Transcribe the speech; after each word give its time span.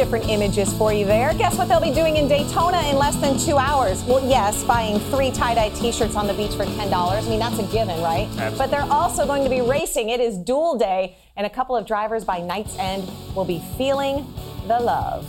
Different 0.00 0.30
images 0.30 0.72
for 0.78 0.94
you 0.94 1.04
there. 1.04 1.34
Guess 1.34 1.58
what 1.58 1.68
they'll 1.68 1.78
be 1.78 1.92
doing 1.92 2.16
in 2.16 2.26
Daytona 2.26 2.80
in 2.88 2.96
less 2.96 3.16
than 3.16 3.38
two 3.38 3.58
hours? 3.58 4.02
Well, 4.04 4.26
yes, 4.26 4.64
buying 4.64 4.98
three 5.10 5.30
tie-dye 5.30 5.68
t-shirts 5.78 6.16
on 6.16 6.26
the 6.26 6.32
beach 6.32 6.52
for 6.52 6.64
$10. 6.64 6.90
I 6.90 7.20
mean, 7.28 7.38
that's 7.38 7.58
a 7.58 7.64
given, 7.64 8.00
right? 8.00 8.26
But 8.56 8.70
they're 8.70 8.90
also 8.90 9.26
going 9.26 9.44
to 9.44 9.50
be 9.50 9.60
racing. 9.60 10.08
It 10.08 10.18
is 10.18 10.38
duel 10.38 10.78
day, 10.78 11.18
and 11.36 11.46
a 11.46 11.50
couple 11.50 11.76
of 11.76 11.86
drivers 11.86 12.24
by 12.24 12.40
night's 12.40 12.78
end 12.78 13.10
will 13.36 13.44
be 13.44 13.62
feeling 13.76 14.26
the 14.68 14.80
love. 14.80 15.28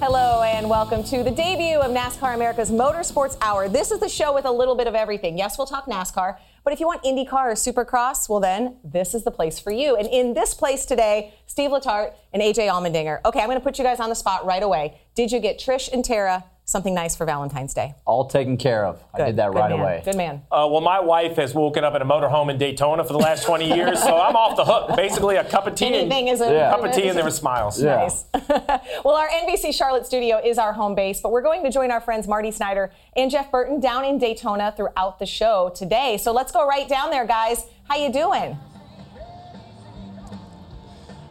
Hello 0.00 0.42
and 0.42 0.68
welcome 0.68 1.04
to 1.04 1.22
the 1.22 1.30
debut 1.30 1.78
of 1.78 1.92
NASCAR 1.92 2.34
America's 2.34 2.72
Motorsports 2.72 3.36
Hour. 3.40 3.68
This 3.68 3.92
is 3.92 4.00
the 4.00 4.08
show 4.08 4.34
with 4.34 4.46
a 4.46 4.50
little 4.50 4.74
bit 4.74 4.88
of 4.88 4.96
everything. 4.96 5.38
Yes, 5.38 5.56
we'll 5.56 5.68
talk 5.68 5.86
NASCAR, 5.86 6.38
but 6.64 6.72
if 6.72 6.80
you 6.80 6.86
want 6.86 7.02
IndyCar 7.02 7.32
or 7.32 7.52
Supercross, 7.54 8.28
well 8.28 8.40
then 8.40 8.76
this 8.84 9.14
is 9.14 9.24
the 9.24 9.30
place 9.30 9.58
for 9.58 9.70
you. 9.70 9.96
And 9.96 10.06
in 10.08 10.34
this 10.34 10.54
place 10.54 10.84
today, 10.84 11.34
Steve 11.46 11.70
Letarte 11.70 12.12
and 12.32 12.42
AJ 12.42 12.68
Allmendinger. 12.68 13.20
Okay, 13.24 13.40
I'm 13.40 13.46
going 13.46 13.58
to 13.58 13.64
put 13.64 13.78
you 13.78 13.84
guys 13.84 14.00
on 14.00 14.08
the 14.08 14.14
spot 14.14 14.44
right 14.44 14.62
away. 14.62 15.00
Did 15.14 15.32
you 15.32 15.40
get 15.40 15.58
Trish 15.58 15.92
and 15.92 16.04
Tara 16.04 16.44
something 16.72 16.94
nice 16.94 17.14
for 17.14 17.24
Valentine's 17.26 17.72
Day? 17.74 17.94
All 18.04 18.26
taken 18.26 18.56
care 18.56 18.84
of. 18.84 19.00
I 19.14 19.26
did 19.26 19.36
that 19.36 19.52
Good 19.52 19.58
right 19.58 19.70
man. 19.70 19.78
away. 19.80 20.02
Good 20.04 20.16
man. 20.16 20.42
Uh, 20.50 20.66
well, 20.70 20.80
my 20.80 20.98
wife 20.98 21.36
has 21.36 21.54
woken 21.54 21.84
up 21.84 21.94
in 21.94 22.02
a 22.02 22.04
motorhome 22.04 22.50
in 22.50 22.58
Daytona 22.58 23.04
for 23.04 23.12
the 23.12 23.18
last 23.20 23.44
20 23.44 23.68
years, 23.72 24.02
so 24.02 24.18
I'm 24.20 24.34
off 24.34 24.56
the 24.56 24.64
hook. 24.64 24.96
Basically, 24.96 25.36
a 25.36 25.44
cup 25.44 25.66
of 25.68 25.74
tea. 25.76 25.86
Anything 25.86 26.28
and, 26.28 26.34
is 26.34 26.40
a 26.40 26.52
Yeah. 26.52 26.70
cup 26.70 26.84
of 26.84 26.92
tea 26.92 27.06
and 27.08 27.16
there 27.16 27.24
were 27.24 27.30
smiles. 27.30 27.80
Yeah. 27.80 27.96
Nice. 27.96 28.24
well, 29.04 29.14
our 29.14 29.28
NBC 29.28 29.72
Charlotte 29.72 30.06
studio 30.06 30.40
is 30.44 30.58
our 30.58 30.72
home 30.72 30.94
base, 30.96 31.20
but 31.20 31.30
we're 31.30 31.42
going 31.42 31.62
to 31.62 31.70
join 31.70 31.90
our 31.92 32.00
friends 32.00 32.26
Marty 32.26 32.50
Snyder 32.50 32.90
and 33.14 33.30
Jeff 33.30 33.50
Burton 33.52 33.78
down 33.78 34.04
in 34.04 34.18
Daytona 34.18 34.72
throughout 34.76 35.18
the 35.18 35.26
show 35.26 35.70
today. 35.74 36.16
So 36.16 36.32
let's 36.32 36.50
go 36.50 36.66
right 36.66 36.88
down 36.88 37.10
there, 37.10 37.26
guys. 37.26 37.66
How 37.88 37.96
you 37.96 38.10
doing? 38.10 38.56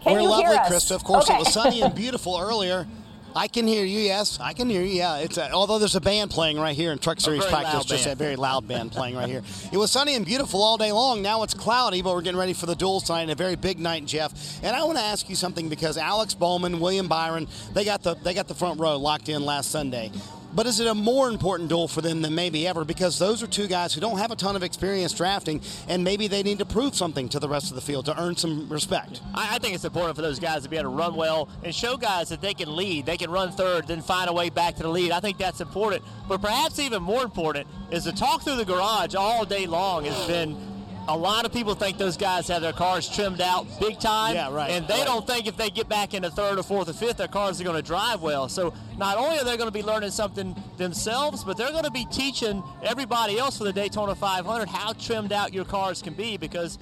Can 0.03 0.13
We're 0.13 0.21
you 0.21 0.29
lovely, 0.29 0.45
hear 0.45 0.53
us? 0.59 0.71
Krista. 0.71 0.95
Of 0.95 1.03
course, 1.03 1.25
Okay. 1.29 1.35
it 1.35 1.39
was 1.45 1.53
sunny 1.53 1.81
and 1.81 1.93
beautiful 2.05 2.37
earlier. 2.39 2.87
I 3.35 3.47
can 3.47 3.65
hear 3.67 3.85
you. 3.85 3.99
Yes, 3.99 4.39
I 4.39 4.53
can 4.53 4.69
hear 4.69 4.81
you. 4.81 4.93
Yeah, 4.93 5.17
it's 5.17 5.37
a, 5.37 5.51
although 5.51 5.79
there's 5.79 5.95
a 5.95 6.01
band 6.01 6.31
playing 6.31 6.59
right 6.59 6.75
here 6.75 6.91
in 6.91 6.99
Truck 6.99 7.19
Series 7.19 7.45
practice, 7.45 7.85
just 7.85 8.05
a 8.05 8.15
very 8.15 8.35
loud 8.35 8.67
band 8.67 8.91
playing 8.91 9.15
right 9.15 9.29
here. 9.29 9.41
It 9.71 9.77
was 9.77 9.91
sunny 9.91 10.15
and 10.15 10.25
beautiful 10.25 10.61
all 10.61 10.77
day 10.77 10.91
long. 10.91 11.21
Now 11.21 11.43
it's 11.43 11.53
cloudy, 11.53 12.01
but 12.01 12.13
we're 12.13 12.21
getting 12.21 12.39
ready 12.39 12.53
for 12.53 12.65
the 12.65 12.75
dual 12.75 12.99
sign. 12.99 13.29
A 13.29 13.35
very 13.35 13.55
big 13.55 13.79
night, 13.79 14.05
Jeff. 14.05 14.33
And 14.63 14.75
I 14.75 14.83
want 14.83 14.97
to 14.97 15.03
ask 15.03 15.29
you 15.29 15.35
something 15.35 15.69
because 15.69 15.97
Alex 15.97 16.33
Bowman, 16.33 16.79
William 16.79 17.07
Byron, 17.07 17.47
they 17.73 17.85
got 17.85 18.03
the 18.03 18.15
they 18.15 18.33
got 18.33 18.47
the 18.47 18.55
front 18.55 18.79
row 18.79 18.97
locked 18.97 19.29
in 19.29 19.45
last 19.45 19.71
Sunday. 19.71 20.11
But 20.53 20.65
is 20.65 20.79
it 20.79 20.87
a 20.87 20.93
more 20.93 21.29
important 21.29 21.69
duel 21.69 21.87
for 21.87 22.01
them 22.01 22.21
than 22.21 22.35
maybe 22.35 22.67
ever? 22.67 22.83
Because 22.83 23.17
those 23.17 23.41
are 23.41 23.47
two 23.47 23.67
guys 23.67 23.93
who 23.93 24.01
don't 24.01 24.17
have 24.17 24.31
a 24.31 24.35
ton 24.35 24.55
of 24.55 24.63
experience 24.63 25.13
drafting, 25.13 25.61
and 25.87 26.03
maybe 26.03 26.27
they 26.27 26.43
need 26.43 26.59
to 26.59 26.65
prove 26.65 26.93
something 26.95 27.29
to 27.29 27.39
the 27.39 27.47
rest 27.47 27.69
of 27.69 27.75
the 27.75 27.81
field 27.81 28.05
to 28.05 28.21
earn 28.21 28.35
some 28.35 28.67
respect. 28.67 29.21
I, 29.33 29.55
I 29.55 29.59
think 29.59 29.75
it's 29.75 29.85
important 29.85 30.15
for 30.15 30.21
those 30.21 30.39
guys 30.39 30.63
to 30.63 30.69
be 30.69 30.77
able 30.77 30.91
to 30.91 30.97
run 30.97 31.15
well 31.15 31.47
and 31.63 31.73
show 31.73 31.95
guys 31.95 32.29
that 32.29 32.41
they 32.41 32.53
can 32.53 32.75
lead. 32.75 33.05
They 33.05 33.17
can 33.17 33.31
run 33.31 33.51
third, 33.51 33.87
then 33.87 34.01
find 34.01 34.29
a 34.29 34.33
way 34.33 34.49
back 34.49 34.75
to 34.75 34.83
the 34.83 34.89
lead. 34.89 35.11
I 35.11 35.19
think 35.21 35.37
that's 35.37 35.61
important. 35.61 36.03
But 36.27 36.41
perhaps 36.41 36.79
even 36.79 37.01
more 37.01 37.23
important 37.23 37.67
is 37.89 38.03
to 38.03 38.11
talk 38.11 38.43
through 38.43 38.57
the 38.57 38.65
garage 38.65 39.15
all 39.15 39.45
day 39.45 39.67
long 39.67 40.05
has 40.05 40.27
been. 40.27 40.70
A 41.07 41.17
lot 41.17 41.45
of 41.45 41.51
people 41.51 41.73
think 41.73 41.97
those 41.97 42.15
guys 42.15 42.47
have 42.47 42.61
their 42.61 42.73
cars 42.73 43.09
trimmed 43.09 43.41
out 43.41 43.65
big 43.79 43.99
time, 43.99 44.35
Yeah, 44.35 44.53
right, 44.53 44.69
and 44.71 44.87
they 44.87 44.99
right. 44.99 45.05
don't 45.05 45.25
think 45.25 45.47
if 45.47 45.57
they 45.57 45.69
get 45.69 45.89
back 45.89 46.13
into 46.13 46.29
third 46.29 46.59
or 46.59 46.63
fourth 46.63 46.89
or 46.89 46.93
fifth, 46.93 47.17
their 47.17 47.27
cars 47.27 47.59
are 47.59 47.63
going 47.63 47.75
to 47.75 47.81
drive 47.81 48.21
well. 48.21 48.47
So 48.47 48.73
not 48.97 49.17
only 49.17 49.39
are 49.39 49.43
they 49.43 49.57
going 49.57 49.67
to 49.67 49.73
be 49.73 49.81
learning 49.83 50.11
something 50.11 50.55
themselves, 50.77 51.43
but 51.43 51.57
they're 51.57 51.71
going 51.71 51.85
to 51.85 51.91
be 51.91 52.05
teaching 52.05 52.63
everybody 52.83 53.39
else 53.39 53.57
for 53.57 53.63
the 53.63 53.73
Daytona 53.73 54.13
500 54.15 54.69
how 54.69 54.93
trimmed 54.93 55.33
out 55.33 55.53
your 55.53 55.65
cars 55.65 56.01
can 56.01 56.13
be 56.13 56.37
because 56.37 56.77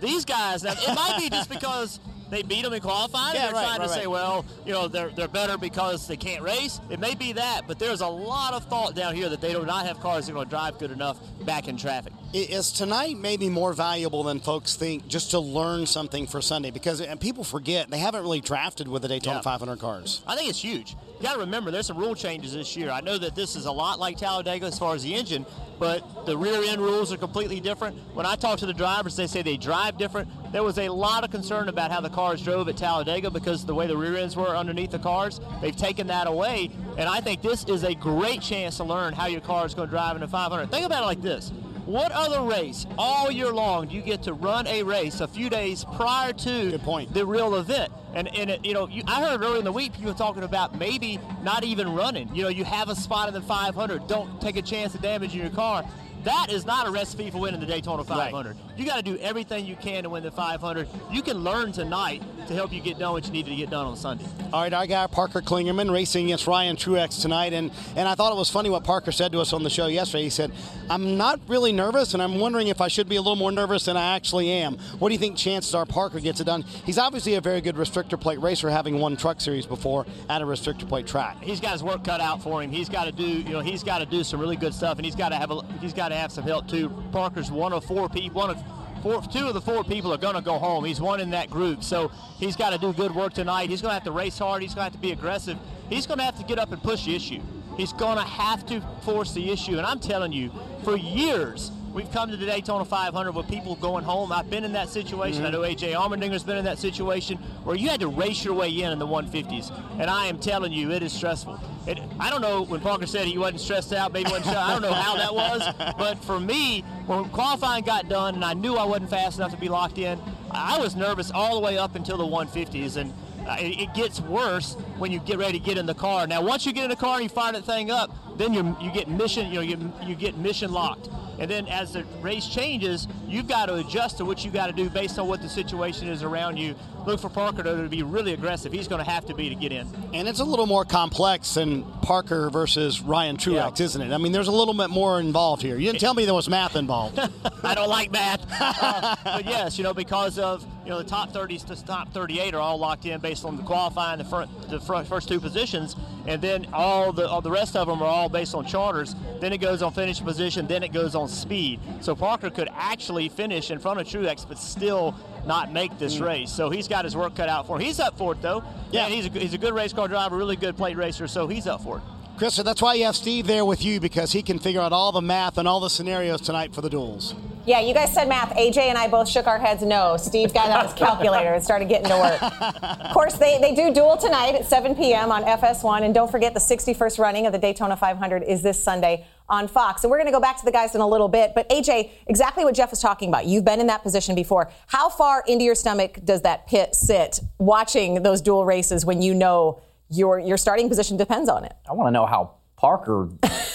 these 0.00 0.24
guys, 0.24 0.62
now, 0.62 0.72
it 0.72 0.94
might 0.94 1.18
be 1.18 1.28
just 1.28 1.50
because 1.50 1.98
they 2.30 2.42
beat 2.42 2.62
them 2.62 2.72
in 2.72 2.80
qualifying 2.80 3.34
Yeah, 3.34 3.46
they're 3.46 3.52
right, 3.54 3.64
trying 3.64 3.80
right, 3.80 3.88
to 3.88 3.92
say, 3.94 4.06
well, 4.06 4.44
you 4.64 4.72
know, 4.72 4.88
they're, 4.88 5.10
they're 5.10 5.28
better 5.28 5.58
because 5.58 6.06
they 6.06 6.16
can't 6.16 6.42
race. 6.42 6.80
It 6.90 7.00
may 7.00 7.14
be 7.14 7.32
that, 7.32 7.62
but 7.66 7.78
there's 7.78 8.00
a 8.00 8.06
lot 8.06 8.54
of 8.54 8.64
thought 8.64 8.94
down 8.94 9.14
here 9.14 9.28
that 9.28 9.40
they 9.40 9.52
do 9.52 9.64
not 9.64 9.86
have 9.86 10.00
cars 10.00 10.26
that 10.26 10.32
are 10.32 10.34
going 10.34 10.46
to 10.46 10.50
drive 10.50 10.78
good 10.78 10.90
enough 10.90 11.18
back 11.44 11.68
in 11.68 11.76
traffic. 11.76 12.12
Is 12.32 12.70
tonight 12.70 13.18
maybe 13.18 13.48
more 13.48 13.72
valuable 13.72 14.22
than 14.22 14.38
folks 14.40 14.76
think 14.76 15.08
just 15.08 15.32
to 15.32 15.40
learn 15.40 15.86
something 15.86 16.26
for 16.28 16.40
Sunday? 16.40 16.70
Because 16.70 17.00
and 17.00 17.20
people 17.20 17.42
forget 17.42 17.90
they 17.90 17.98
haven't 17.98 18.22
really 18.22 18.40
drafted 18.40 18.86
with 18.86 19.02
the 19.02 19.08
Daytona 19.08 19.36
Yeah. 19.38 19.42
500 19.42 19.78
cars. 19.80 20.22
I 20.26 20.36
think 20.36 20.48
it's 20.48 20.62
huge. 20.62 20.92
You 21.18 21.24
got 21.24 21.34
to 21.34 21.40
remember, 21.40 21.70
there's 21.70 21.88
some 21.88 21.98
rule 21.98 22.14
changes 22.14 22.52
this 22.54 22.76
year. 22.76 22.90
I 22.90 23.00
know 23.00 23.18
that 23.18 23.34
this 23.34 23.56
is 23.56 23.66
a 23.66 23.72
lot 23.72 23.98
like 23.98 24.16
Talladega 24.16 24.66
as 24.66 24.78
far 24.78 24.94
as 24.94 25.02
the 25.02 25.12
engine, 25.14 25.44
but 25.80 26.26
the 26.26 26.36
rear 26.36 26.62
end 26.62 26.80
rules 26.80 27.10
are 27.10 27.16
completely 27.16 27.58
different. 27.58 27.96
When 28.14 28.26
I 28.26 28.36
talk 28.36 28.58
to 28.58 28.66
the 28.66 28.74
drivers, 28.74 29.16
they 29.16 29.26
say 29.26 29.40
they 29.40 29.56
drive 29.56 29.96
different. 29.96 30.28
There 30.52 30.62
was 30.62 30.78
a 30.78 30.90
lot 30.90 31.24
of 31.24 31.30
concern 31.30 31.70
about 31.70 31.90
how 31.90 32.02
the 32.02 32.10
cars 32.10 32.42
drove 32.42 32.68
at 32.68 32.76
Talladega 32.76 33.30
because 33.30 33.64
the 33.64 33.74
way 33.74 33.86
the 33.86 33.96
rear 33.96 34.16
ends 34.16 34.36
were 34.36 34.54
underneath 34.54 34.90
the 34.90 34.98
cars. 34.98 35.40
They've 35.62 35.74
taken 35.74 36.06
that 36.08 36.26
away, 36.26 36.70
and 36.98 37.08
I 37.08 37.22
think 37.22 37.40
this 37.40 37.64
is 37.64 37.82
a 37.82 37.94
great 37.94 38.42
chance 38.42 38.76
to 38.76 38.84
learn 38.84 39.14
how 39.14 39.26
your 39.26 39.40
car 39.40 39.64
is 39.64 39.72
going 39.72 39.88
to 39.88 39.90
drive 39.90 40.16
in 40.16 40.20
the 40.20 40.28
500. 40.28 40.70
Think 40.70 40.84
about 40.84 41.02
it 41.02 41.06
like 41.06 41.22
this. 41.22 41.50
What 41.90 42.12
other 42.12 42.42
race 42.42 42.86
all 42.96 43.32
year 43.32 43.52
long 43.52 43.88
do 43.88 43.96
you 43.96 44.02
get 44.02 44.22
to 44.22 44.32
run 44.32 44.68
a 44.68 44.84
race 44.84 45.20
a 45.20 45.26
few 45.26 45.50
days 45.50 45.84
prior 45.96 46.32
to 46.32 46.78
the 46.78 47.26
real 47.26 47.56
event. 47.56 47.90
And 48.14 48.28
and 48.36 48.48
it, 48.48 48.64
you 48.64 48.74
know, 48.74 48.86
you, 48.86 49.02
I 49.08 49.20
heard 49.20 49.42
early 49.42 49.58
in 49.58 49.64
the 49.64 49.72
week 49.72 49.94
people 49.94 50.14
talking 50.14 50.44
about 50.44 50.78
maybe 50.78 51.18
not 51.42 51.64
even 51.64 51.92
running. 51.92 52.32
You 52.32 52.44
know, 52.44 52.48
you 52.48 52.62
have 52.62 52.90
a 52.90 52.94
spot 52.94 53.26
in 53.26 53.34
the 53.34 53.40
500. 53.40 54.06
Don't 54.06 54.40
take 54.40 54.56
a 54.56 54.62
chance 54.62 54.94
of 54.94 55.02
damaging 55.02 55.40
your 55.40 55.50
car. 55.50 55.84
That 56.24 56.48
is 56.50 56.66
not 56.66 56.86
a 56.86 56.90
recipe 56.90 57.30
for 57.30 57.38
winning 57.38 57.60
the 57.60 57.66
Daytona 57.66 58.04
500. 58.04 58.56
You 58.76 58.84
got 58.84 58.96
to 58.96 59.02
do 59.02 59.16
everything 59.18 59.64
you 59.64 59.76
can 59.76 60.02
to 60.02 60.10
win 60.10 60.22
the 60.22 60.30
500. 60.30 60.88
You 61.10 61.22
can 61.22 61.38
learn 61.38 61.72
tonight 61.72 62.22
to 62.46 62.54
help 62.54 62.72
you 62.72 62.80
get 62.80 62.98
done 62.98 63.12
what 63.12 63.24
you 63.24 63.32
need 63.32 63.46
to 63.46 63.56
get 63.56 63.70
done 63.70 63.86
on 63.86 63.96
Sunday. 63.96 64.24
All 64.52 64.62
right, 64.62 64.72
our 64.72 64.86
guy 64.86 65.06
Parker 65.06 65.40
Kligerman 65.40 65.90
racing 65.92 66.26
against 66.26 66.46
Ryan 66.46 66.76
Truex 66.76 67.22
tonight, 67.22 67.52
and 67.52 67.70
and 67.96 68.08
I 68.08 68.14
thought 68.14 68.32
it 68.32 68.36
was 68.36 68.50
funny 68.50 68.68
what 68.68 68.84
Parker 68.84 69.12
said 69.12 69.32
to 69.32 69.40
us 69.40 69.52
on 69.52 69.62
the 69.62 69.70
show 69.70 69.86
yesterday. 69.86 70.24
He 70.24 70.30
said, 70.30 70.52
"I'm 70.90 71.16
not 71.16 71.40
really 71.46 71.72
nervous, 71.72 72.12
and 72.14 72.22
I'm 72.22 72.38
wondering 72.38 72.68
if 72.68 72.80
I 72.80 72.88
should 72.88 73.08
be 73.08 73.16
a 73.16 73.20
little 73.22 73.36
more 73.36 73.52
nervous 73.52 73.84
than 73.84 73.96
I 73.96 74.16
actually 74.16 74.50
am." 74.50 74.76
What 74.98 75.08
do 75.08 75.14
you 75.14 75.18
think 75.18 75.36
chances 75.36 75.74
are 75.74 75.86
Parker 75.86 76.20
gets 76.20 76.40
it 76.40 76.44
done? 76.44 76.64
He's 76.84 76.98
obviously 76.98 77.34
a 77.34 77.40
very 77.40 77.60
good 77.60 77.76
restrictor 77.76 78.20
plate 78.20 78.40
racer, 78.40 78.68
having 78.68 78.98
won 78.98 79.16
Truck 79.16 79.40
Series 79.40 79.66
before 79.66 80.04
at 80.28 80.42
a 80.42 80.44
restrictor 80.44 80.88
plate 80.88 81.06
track. 81.06 81.36
he's 81.42 81.60
got 81.60 81.72
his 81.72 81.82
work 81.82 82.04
cut 82.04 82.20
out 82.20 82.42
for 82.42 82.62
him. 82.62 82.70
He's 82.70 82.88
got 82.88 83.04
to 83.04 83.12
do, 83.12 83.24
you 83.24 83.50
know, 83.50 83.60
he's 83.60 83.82
got 83.82 83.98
to 83.98 84.06
do 84.06 84.24
some 84.24 84.40
really 84.40 84.56
good 84.56 84.74
stuff, 84.74 84.98
and 84.98 85.04
he's 85.04 85.16
got 85.16 85.30
to 85.30 85.36
have 85.36 85.50
a, 85.50 85.62
he's 85.80 85.92
got 85.92 86.09
have 86.16 86.32
some 86.32 86.44
help 86.44 86.68
too. 86.68 86.90
Parker's 87.12 87.50
one 87.50 87.72
of 87.72 87.84
four 87.84 88.08
people, 88.08 88.40
one 88.40 88.50
of 88.50 88.62
four, 89.02 89.22
two 89.22 89.48
of 89.48 89.54
the 89.54 89.60
four 89.60 89.84
people 89.84 90.12
are 90.12 90.18
going 90.18 90.34
to 90.34 90.40
go 90.40 90.58
home. 90.58 90.84
He's 90.84 91.00
one 91.00 91.20
in 91.20 91.30
that 91.30 91.50
group, 91.50 91.82
so 91.82 92.10
he's 92.38 92.56
got 92.56 92.70
to 92.70 92.78
do 92.78 92.92
good 92.92 93.14
work 93.14 93.32
tonight. 93.32 93.70
He's 93.70 93.82
going 93.82 93.90
to 93.90 93.94
have 93.94 94.04
to 94.04 94.12
race 94.12 94.38
hard. 94.38 94.62
He's 94.62 94.74
going 94.74 94.86
to 94.86 94.92
have 94.92 94.92
to 94.92 94.98
be 94.98 95.12
aggressive. 95.12 95.58
He's 95.88 96.06
going 96.06 96.18
to 96.18 96.24
have 96.24 96.38
to 96.38 96.44
get 96.44 96.58
up 96.58 96.72
and 96.72 96.82
push 96.82 97.06
the 97.06 97.16
issue. 97.16 97.40
He's 97.76 97.92
going 97.92 98.18
to 98.18 98.24
have 98.24 98.66
to 98.66 98.80
force 99.02 99.32
the 99.32 99.50
issue, 99.50 99.78
and 99.78 99.86
I'm 99.86 100.00
telling 100.00 100.32
you, 100.32 100.50
for 100.84 100.96
years. 100.96 101.70
We've 101.92 102.10
come 102.12 102.30
to 102.30 102.36
the 102.36 102.46
Daytona 102.46 102.84
500 102.84 103.32
with 103.32 103.48
people 103.48 103.74
going 103.74 104.04
home. 104.04 104.30
I've 104.30 104.48
been 104.48 104.62
in 104.62 104.72
that 104.74 104.88
situation. 104.88 105.44
I 105.44 105.50
know 105.50 105.62
AJ 105.62 105.94
Allmendinger's 105.94 106.44
been 106.44 106.56
in 106.56 106.64
that 106.64 106.78
situation 106.78 107.36
where 107.64 107.74
you 107.74 107.88
had 107.88 107.98
to 108.00 108.08
race 108.08 108.44
your 108.44 108.54
way 108.54 108.70
in 108.70 108.92
in 108.92 109.00
the 109.00 109.06
150s. 109.06 109.72
And 109.98 110.08
I 110.08 110.26
am 110.26 110.38
telling 110.38 110.72
you, 110.72 110.92
it 110.92 111.02
is 111.02 111.12
stressful. 111.12 111.58
It, 111.88 111.98
I 112.20 112.30
don't 112.30 112.42
know 112.42 112.62
when 112.62 112.80
Parker 112.80 113.06
said 113.06 113.26
he 113.26 113.38
wasn't 113.38 113.60
stressed 113.60 113.92
out, 113.92 114.12
maybe 114.12 114.30
wasn't. 114.30 114.56
I 114.56 114.72
don't 114.72 114.82
know 114.82 114.92
how 114.92 115.16
that 115.16 115.34
was. 115.34 115.62
But 115.98 116.22
for 116.22 116.38
me, 116.38 116.82
when 117.06 117.28
qualifying 117.30 117.82
got 117.82 118.08
done 118.08 118.36
and 118.36 118.44
I 118.44 118.54
knew 118.54 118.76
I 118.76 118.84
wasn't 118.84 119.10
fast 119.10 119.38
enough 119.38 119.50
to 119.50 119.56
be 119.56 119.68
locked 119.68 119.98
in, 119.98 120.20
I 120.52 120.78
was 120.78 120.94
nervous 120.94 121.32
all 121.32 121.56
the 121.56 121.60
way 121.60 121.76
up 121.76 121.96
until 121.96 122.16
the 122.16 122.24
150s. 122.24 122.98
And 122.98 123.12
uh, 123.48 123.56
it, 123.58 123.80
it 123.80 123.94
gets 123.94 124.20
worse 124.20 124.74
when 124.98 125.10
you 125.10 125.18
get 125.18 125.38
ready 125.38 125.58
to 125.58 125.64
get 125.64 125.76
in 125.76 125.86
the 125.86 125.94
car. 125.94 126.28
Now, 126.28 126.40
once 126.40 126.66
you 126.66 126.72
get 126.72 126.84
in 126.84 126.90
the 126.90 126.96
car 126.96 127.14
and 127.14 127.24
you 127.24 127.28
fire 127.28 127.52
that 127.52 127.64
thing 127.64 127.90
up, 127.90 128.14
then 128.36 128.54
you 128.54 128.76
you 128.80 128.90
get 128.92 129.08
mission 129.08 129.48
you 129.48 129.54
know 129.54 129.60
you, 129.60 129.92
you 130.06 130.14
get 130.14 130.36
mission 130.36 130.72
locked. 130.72 131.08
And 131.40 131.50
then 131.50 131.66
as 131.68 131.94
the 131.94 132.04
race 132.20 132.46
changes, 132.46 133.08
you've 133.26 133.48
got 133.48 133.66
to 133.66 133.76
adjust 133.76 134.18
to 134.18 134.24
what 134.26 134.44
you 134.44 134.50
got 134.50 134.66
to 134.66 134.72
do 134.72 134.90
based 134.90 135.18
on 135.18 135.26
what 135.26 135.40
the 135.40 135.48
situation 135.48 136.06
is 136.06 136.22
around 136.22 136.58
you. 136.58 136.74
Look 137.06 137.18
for 137.18 137.30
Parker 137.30 137.62
to 137.62 137.88
be 137.88 138.02
really 138.02 138.34
aggressive. 138.34 138.72
He's 138.72 138.86
going 138.86 139.02
to 139.02 139.10
have 139.10 139.24
to 139.26 139.34
be 139.34 139.48
to 139.48 139.54
get 139.54 139.72
in. 139.72 139.88
And 140.12 140.28
it's 140.28 140.40
a 140.40 140.44
little 140.44 140.66
more 140.66 140.84
complex 140.84 141.54
than 141.54 141.82
Parker 142.02 142.50
versus 142.50 143.00
Ryan 143.00 143.38
Truex, 143.38 143.78
yeah. 143.78 143.84
isn't 143.84 144.02
it? 144.02 144.12
I 144.12 144.18
mean, 144.18 144.32
there's 144.32 144.48
a 144.48 144.52
little 144.52 144.74
bit 144.74 144.90
more 144.90 145.18
involved 145.18 145.62
here. 145.62 145.76
You 145.76 145.86
didn't 145.86 146.00
tell 146.00 146.12
me 146.12 146.26
there 146.26 146.34
was 146.34 146.50
math 146.50 146.76
involved. 146.76 147.18
I 147.64 147.74
don't 147.74 147.88
like 147.88 148.10
math. 148.10 148.40
Uh, 148.82 149.16
but 149.24 149.44
yes, 149.44 149.78
you 149.78 149.84
know, 149.84 149.92
because 149.92 150.38
of 150.38 150.64
you 150.84 150.90
know 150.90 150.98
the 150.98 151.08
top 151.08 151.30
30 151.32 151.58
to 151.58 151.84
top 151.84 152.12
38 152.12 152.54
are 152.54 152.60
all 152.60 152.78
locked 152.78 153.04
in 153.06 153.20
based 153.20 153.44
on 153.44 153.56
the 153.56 153.62
qualifying 153.62 154.18
the 154.18 154.24
front 154.24 154.50
the 154.70 154.80
front, 154.80 155.06
first 155.06 155.28
two 155.28 155.40
positions, 155.40 155.96
and 156.26 156.40
then 156.40 156.66
all 156.72 157.12
the 157.12 157.28
all 157.28 157.40
the 157.40 157.50
rest 157.50 157.76
of 157.76 157.86
them 157.86 158.02
are 158.02 158.08
all 158.08 158.28
based 158.28 158.54
on 158.54 158.64
charters. 158.64 159.14
Then 159.40 159.52
it 159.52 159.58
goes 159.58 159.82
on 159.82 159.92
finishing 159.92 160.24
position. 160.24 160.66
Then 160.66 160.82
it 160.82 160.92
goes 160.92 161.14
on 161.14 161.28
speed. 161.28 161.80
So 162.00 162.14
Parker 162.14 162.50
could 162.50 162.68
actually 162.72 163.28
finish 163.28 163.70
in 163.70 163.78
front 163.78 164.00
of 164.00 164.06
Truex, 164.06 164.46
but 164.48 164.58
still 164.58 165.14
not 165.46 165.72
make 165.72 165.98
this 165.98 166.16
mm. 166.16 166.26
race. 166.26 166.50
So 166.50 166.70
he's 166.70 166.88
got 166.88 167.04
his 167.04 167.16
work 167.16 167.34
cut 167.34 167.48
out 167.48 167.66
for 167.66 167.76
him. 167.76 167.82
He's 167.82 168.00
up 168.00 168.16
for 168.16 168.32
it 168.32 168.42
though. 168.42 168.62
Yeah, 168.90 169.08
he's 169.08 169.26
a, 169.26 169.30
he's 169.30 169.54
a 169.54 169.58
good 169.58 169.74
race 169.74 169.92
car 169.92 170.08
driver, 170.08 170.36
really 170.36 170.56
good 170.56 170.76
plate 170.76 170.96
racer. 170.96 171.26
So 171.28 171.46
he's 171.46 171.66
up 171.66 171.82
for 171.82 171.98
it. 171.98 172.02
Krista, 172.40 172.64
that's 172.64 172.80
why 172.80 172.94
you 172.94 173.04
have 173.04 173.16
Steve 173.16 173.46
there 173.46 173.66
with 173.66 173.84
you 173.84 174.00
because 174.00 174.32
he 174.32 174.42
can 174.42 174.58
figure 174.58 174.80
out 174.80 174.94
all 174.94 175.12
the 175.12 175.20
math 175.20 175.58
and 175.58 175.68
all 175.68 175.78
the 175.78 175.90
scenarios 175.90 176.40
tonight 176.40 176.74
for 176.74 176.80
the 176.80 176.88
duels. 176.88 177.34
Yeah, 177.66 177.80
you 177.80 177.92
guys 177.92 178.14
said 178.14 178.30
math. 178.30 178.56
AJ 178.56 178.78
and 178.78 178.96
I 178.96 179.08
both 179.08 179.28
shook 179.28 179.46
our 179.46 179.58
heads 179.58 179.82
no. 179.82 180.16
Steve 180.16 180.54
got 180.54 180.70
out 180.70 180.86
his 180.86 180.94
calculator 180.96 181.52
and 181.52 181.62
started 181.62 181.90
getting 181.90 182.08
to 182.08 182.16
work. 182.16 182.42
of 182.82 183.12
course, 183.12 183.34
they, 183.34 183.58
they 183.60 183.74
do 183.74 183.92
duel 183.92 184.16
tonight 184.16 184.54
at 184.54 184.64
7 184.64 184.94
p.m. 184.94 185.30
on 185.30 185.44
FS1. 185.44 186.00
And 186.00 186.14
don't 186.14 186.30
forget, 186.30 186.54
the 186.54 186.60
61st 186.60 187.18
running 187.18 187.44
of 187.44 187.52
the 187.52 187.58
Daytona 187.58 187.94
500 187.94 188.42
is 188.44 188.62
this 188.62 188.82
Sunday 188.82 189.26
on 189.46 189.68
Fox. 189.68 190.02
And 190.02 190.10
we're 190.10 190.16
going 190.16 190.24
to 190.24 190.32
go 190.32 190.40
back 190.40 190.58
to 190.60 190.64
the 190.64 190.72
guys 190.72 190.94
in 190.94 191.02
a 191.02 191.06
little 191.06 191.28
bit. 191.28 191.52
But 191.54 191.68
AJ, 191.68 192.10
exactly 192.26 192.64
what 192.64 192.74
Jeff 192.74 192.90
was 192.90 193.02
talking 193.02 193.28
about. 193.28 193.44
You've 193.44 193.66
been 193.66 193.80
in 193.80 193.88
that 193.88 194.02
position 194.02 194.34
before. 194.34 194.70
How 194.86 195.10
far 195.10 195.44
into 195.46 195.62
your 195.66 195.74
stomach 195.74 196.20
does 196.24 196.40
that 196.40 196.66
pit 196.66 196.94
sit 196.94 197.40
watching 197.58 198.22
those 198.22 198.40
duel 198.40 198.64
races 198.64 199.04
when 199.04 199.20
you 199.20 199.34
know 199.34 199.82
your, 200.10 200.38
your 200.38 200.56
starting 200.56 200.88
position 200.88 201.16
depends 201.16 201.48
on 201.48 201.64
it? 201.64 201.72
I 201.88 201.92
want 201.92 202.08
to 202.08 202.10
know 202.10 202.26
how 202.26 202.56
Parker 202.76 203.28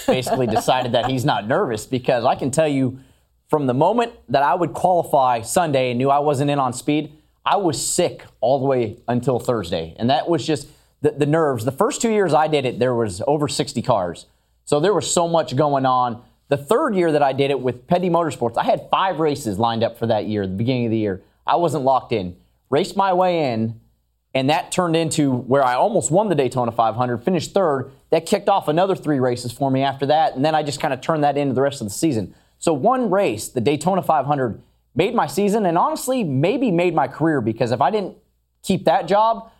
basically 0.07 0.47
decided 0.47 0.91
that 0.91 1.07
he's 1.09 1.25
not 1.25 1.47
nervous 1.47 1.85
because 1.85 2.25
I 2.25 2.35
can 2.35 2.51
tell 2.51 2.67
you 2.67 2.99
from 3.47 3.67
the 3.67 3.73
moment 3.73 4.13
that 4.29 4.43
I 4.43 4.55
would 4.55 4.73
qualify 4.73 5.41
Sunday 5.41 5.91
and 5.91 5.97
knew 5.97 6.09
I 6.09 6.19
wasn't 6.19 6.49
in 6.49 6.59
on 6.59 6.73
speed, 6.73 7.13
I 7.45 7.57
was 7.57 7.85
sick 7.85 8.25
all 8.41 8.59
the 8.59 8.65
way 8.65 8.97
until 9.07 9.39
Thursday. 9.39 9.95
And 9.97 10.09
that 10.09 10.27
was 10.27 10.45
just 10.45 10.67
the, 11.01 11.11
the 11.11 11.27
nerves. 11.27 11.63
The 11.63 11.71
first 11.71 12.01
two 12.01 12.09
years 12.09 12.33
I 12.33 12.47
did 12.47 12.65
it, 12.65 12.79
there 12.79 12.95
was 12.95 13.21
over 13.27 13.47
60 13.47 13.81
cars. 13.83 14.25
So 14.65 14.79
there 14.79 14.93
was 14.93 15.11
so 15.11 15.27
much 15.27 15.55
going 15.55 15.85
on. 15.85 16.23
The 16.47 16.57
third 16.57 16.95
year 16.95 17.11
that 17.11 17.21
I 17.21 17.33
did 17.33 17.51
it 17.51 17.59
with 17.59 17.87
Petty 17.87 18.09
Motorsports, 18.09 18.57
I 18.57 18.63
had 18.63 18.87
five 18.89 19.19
races 19.19 19.59
lined 19.59 19.83
up 19.83 19.97
for 19.97 20.07
that 20.07 20.25
year, 20.25 20.47
the 20.47 20.53
beginning 20.53 20.85
of 20.85 20.91
the 20.91 20.97
year. 20.97 21.21
I 21.45 21.55
wasn't 21.57 21.83
locked 21.83 22.11
in. 22.11 22.35
Raced 22.71 22.97
my 22.97 23.13
way 23.13 23.53
in, 23.53 23.79
and 24.35 24.49
that 24.49 24.69
turned 24.69 24.97
into 24.97 25.31
where 25.31 25.63
I 25.63 25.75
almost 25.75 26.11
won 26.11 26.27
the 26.27 26.35
Daytona 26.35 26.71
500, 26.73 27.23
finished 27.23 27.53
third. 27.53 27.91
That 28.09 28.25
kicked 28.25 28.49
off 28.49 28.67
another 28.67 28.93
three 28.93 29.19
races 29.19 29.53
for 29.53 29.71
me 29.71 29.81
after 29.81 30.05
that, 30.07 30.35
and 30.35 30.43
then 30.43 30.53
I 30.53 30.61
just 30.61 30.81
kind 30.81 30.93
of 30.93 30.99
turned 30.99 31.23
that 31.23 31.37
into 31.37 31.53
the 31.53 31.61
rest 31.61 31.79
of 31.79 31.87
the 31.87 31.93
season. 31.93 32.35
So 32.59 32.73
one 32.73 33.09
race, 33.09 33.47
the 33.47 33.61
Daytona 33.61 34.01
500, 34.01 34.61
made 34.93 35.15
my 35.15 35.25
season, 35.25 35.65
and 35.65 35.77
honestly, 35.77 36.23
maybe 36.25 36.69
made 36.69 36.93
my 36.93 37.07
career 37.07 37.39
because 37.39 37.71
if 37.71 37.79
I 37.79 37.89
didn't 37.89 38.17
keep 38.61 38.85
that 38.85 39.07
job, 39.07 39.51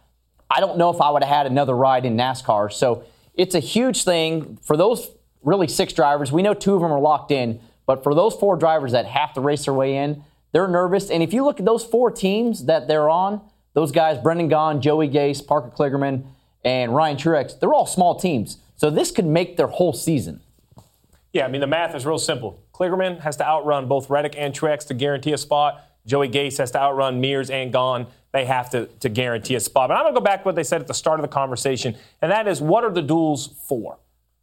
I 0.52 0.60
don't 0.60 0.78
know 0.78 0.90
if 0.90 1.00
I 1.00 1.10
would 1.10 1.24
have 1.24 1.34
had 1.34 1.46
another 1.46 1.76
ride 1.76 2.06
in 2.06 2.18
NASCAR. 2.18 2.72
So 2.72 3.06
it's 3.34 3.56
a 3.56 3.60
huge 3.60 4.04
thing 4.04 4.58
for 4.62 4.76
those 4.76 5.10
really 5.42 5.70
six 5.70 5.94
drivers. 5.94 6.34
We 6.34 6.42
know 6.42 6.54
two 6.54 6.76
of 6.76 6.82
them 6.82 6.92
are 6.92 7.00
locked 7.00 7.32
in, 7.32 7.62
but 7.86 8.04
for 8.04 8.14
those 8.14 8.36
four 8.36 8.58
drivers 8.58 8.92
that 8.92 9.06
have 9.06 9.34
to 9.34 9.42
race 9.42 9.66
their 9.66 9.74
way 9.74 9.96
in, 9.96 10.24
they're 10.52 10.68
nervous. 10.68 11.10
And 11.10 11.24
if 11.24 11.34
you 11.34 11.46
look 11.46 11.60
at 11.60 11.66
those 11.66 11.84
four 11.86 12.12
teams 12.12 12.66
that 12.66 12.88
they're 12.88 13.10
on, 13.10 13.42
those 13.76 13.92
guys, 13.92 14.18
Brendan 14.18 14.50
Gaughan, 14.50 14.80
Joey 14.80 15.08
Gase, 15.08 15.46
Parker 15.46 15.70
Kligerman, 15.70 16.24
and 16.64 16.96
Ryan 16.96 17.18
Truex, 17.18 17.60
they're 17.60 17.74
all 17.74 17.86
small 17.86 18.16
teams. 18.16 18.58
So 18.78 18.90
this 18.90 19.12
could 19.12 19.26
make 19.26 19.58
their 19.58 19.68
whole 19.68 19.94
season. 19.94 20.42
Yeah, 21.34 21.46
I 21.46 21.50
mean, 21.50 21.62
the 21.62 21.68
math 21.68 21.94
is 21.94 22.06
real 22.06 22.18
simple. 22.18 22.64
Kligerman 22.74 23.20
has 23.20 23.36
to 23.38 23.46
outrun 23.46 23.88
both 23.88 24.10
Reddick 24.10 24.36
and 24.38 24.54
Truex 24.54 24.88
to 24.88 24.94
guarantee 24.94 25.34
a 25.34 25.38
spot. 25.38 25.84
Joey 26.08 26.30
Gase 26.30 26.58
has 26.58 26.72
to 26.72 26.80
outrun 26.80 27.20
Mears 27.20 27.50
and 27.50 27.74
Gaughan. 27.74 28.08
They 28.32 28.46
have 28.46 28.70
to, 28.72 28.86
to 29.02 29.10
guarantee 29.10 29.56
a 29.56 29.60
spot. 29.60 29.90
But 29.90 29.96
I'm 29.96 30.04
going 30.04 30.16
to 30.16 30.20
go 30.20 30.24
back 30.24 30.42
to 30.42 30.46
what 30.46 30.56
they 30.56 30.64
said 30.64 30.80
at 30.82 30.88
the 30.88 30.94
start 30.94 31.20
of 31.20 31.24
the 31.24 31.34
conversation, 31.34 31.96
and 32.22 32.32
that 32.32 32.48
is 32.48 32.62
what 32.62 32.86
are 32.86 32.92
the 32.92 33.02
duels 33.02 33.48
for? 33.68 33.98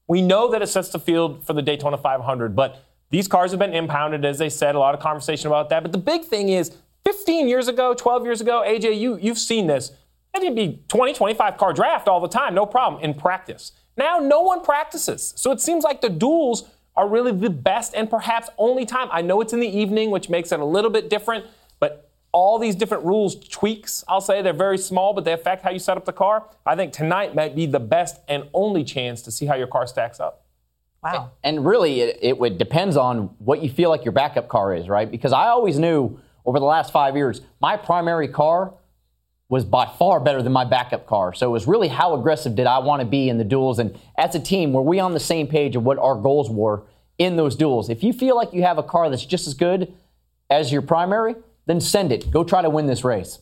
We 0.09 0.21
know 0.21 0.51
that 0.51 0.61
it 0.61 0.67
sets 0.67 0.91
the 0.91 0.99
field 0.99 1.47
for 1.47 1.55
the 1.55 1.63
Daytona 1.63 1.97
500, 1.97 2.55
but 2.55 2.85
these 3.11 3.29
cars 3.29 3.51
have 3.53 3.61
been 3.61 3.75
impounded, 3.75 4.25
as 4.25 4.39
they 4.39 4.51
said, 4.51 4.75
a 4.75 4.79
lot 4.79 4.95
of 4.95 5.01
conversation 5.01 5.47
about 5.47 5.71
that. 5.71 5.83
But 5.83 5.93
the 5.93 5.99
big 5.99 6.25
thing 6.25 6.49
is 6.51 6.77
15 7.05 7.49
years 7.49 7.69
ago, 7.69 7.95
12 7.95 8.25
years 8.25 8.41
ago, 8.41 8.63
AJ, 8.67 8.99
you, 8.99 9.19
you've 9.21 9.39
seen 9.39 9.67
this. 9.67 9.93
It'd 10.35 10.55
be 10.55 10.83
20, 10.89 11.13
25 11.15 11.57
car 11.57 11.73
draft 11.73 12.09
all 12.09 12.21
the 12.21 12.29
time, 12.29 12.55
no 12.55 12.65
problem, 12.65 13.03
in 13.03 13.15
practice. 13.15 13.73
Now, 13.97 14.19
no 14.19 14.41
one 14.41 14.63
practices. 14.63 15.35
So 15.37 15.51
it 15.51 15.61
seems 15.61 15.85
like 15.85 16.01
the 16.01 16.09
duels 16.09 16.69
are 16.97 17.09
really 17.09 17.33
the 17.33 17.51
best 17.51 17.95
and 17.95 18.09
perhaps 18.09 18.49
only 18.59 18.87
time. 18.87 19.09
I 19.11 19.23
know 19.23 19.41
it's 19.41 19.53
in 19.53 19.61
the 19.61 19.69
evening, 19.69 20.11
which 20.11 20.29
makes 20.29 20.53
it 20.53 20.61
a 20.61 20.65
little 20.65 20.91
bit 20.91 21.11
different, 21.11 21.47
but 21.81 22.11
all 22.33 22.59
these 22.59 22.75
different 22.75 23.05
rules 23.05 23.37
tweaks, 23.49 24.05
I'll 24.09 24.21
say 24.21 24.41
they're 24.41 24.53
very 24.53 24.79
small, 24.79 25.13
but 25.13 25.25
they 25.25 25.33
affect 25.33 25.63
how 25.63 25.71
you 25.71 25.79
set 25.79 25.97
up 25.97 26.05
the 26.05 26.13
car. 26.13 26.49
I 26.65 26.77
think 26.77 26.93
tonight 26.93 27.35
might 27.35 27.55
be 27.55 27.67
the 27.67 27.81
best 27.81 28.21
and 28.29 28.45
only 28.55 28.85
chance 28.85 29.21
to 29.23 29.31
see 29.31 29.47
how 29.47 29.55
your 29.55 29.67
car 29.67 29.87
stacks 29.87 30.19
up. 30.21 30.47
Wow. 31.03 31.33
And 31.43 31.67
really, 31.67 32.01
it, 32.01 32.19
it 32.23 32.39
would 32.39 32.59
depends 32.59 32.97
on 32.97 33.35
what 33.39 33.61
you 33.61 33.69
feel 33.69 33.91
like 33.91 34.05
your 34.05 34.13
backup 34.13 34.49
car 34.49 34.75
is, 34.75 34.89
right? 34.89 35.11
Because 35.11 35.33
I 35.33 35.49
always 35.49 35.79
knew 35.79 36.19
over 36.45 36.59
the 36.59 36.65
last 36.65 36.93
five 36.93 37.17
years, 37.17 37.41
my 37.61 37.77
primary 37.77 38.29
car 38.29 38.75
was 39.49 39.65
by 39.67 39.85
far 39.85 40.19
better 40.19 40.43
than 40.43 40.53
my 40.53 40.65
backup 40.65 41.07
car. 41.07 41.35
So 41.35 41.47
it 41.47 41.53
was 41.53 41.67
really 41.67 41.89
how 41.89 42.15
aggressive 42.15 42.57
did 42.57 42.67
I 42.67 42.79
want 42.79 43.01
to 43.01 43.07
be 43.07 43.29
in 43.29 43.37
the 43.37 43.45
duels. 43.45 43.79
And 43.79 43.99
as 44.17 44.35
a 44.35 44.41
team, 44.41 44.73
were 44.73 44.81
we 44.81 44.99
on 44.99 45.13
the 45.13 45.21
same 45.21 45.47
page 45.47 45.77
of 45.77 45.85
what 45.85 45.99
our 45.99 46.15
goals 46.15 46.49
were 46.49 46.85
in 47.19 47.37
those 47.37 47.55
duels? 47.55 47.91
If 47.91 48.03
you 48.03 48.15
feel 48.15 48.35
like 48.35 48.55
you 48.55 48.63
have 48.63 48.79
a 48.79 48.83
car 48.83 49.11
that's 49.11 49.27
just 49.27 49.47
as 49.47 49.53
good 49.53 49.93
as 50.49 50.73
your 50.73 50.81
primary, 50.81 51.35
then 51.67 51.81
send 51.81 52.13
it. 52.13 52.31
Go 52.31 52.45
try 52.45 52.63
to 52.63 52.71
win 52.71 52.87
this 52.87 53.05
race. 53.05 53.41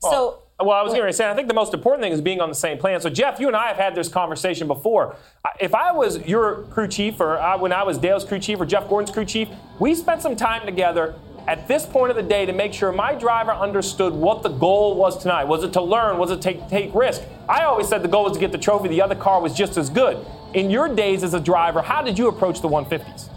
So. 0.00 0.42
Well, 0.58 0.70
I 0.70 0.80
was 0.80 0.94
going 0.94 1.04
to 1.04 1.12
say, 1.12 1.30
I 1.30 1.34
think 1.34 1.48
the 1.48 1.54
most 1.54 1.74
important 1.74 2.02
thing 2.02 2.12
is 2.12 2.22
being 2.22 2.40
on 2.40 2.48
the 2.48 2.54
same 2.54 2.78
plan. 2.78 2.98
So, 3.02 3.10
Jeff, 3.10 3.38
you 3.38 3.46
and 3.46 3.54
I 3.54 3.68
have 3.68 3.76
had 3.76 3.94
this 3.94 4.08
conversation 4.08 4.66
before. 4.66 5.16
If 5.60 5.74
I 5.74 5.92
was 5.92 6.26
your 6.26 6.62
crew 6.70 6.88
chief, 6.88 7.20
or 7.20 7.38
I, 7.38 7.56
when 7.56 7.74
I 7.74 7.82
was 7.82 7.98
Dale's 7.98 8.24
crew 8.24 8.38
chief, 8.38 8.58
or 8.58 8.64
Jeff 8.64 8.88
Gordon's 8.88 9.10
crew 9.10 9.26
chief, 9.26 9.50
we 9.78 9.94
spent 9.94 10.22
some 10.22 10.34
time 10.34 10.64
together 10.64 11.14
at 11.46 11.68
this 11.68 11.86
point 11.86 12.10
of 12.10 12.16
the 12.16 12.22
day 12.22 12.44
to 12.44 12.52
make 12.52 12.72
sure 12.72 12.90
my 12.92 13.14
driver 13.14 13.52
understood 13.52 14.12
what 14.12 14.42
the 14.42 14.48
goal 14.48 14.96
was 14.96 15.20
tonight. 15.20 15.44
Was 15.44 15.62
it 15.62 15.72
to 15.74 15.82
learn? 15.82 16.18
Was 16.18 16.30
it 16.30 16.36
to 16.36 16.42
take, 16.42 16.68
take 16.68 16.94
risk? 16.94 17.22
I 17.48 17.64
always 17.64 17.88
said 17.88 18.02
the 18.02 18.08
goal 18.08 18.24
was 18.24 18.32
to 18.32 18.40
get 18.40 18.52
the 18.52 18.58
trophy. 18.58 18.88
The 18.88 19.02
other 19.02 19.14
car 19.14 19.40
was 19.40 19.54
just 19.54 19.76
as 19.76 19.88
good. 19.88 20.24
In 20.54 20.70
your 20.70 20.92
days 20.92 21.22
as 21.22 21.34
a 21.34 21.40
driver, 21.40 21.82
how 21.82 22.02
did 22.02 22.18
you 22.18 22.28
approach 22.28 22.60
the 22.60 22.68
150s? 22.68 23.28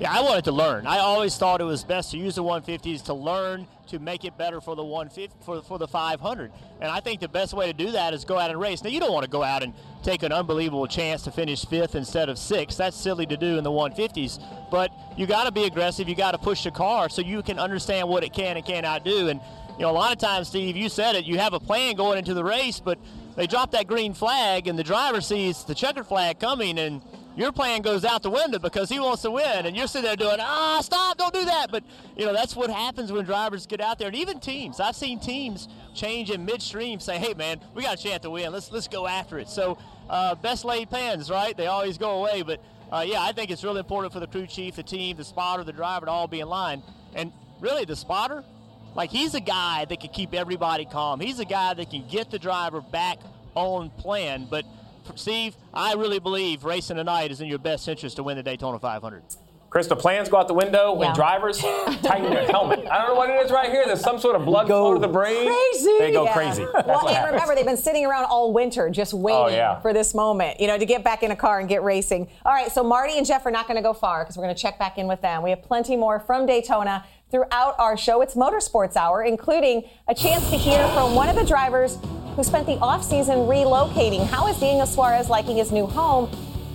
Yeah, 0.00 0.12
I 0.12 0.22
wanted 0.22 0.44
to 0.44 0.52
learn. 0.52 0.86
I 0.86 0.98
always 0.98 1.36
thought 1.36 1.60
it 1.60 1.64
was 1.64 1.82
best 1.82 2.12
to 2.12 2.18
use 2.18 2.36
the 2.36 2.44
150s 2.44 3.02
to 3.06 3.14
learn 3.14 3.66
to 3.88 3.98
make 3.98 4.24
it 4.24 4.38
better 4.38 4.60
for 4.60 4.76
the 4.76 4.84
150 4.84 5.44
for, 5.44 5.60
for 5.60 5.76
the 5.76 5.88
500. 5.88 6.52
And 6.80 6.88
I 6.88 7.00
think 7.00 7.20
the 7.20 7.28
best 7.28 7.52
way 7.52 7.66
to 7.66 7.72
do 7.72 7.90
that 7.90 8.14
is 8.14 8.24
go 8.24 8.38
out 8.38 8.50
and 8.50 8.60
race. 8.60 8.84
Now 8.84 8.90
you 8.90 9.00
don't 9.00 9.12
want 9.12 9.24
to 9.24 9.30
go 9.30 9.42
out 9.42 9.64
and 9.64 9.72
take 10.04 10.22
an 10.22 10.30
unbelievable 10.30 10.86
chance 10.86 11.22
to 11.22 11.32
finish 11.32 11.64
fifth 11.64 11.96
instead 11.96 12.28
of 12.28 12.38
sixth. 12.38 12.78
That's 12.78 12.96
silly 12.96 13.26
to 13.26 13.36
do 13.36 13.58
in 13.58 13.64
the 13.64 13.72
150s. 13.72 14.40
But 14.70 14.92
you 15.16 15.26
got 15.26 15.44
to 15.44 15.52
be 15.52 15.64
aggressive. 15.64 16.08
You 16.08 16.14
got 16.14 16.30
to 16.30 16.38
push 16.38 16.62
the 16.62 16.70
car 16.70 17.08
so 17.08 17.20
you 17.20 17.42
can 17.42 17.58
understand 17.58 18.08
what 18.08 18.22
it 18.22 18.32
can 18.32 18.56
and 18.56 18.64
cannot 18.64 19.04
do. 19.04 19.28
And 19.28 19.40
you 19.78 19.82
know, 19.82 19.90
a 19.90 19.92
lot 19.92 20.12
of 20.12 20.18
times, 20.18 20.46
Steve, 20.46 20.76
you 20.76 20.88
said 20.88 21.16
it. 21.16 21.24
You 21.24 21.38
have 21.38 21.54
a 21.54 21.60
plan 21.60 21.96
going 21.96 22.18
into 22.18 22.34
the 22.34 22.44
race, 22.44 22.78
but 22.78 22.98
they 23.34 23.48
drop 23.48 23.72
that 23.72 23.86
green 23.88 24.14
flag, 24.14 24.68
and 24.68 24.78
the 24.78 24.84
driver 24.84 25.20
sees 25.20 25.64
the 25.64 25.74
checkered 25.74 26.06
flag 26.06 26.40
coming, 26.40 26.78
and 26.78 27.00
your 27.38 27.52
plan 27.52 27.82
goes 27.82 28.04
out 28.04 28.24
the 28.24 28.30
window 28.30 28.58
because 28.58 28.88
he 28.88 28.98
wants 28.98 29.22
to 29.22 29.30
win, 29.30 29.64
and 29.64 29.76
you're 29.76 29.86
sitting 29.86 30.06
there 30.06 30.16
doing, 30.16 30.38
ah, 30.40 30.80
stop, 30.82 31.16
don't 31.16 31.32
do 31.32 31.44
that. 31.44 31.70
But 31.70 31.84
you 32.16 32.26
know 32.26 32.32
that's 32.32 32.56
what 32.56 32.68
happens 32.68 33.12
when 33.12 33.24
drivers 33.24 33.64
get 33.64 33.80
out 33.80 33.98
there, 33.98 34.08
and 34.08 34.16
even 34.16 34.40
teams. 34.40 34.80
I've 34.80 34.96
seen 34.96 35.20
teams 35.20 35.68
change 35.94 36.30
in 36.30 36.44
midstream, 36.44 36.98
say, 36.98 37.16
hey 37.16 37.34
man, 37.34 37.60
we 37.74 37.84
got 37.84 37.98
a 37.98 38.02
chance 38.02 38.22
to 38.22 38.30
win. 38.30 38.50
Let's 38.50 38.72
let's 38.72 38.88
go 38.88 39.06
after 39.06 39.38
it. 39.38 39.48
So 39.48 39.78
uh, 40.10 40.34
best 40.34 40.64
laid 40.64 40.90
plans, 40.90 41.30
right? 41.30 41.56
They 41.56 41.68
always 41.68 41.96
go 41.96 42.18
away, 42.18 42.42
but 42.42 42.60
uh, 42.90 43.04
yeah, 43.06 43.22
I 43.22 43.30
think 43.30 43.52
it's 43.52 43.62
really 43.62 43.78
important 43.78 44.12
for 44.12 44.18
the 44.18 44.26
crew 44.26 44.46
chief, 44.46 44.74
the 44.74 44.82
team, 44.82 45.16
the 45.16 45.24
spotter, 45.24 45.62
the 45.62 45.72
driver 45.72 46.06
to 46.06 46.12
all 46.12 46.26
be 46.26 46.40
in 46.40 46.48
line, 46.48 46.82
and 47.14 47.32
really 47.60 47.84
the 47.84 47.96
spotter. 47.96 48.42
Like 48.96 49.10
he's 49.10 49.34
a 49.34 49.40
guy 49.40 49.84
that 49.84 50.00
can 50.00 50.10
keep 50.10 50.34
everybody 50.34 50.86
calm. 50.86 51.20
He's 51.20 51.38
a 51.38 51.44
guy 51.44 51.72
that 51.74 51.88
can 51.88 52.08
get 52.08 52.32
the 52.32 52.38
driver 52.40 52.80
back 52.80 53.18
on 53.54 53.90
plan, 53.90 54.48
but 54.50 54.64
Steve, 55.14 55.56
I 55.74 55.94
really 55.94 56.18
believe 56.18 56.64
racing 56.64 56.96
tonight 56.96 57.30
is 57.30 57.40
in 57.40 57.48
your 57.48 57.58
best 57.58 57.88
interest 57.88 58.16
to 58.16 58.22
win 58.22 58.36
the 58.36 58.42
Daytona 58.42 58.78
500. 58.78 59.22
Chris, 59.70 59.86
the 59.86 59.96
plans 59.96 60.30
go 60.30 60.38
out 60.38 60.48
the 60.48 60.54
window 60.54 60.94
when 60.94 61.08
Yeah. 61.08 61.14
drivers 61.14 61.58
tighten 62.02 62.30
their 62.30 62.46
helmet. 62.46 62.86
I 62.90 62.98
don't 62.98 63.08
know 63.08 63.14
what 63.16 63.28
it 63.28 63.34
is 63.44 63.50
right 63.52 63.70
here. 63.70 63.84
There's 63.84 64.00
some 64.00 64.18
sort 64.18 64.34
of 64.34 64.46
blood 64.46 64.66
Go 64.66 64.84
flow 64.84 64.94
to 64.94 64.98
the 65.00 65.08
brain. 65.12 65.46
crazy. 65.46 65.94
They 65.98 66.10
go 66.10 66.24
Yeah. 66.24 66.32
crazy. 66.32 66.64
That's 66.72 66.86
well, 66.86 66.96
what 67.02 67.08
and 67.08 67.16
happens. 67.16 67.32
remember, 67.34 67.54
they've 67.54 67.66
been 67.66 67.76
sitting 67.76 68.06
around 68.06 68.24
all 68.24 68.54
winter 68.54 68.88
just 68.88 69.12
oh, 69.12 69.18
waiting 69.18 69.40
Oh, 69.42 69.48
yeah. 69.48 69.78
for 69.80 69.92
this 69.92 70.14
moment, 70.14 70.58
you 70.58 70.68
know, 70.68 70.78
to 70.78 70.86
get 70.86 71.04
back 71.04 71.22
in 71.22 71.32
a 71.32 71.36
car 71.36 71.60
and 71.60 71.68
get 71.68 71.82
racing. 71.82 72.28
All 72.46 72.52
right, 72.54 72.72
so 72.72 72.82
Marty 72.82 73.18
and 73.18 73.26
Jeff 73.26 73.44
are 73.44 73.50
not 73.50 73.66
going 73.66 73.76
to 73.76 73.82
go 73.82 73.92
far 73.92 74.24
because 74.24 74.38
we're 74.38 74.44
going 74.44 74.56
to 74.56 74.60
check 74.62 74.78
back 74.78 74.96
in 74.96 75.06
with 75.06 75.20
them. 75.20 75.42
We 75.42 75.50
have 75.50 75.60
plenty 75.62 75.96
more 75.96 76.18
from 76.18 76.46
Daytona 76.46 77.04
throughout 77.30 77.74
our 77.78 77.98
show. 77.98 78.22
It's 78.22 78.34
Motorsports 78.36 78.96
Hour, 78.96 79.22
including 79.24 79.82
a 80.08 80.14
chance 80.14 80.48
to 80.48 80.56
hear 80.56 80.88
from 80.94 81.14
one 81.14 81.28
of 81.28 81.36
the 81.36 81.44
drivers 81.44 81.98
who 82.38 82.44
spent 82.44 82.66
the 82.66 82.76
offseason 82.76 83.48
relocating. 83.48 84.24
How 84.24 84.46
is 84.46 84.60
Daniel 84.60 84.86
Suarez 84.86 85.28
liking 85.28 85.56
his 85.56 85.72
new 85.72 85.86
home? 85.86 86.30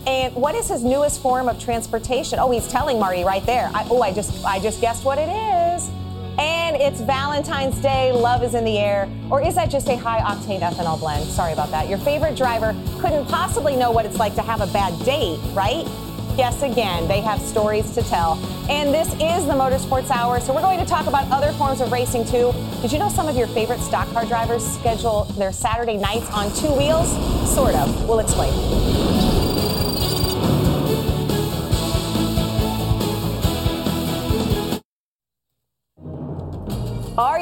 And 0.05 0.35
what 0.35 0.55
is 0.55 0.67
his 0.67 0.83
newest 0.83 1.21
form 1.21 1.47
of 1.47 1.57
transportation? 1.57 2.37
Oh, 2.37 2.51
he's 2.51 2.67
telling 2.67 2.99
Marty 2.99 3.23
right 3.23 3.45
there. 3.45 3.71
I, 3.73 3.87
oh, 3.89 4.01
I 4.01 4.11
just 4.11 4.43
I 4.43 4.59
just 4.59 4.81
guessed 4.81 5.05
what 5.05 5.17
it 5.17 5.29
is. 5.29 5.89
And 6.37 6.75
it's 6.75 6.99
Valentine's 6.99 7.77
Day, 7.77 8.11
love 8.11 8.43
is 8.43 8.55
in 8.55 8.65
the 8.65 8.77
air. 8.77 9.09
Or 9.31 9.41
is 9.41 9.55
that 9.55 9.69
just 9.69 9.87
a 9.87 9.95
high 9.95 10.19
octane 10.19 10.59
ethanol 10.59 10.99
blend? 10.99 11.29
Sorry 11.29 11.53
about 11.53 11.71
that. 11.71 11.87
Your 11.87 11.99
favorite 11.99 12.35
driver 12.35 12.75
couldn't 12.99 13.27
possibly 13.27 13.77
know 13.77 13.89
what 13.89 14.05
it's 14.05 14.17
like 14.17 14.35
to 14.35 14.41
have 14.41 14.59
a 14.59 14.67
bad 14.73 14.93
date, 15.05 15.39
right? 15.53 15.87
Guess 16.35 16.63
again, 16.63 17.07
they 17.07 17.21
have 17.21 17.39
stories 17.39 17.93
to 17.93 18.01
tell. 18.01 18.39
And 18.67 18.91
this 18.91 19.07
is 19.13 19.45
the 19.45 19.53
Motorsports 19.53 20.09
Hour, 20.09 20.39
so 20.39 20.51
we're 20.51 20.61
going 20.61 20.79
to 20.79 20.85
talk 20.85 21.05
about 21.05 21.29
other 21.31 21.51
forms 21.53 21.79
of 21.79 21.91
racing 21.91 22.25
too. 22.25 22.51
Did 22.81 22.91
you 22.91 22.97
know 22.97 23.09
some 23.09 23.27
of 23.27 23.35
your 23.35 23.47
favorite 23.47 23.79
stock 23.81 24.11
car 24.13 24.25
drivers 24.25 24.65
schedule 24.65 25.25
their 25.37 25.51
Saturday 25.51 25.97
nights 25.97 26.27
on 26.31 26.51
two 26.55 26.73
wheels? 26.73 27.07
Sort 27.53 27.75
of. 27.75 28.09
We'll 28.09 28.19
explain. 28.19 29.12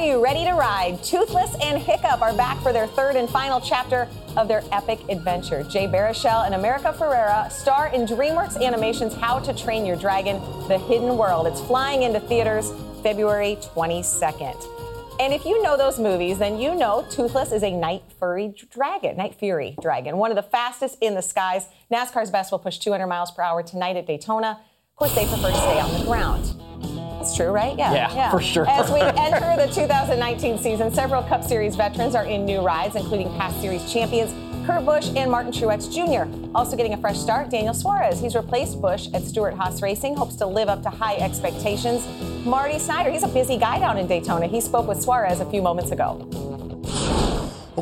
You 0.03 0.23
ready 0.23 0.43
to 0.45 0.53
ride? 0.53 1.03
Toothless 1.03 1.55
and 1.61 1.81
Hiccup 1.81 2.21
are 2.21 2.33
back 2.33 2.61
for 2.61 2.73
their 2.73 2.87
third 2.87 3.15
and 3.15 3.29
final 3.29 3.61
chapter 3.61 4.07
of 4.35 4.47
their 4.47 4.63
epic 4.71 4.99
adventure. 5.09 5.63
Jay 5.63 5.87
Baruchel 5.87 6.45
and 6.45 6.55
America 6.55 6.95
Ferrera 6.97 7.51
star 7.51 7.87
in 7.87 8.07
DreamWorks 8.07 8.59
Animation's 8.59 9.13
How 9.13 9.39
to 9.39 9.53
Train 9.53 9.85
Your 9.85 9.95
Dragon: 9.95 10.39
The 10.67 10.79
Hidden 10.79 11.17
World. 11.17 11.45
It's 11.45 11.61
flying 11.61 12.03
into 12.03 12.19
theaters 12.19 12.71
February 13.03 13.57
22nd. 13.61 15.19
And 15.19 15.33
if 15.33 15.45
you 15.45 15.61
know 15.61 15.77
those 15.77 15.99
movies, 15.99 16.39
then 16.39 16.57
you 16.57 16.73
know 16.73 17.05
Toothless 17.11 17.51
is 17.51 17.61
a 17.61 17.71
night 17.71 18.01
furry 18.17 18.55
dragon, 18.71 19.17
night 19.17 19.35
fury 19.35 19.75
dragon, 19.81 20.17
one 20.17 20.31
of 20.31 20.35
the 20.35 20.43
fastest 20.43 20.97
in 21.01 21.13
the 21.13 21.21
skies. 21.21 21.67
NASCAR's 21.91 22.31
best 22.31 22.51
will 22.51 22.59
push 22.59 22.79
200 22.79 23.05
miles 23.05 23.29
per 23.29 23.43
hour 23.43 23.61
tonight 23.61 23.97
at 23.97 24.07
Daytona. 24.07 24.59
Of 24.89 24.95
course, 24.95 25.13
they 25.13 25.27
prefer 25.27 25.51
to 25.51 25.57
stay 25.57 25.79
on 25.79 25.99
the 25.99 26.05
ground. 26.05 27.10
That's 27.21 27.37
true, 27.37 27.51
right? 27.51 27.77
Yeah. 27.77 27.93
Yeah, 27.93 28.31
for 28.31 28.41
sure. 28.41 28.67
As 28.67 28.91
we 28.91 28.99
enter 28.99 29.55
the 29.55 29.71
2019 29.71 30.57
season, 30.57 30.91
several 30.91 31.21
Cup 31.21 31.43
Series 31.43 31.75
veterans 31.75 32.15
are 32.15 32.25
in 32.25 32.45
new 32.45 32.61
rides, 32.61 32.95
including 32.95 33.29
past 33.37 33.61
series 33.61 33.91
champions 33.93 34.33
Kurt 34.65 34.85
Busch 34.85 35.09
and 35.15 35.29
Martin 35.29 35.51
Truex 35.51 35.91
Jr. 35.91 36.31
Also 36.55 36.75
getting 36.75 36.93
a 36.93 36.97
fresh 36.97 37.19
start, 37.19 37.49
Daniel 37.49 37.73
Suarez. 37.73 38.19
He's 38.19 38.35
replaced 38.35 38.81
Busch 38.81 39.07
at 39.13 39.23
Stewart 39.23 39.53
Haas 39.53 39.81
Racing, 39.81 40.15
hopes 40.15 40.35
to 40.35 40.47
live 40.47 40.69
up 40.69 40.81
to 40.83 40.89
high 40.89 41.15
expectations. 41.15 42.07
Marty 42.45 42.79
Snyder, 42.79 43.11
he's 43.11 43.23
a 43.23 43.27
busy 43.27 43.57
guy 43.57 43.79
down 43.79 43.97
in 43.97 44.07
Daytona. 44.07 44.47
He 44.47 44.61
spoke 44.61 44.87
with 44.87 45.01
Suarez 45.01 45.41
a 45.41 45.49
few 45.49 45.61
moments 45.61 45.91
ago. 45.91 46.27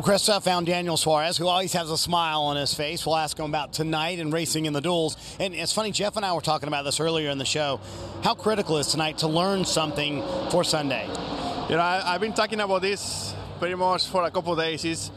Well, 0.00 0.16
Krista 0.16 0.42
found 0.42 0.66
Daniel 0.66 0.96
Suarez, 0.96 1.36
who 1.36 1.46
always 1.46 1.74
has 1.74 1.90
a 1.90 1.98
smile 1.98 2.40
on 2.40 2.56
his 2.56 2.72
face. 2.72 3.04
We'll 3.04 3.18
ask 3.18 3.38
him 3.38 3.44
about 3.44 3.74
tonight 3.74 4.18
and 4.18 4.32
racing 4.32 4.64
in 4.64 4.72
the 4.72 4.80
duels. 4.80 5.14
And 5.38 5.54
it's 5.54 5.74
funny, 5.74 5.92
Jeff 5.92 6.16
and 6.16 6.24
I 6.24 6.32
were 6.32 6.40
talking 6.40 6.68
about 6.68 6.86
this 6.86 7.00
earlier 7.00 7.28
in 7.28 7.36
the 7.36 7.44
show. 7.44 7.80
How 8.22 8.34
critical 8.34 8.78
is 8.78 8.86
tonight 8.86 9.18
to 9.18 9.28
learn 9.28 9.66
something 9.66 10.22
for 10.50 10.64
Sunday? 10.64 11.06
You 11.68 11.76
know, 11.76 11.82
I, 11.82 12.14
I've 12.14 12.20
been 12.22 12.32
talking 12.32 12.60
about 12.60 12.80
this 12.80 13.34
pretty 13.58 13.74
much 13.74 14.06
for 14.06 14.24
a 14.24 14.30
couple 14.30 14.54
of 14.54 14.58
days. 14.58 15.10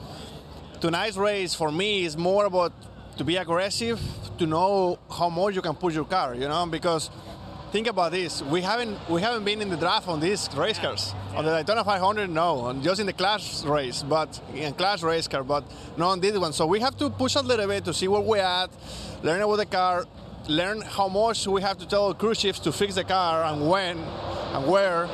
Tonight's 0.81 1.15
race 1.15 1.53
for 1.53 1.71
me 1.71 2.03
is 2.03 2.17
more 2.17 2.43
about 2.43 2.73
to 3.19 3.23
be 3.23 3.37
aggressive, 3.37 4.01
to 4.37 4.45
know 4.45 4.99
how 5.09 5.29
much 5.29 5.55
you 5.55 5.61
can 5.61 5.75
push 5.75 5.95
your 5.95 6.03
car. 6.03 6.35
You 6.35 6.49
know, 6.49 6.65
because 6.65 7.09
think 7.73 7.87
about 7.87 8.11
this: 8.11 8.43
we 8.43 8.61
haven't 8.61 8.95
we 9.09 9.19
haven't 9.19 9.43
been 9.43 9.59
in 9.59 9.67
the 9.67 9.75
draft 9.75 10.07
on 10.07 10.19
these 10.19 10.47
race 10.55 10.77
cars. 10.77 11.15
On 11.35 11.43
the 11.43 11.51
Daytona 11.57 11.83
500, 11.83 12.29
no, 12.29 12.71
just 12.83 12.99
in 13.01 13.07
the 13.07 13.13
class 13.13 13.65
race, 13.65 14.03
but 14.03 14.39
in 14.53 14.73
class 14.75 15.01
race 15.01 15.27
car, 15.27 15.43
but 15.43 15.63
not 15.97 16.11
on 16.11 16.19
this 16.19 16.37
one. 16.37 16.53
So 16.53 16.67
we 16.67 16.79
have 16.81 16.95
to 16.97 17.09
push 17.09 17.33
a 17.33 17.41
little 17.41 17.67
bit 17.67 17.83
to 17.85 17.93
see 17.93 18.07
where 18.07 18.21
we're 18.21 18.37
at, 18.37 18.69
learn 19.23 19.41
about 19.41 19.55
the 19.55 19.65
car, 19.65 20.05
learn 20.47 20.81
how 20.81 21.07
much 21.07 21.47
we 21.47 21.63
have 21.63 21.79
to 21.79 21.87
tell 21.87 22.13
crew 22.13 22.35
chiefs 22.35 22.59
to 22.59 22.71
fix 22.71 22.93
the 22.93 23.03
car 23.03 23.43
and 23.43 23.67
when 23.67 23.97
and 23.97 24.67
where. 24.67 25.07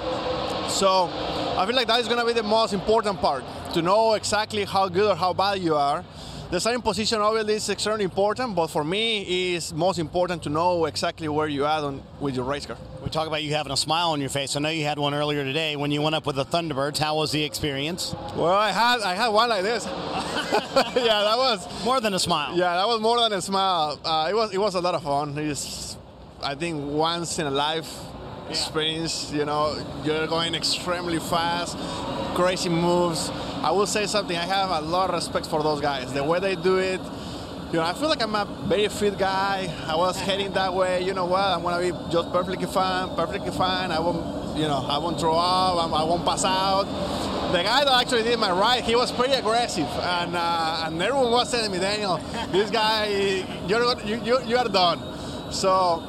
So 0.67 1.09
I 1.57 1.65
feel 1.65 1.77
like 1.77 1.87
that 1.87 2.01
is 2.01 2.09
going 2.09 2.19
to 2.19 2.25
be 2.25 2.33
the 2.33 2.43
most 2.43 2.73
important 2.73 3.21
part 3.21 3.45
to 3.73 3.81
know 3.81 4.15
exactly 4.15 4.65
how 4.65 4.89
good 4.89 5.11
or 5.11 5.15
how 5.15 5.31
bad 5.31 5.59
you 5.59 5.75
are. 5.75 6.03
The 6.51 6.59
starting 6.59 6.81
position 6.81 7.21
obviously 7.21 7.53
is 7.53 7.69
extremely 7.69 8.03
important, 8.05 8.55
but 8.55 8.67
for 8.71 8.83
me, 8.83 9.53
it's 9.53 9.71
most 9.71 9.99
important 9.99 10.41
to 10.43 10.49
know 10.49 10.85
exactly 10.85 11.27
where 11.27 11.47
you 11.47 11.63
are 11.67 11.83
on, 11.83 12.01
with 12.19 12.35
your 12.35 12.43
race 12.43 12.65
car. 12.65 12.75
We 13.03 13.11
talk 13.11 13.27
about 13.27 13.43
you 13.43 13.53
having 13.53 13.71
a 13.71 13.77
smile 13.77 14.09
on 14.09 14.19
your 14.19 14.31
face. 14.31 14.55
I 14.55 14.59
know 14.59 14.69
you 14.69 14.83
had 14.83 14.97
one 14.97 15.13
earlier 15.13 15.43
today 15.43 15.75
when 15.75 15.91
you 15.91 16.01
went 16.01 16.15
up 16.15 16.25
with 16.25 16.37
the 16.37 16.45
Thunderbirds. 16.45 16.97
How 16.97 17.15
was 17.17 17.31
the 17.31 17.43
experience? 17.43 18.15
Well, 18.35 18.47
I 18.47 18.71
had 18.71 19.01
I 19.01 19.13
had 19.13 19.27
one 19.27 19.47
like 19.49 19.61
this. 19.61 19.85
yeah, 19.85 21.21
that 21.21 21.37
was 21.37 21.85
More 21.85 22.01
than 22.01 22.15
a 22.15 22.19
smile. 22.19 22.57
yeah, 22.57 22.77
that 22.77 22.87
was 22.87 22.99
more 22.99 23.19
than 23.19 23.33
a 23.33 23.41
smile. 23.43 23.99
Uh, 24.03 24.27
it 24.31 24.33
was 24.33 24.51
it 24.51 24.57
was 24.57 24.73
a 24.73 24.81
lot 24.81 24.95
of 24.95 25.03
fun. 25.03 25.37
It's 25.37 25.97
I 26.41 26.55
think 26.55 26.83
once 26.83 27.37
in 27.37 27.45
a 27.45 27.51
life 27.51 27.93
experience. 28.49 29.31
You 29.31 29.45
know, 29.45 29.77
you're 30.03 30.27
going 30.27 30.55
extremely 30.55 31.19
fast, 31.19 31.77
crazy 32.35 32.69
moves. 32.69 33.29
I 33.63 33.71
will 33.71 33.87
say 33.87 34.05
something. 34.05 34.37
I 34.37 34.45
have 34.45 34.69
a 34.71 34.81
lot 34.85 35.09
of 35.09 35.15
respect 35.15 35.45
for 35.45 35.61
those 35.63 35.81
guys. 35.81 36.11
The 36.13 36.23
way 36.23 36.39
they 36.39 36.55
do 36.55 36.77
it. 36.77 37.01
You 37.71 37.75
know, 37.75 37.83
I 37.83 37.93
feel 37.93 38.09
like 38.09 38.23
I'm 38.23 38.33
a 38.33 38.45
very 38.67 38.87
fit 38.87 39.19
guy. 39.19 39.71
I 39.85 39.95
was 39.95 40.19
heading 40.19 40.51
that 40.53 40.73
way. 40.73 41.03
You 41.03 41.13
know 41.13 41.25
what? 41.25 41.43
I'm 41.43 41.61
gonna 41.61 41.81
be 41.81 41.91
just 42.11 42.31
perfectly 42.31 42.65
fine, 42.65 43.15
perfectly 43.15 43.51
fine. 43.51 43.91
I 43.91 43.99
won't, 43.99 44.57
you 44.57 44.67
know, 44.67 44.83
I 44.89 44.97
won't 44.97 45.19
throw 45.19 45.37
up. 45.37 45.93
I 45.93 46.03
won't 46.03 46.25
pass 46.25 46.45
out. 46.45 46.85
The 47.51 47.61
guy 47.63 47.83
that 47.83 48.01
actually 48.01 48.23
did 48.23 48.39
my 48.39 48.51
ride, 48.51 48.83
he 48.83 48.95
was 48.95 49.11
pretty 49.11 49.33
aggressive, 49.33 49.87
and 49.87 50.35
uh, 50.35 50.83
and 50.85 51.01
everyone 51.01 51.31
was 51.31 51.51
telling 51.51 51.71
me, 51.71 51.79
Daniel, 51.79 52.17
this 52.51 52.69
guy, 52.69 53.45
you're 53.67 54.01
you, 54.01 54.21
you, 54.23 54.39
you 54.45 54.57
are 54.57 54.69
done. 54.69 54.99
So 55.51 56.03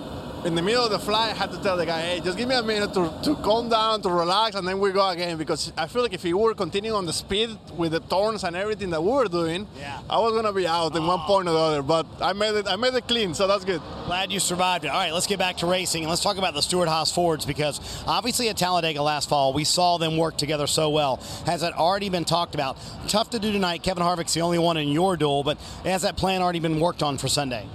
in 0.45 0.55
the 0.55 0.63
middle 0.63 0.83
of 0.85 0.91
the 0.91 0.99
flight, 0.99 1.33
I 1.33 1.37
had 1.37 1.51
to 1.53 1.63
tell 1.63 1.77
the 1.77 1.85
guy, 1.85 2.01
hey, 2.01 2.21
just 2.21 2.39
give 2.39 2.49
me 2.49 2.55
a 2.55 2.63
minute 2.63 2.95
to, 2.95 3.13
to 3.25 3.35
calm 3.43 3.69
down, 3.69 4.01
to 4.03 4.09
relax, 4.09 4.57
and 4.57 4.67
then 4.67 4.81
we 4.81 4.91
go 4.91 5.07
again. 5.09 5.37
Because 5.37 5.73
I 5.77 5.87
feel 5.87 6.01
like 6.03 6.15
if 6.15 6.25
we 6.25 6.33
were 6.33 6.55
continuing 6.55 6.97
on 6.97 7.05
the 7.07 7.13
speed 7.13 7.51
with 7.77 7.93
the 7.93 8.01
turns 8.01 8.43
and 8.45 8.57
everything 8.57 8.91
that 8.91 9.03
we 9.03 9.11
were 9.11 9.27
doing, 9.27 9.67
Yeah. 9.79 10.01
I 10.09 10.19
was 10.19 10.33
gonna 10.33 10.53
be 10.53 10.67
out 10.67 10.97
in 10.97 11.07
one 11.07 11.21
point 11.21 11.47
or 11.49 11.53
the 11.53 11.59
other. 11.59 11.83
But 11.83 12.07
I 12.23 12.33
made 12.33 12.55
it. 12.55 12.67
I 12.67 12.77
made 12.77 12.95
it 12.95 13.07
clean, 13.07 13.35
so 13.35 13.47
that's 13.47 13.65
good. 13.65 13.83
Glad 14.07 14.33
you 14.33 14.41
survived 14.41 14.85
it. 14.85 14.89
All 14.89 14.99
right, 14.99 15.13
let's 15.13 15.27
get 15.27 15.39
back 15.39 15.59
to 15.59 15.67
racing 15.67 16.03
and 16.05 16.11
let's 16.11 16.23
talk 16.23 16.39
about 16.39 16.55
the 16.55 16.63
Stewart 16.63 16.89
Haas 16.89 17.13
Fords 17.13 17.45
because 17.45 17.81
obviously 18.07 18.49
at 18.49 18.57
Talladega 18.57 19.03
last 19.03 19.29
fall 19.29 19.53
we 19.53 19.65
saw 19.65 19.99
them 19.99 20.17
work 20.17 20.37
together 20.39 20.67
so 20.67 20.91
well. 20.91 21.17
Has 21.47 21.61
that 21.61 21.75
already 21.75 22.09
been 22.09 22.25
talked 22.25 22.55
about? 22.55 22.79
Tough 23.09 23.31
to 23.31 23.39
do 23.39 23.53
tonight. 23.53 23.83
Kevin 23.83 24.03
Harvick's 24.03 24.35
the 24.35 24.41
only 24.41 24.59
one 24.59 24.77
in 24.79 24.89
your 24.89 25.17
duel, 25.17 25.43
but 25.45 25.59
has 25.85 26.03
that 26.03 26.17
plan 26.17 26.41
already 26.43 26.61
been 26.61 26.81
worked 26.81 27.03
on 27.03 27.19
for 27.19 27.29
Sunday? 27.29 27.67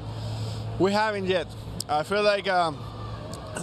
We 0.79 0.91
haven't 0.91 1.27
yet. 1.27 1.47
I 1.87 2.01
feel 2.01 2.23
like 2.23 2.47
um, 2.47 2.79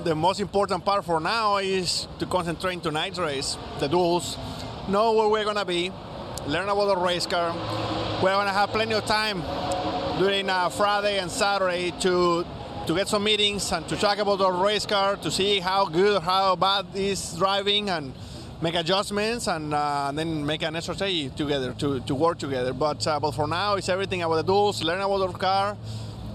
the 0.04 0.14
most 0.14 0.38
important 0.38 0.84
part 0.84 1.04
for 1.04 1.18
now 1.18 1.56
is 1.56 2.06
to 2.20 2.26
concentrate 2.26 2.80
tonight's 2.80 3.18
race, 3.18 3.58
the 3.80 3.88
duels, 3.88 4.38
know 4.88 5.12
where 5.14 5.28
we're 5.28 5.44
gonna 5.44 5.64
be, 5.64 5.90
learn 6.46 6.68
about 6.68 6.86
the 6.86 6.96
race 6.96 7.26
car. 7.26 7.52
We're 8.22 8.30
gonna 8.30 8.52
have 8.52 8.70
plenty 8.70 8.94
of 8.94 9.06
time 9.06 9.42
during 10.20 10.48
uh, 10.48 10.68
Friday 10.68 11.18
and 11.18 11.28
Saturday 11.28 11.90
to 12.00 12.46
to 12.86 12.94
get 12.94 13.08
some 13.08 13.24
meetings 13.24 13.72
and 13.72 13.88
to 13.88 13.96
talk 13.96 14.18
about 14.18 14.38
the 14.38 14.50
race 14.50 14.86
car, 14.86 15.16
to 15.16 15.30
see 15.30 15.58
how 15.58 15.86
good 15.86 16.18
or 16.18 16.20
how 16.20 16.54
bad 16.54 16.86
is 16.94 17.34
driving 17.34 17.90
and 17.90 18.12
make 18.60 18.74
adjustments 18.76 19.48
and 19.48 19.74
uh, 19.74 20.12
then 20.14 20.46
make 20.46 20.62
an 20.62 20.80
strategy 20.80 21.28
together 21.30 21.74
to, 21.74 21.98
to 22.00 22.14
work 22.14 22.38
together. 22.38 22.72
But 22.72 23.04
uh, 23.04 23.18
but 23.18 23.32
for 23.32 23.48
now, 23.48 23.74
it's 23.74 23.88
everything 23.88 24.22
about 24.22 24.36
the 24.36 24.42
duels, 24.44 24.84
learn 24.84 25.00
about 25.00 25.22
our 25.22 25.32
car. 25.32 25.76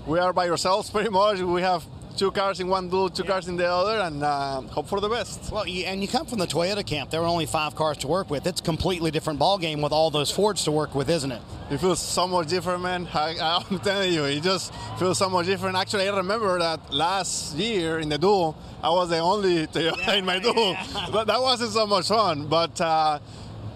We 0.08 0.20
are 0.20 0.32
by 0.32 0.50
ourselves 0.50 0.90
pretty 0.90 1.10
much. 1.10 1.40
We 1.40 1.62
have 1.64 1.86
two 2.16 2.32
cars 2.32 2.62
in 2.62 2.70
one 2.70 2.88
duel, 2.88 3.10
two 3.10 3.26
cars 3.26 3.50
in 3.50 3.58
the 3.58 3.70
other, 3.70 4.00
and 4.00 4.24
uh, 4.24 4.62
hope 4.62 4.88
for 4.88 5.02
the 5.02 5.10
best. 5.10 5.52
Well, 5.52 5.68
you, 5.68 5.84
and 5.84 6.02
you 6.02 6.08
come 6.08 6.26
from 6.26 6.40
the 6.40 6.48
Toyota 6.48 6.86
camp. 6.86 7.10
There 7.12 7.20
were 7.20 7.28
only 7.28 7.46
five 7.46 7.76
cars 7.76 7.98
to 7.98 8.08
work 8.08 8.30
with. 8.30 8.48
It's 8.48 8.62
a 8.62 8.64
completely 8.64 9.12
different 9.12 9.38
ball 9.38 9.58
game 9.58 9.82
with 9.82 9.92
all 9.92 10.10
those 10.10 10.32
Fords 10.32 10.64
to 10.64 10.72
work 10.72 10.96
with, 10.96 11.10
isn't 11.10 11.30
it? 11.30 11.42
It 11.70 11.80
feels 11.80 12.00
so 12.00 12.26
much 12.26 12.48
different, 12.48 12.84
man. 12.84 13.06
I, 13.14 13.66
I'm 13.70 13.80
telling 13.80 14.14
you, 14.14 14.24
it 14.24 14.44
just 14.44 14.74
feels 14.98 15.18
so 15.18 15.30
much 15.30 15.46
different. 15.46 15.76
Actually, 15.76 16.08
I 16.08 16.16
remember 16.16 16.58
that 16.58 16.94
last 16.94 17.58
year 17.58 18.00
in 18.00 18.08
the 18.08 18.18
duel, 18.18 18.58
I 18.82 18.90
was 18.92 19.10
the 19.10 19.18
only 19.18 19.68
Toyota 19.68 20.18
in 20.18 20.24
my 20.24 20.40
duel. 20.40 20.78
But 21.12 21.28
that 21.28 21.42
wasn't 21.42 21.72
so 21.72 21.86
much 21.86 22.08
fun. 22.08 22.48
But 22.48 22.80
uh, 22.80 23.20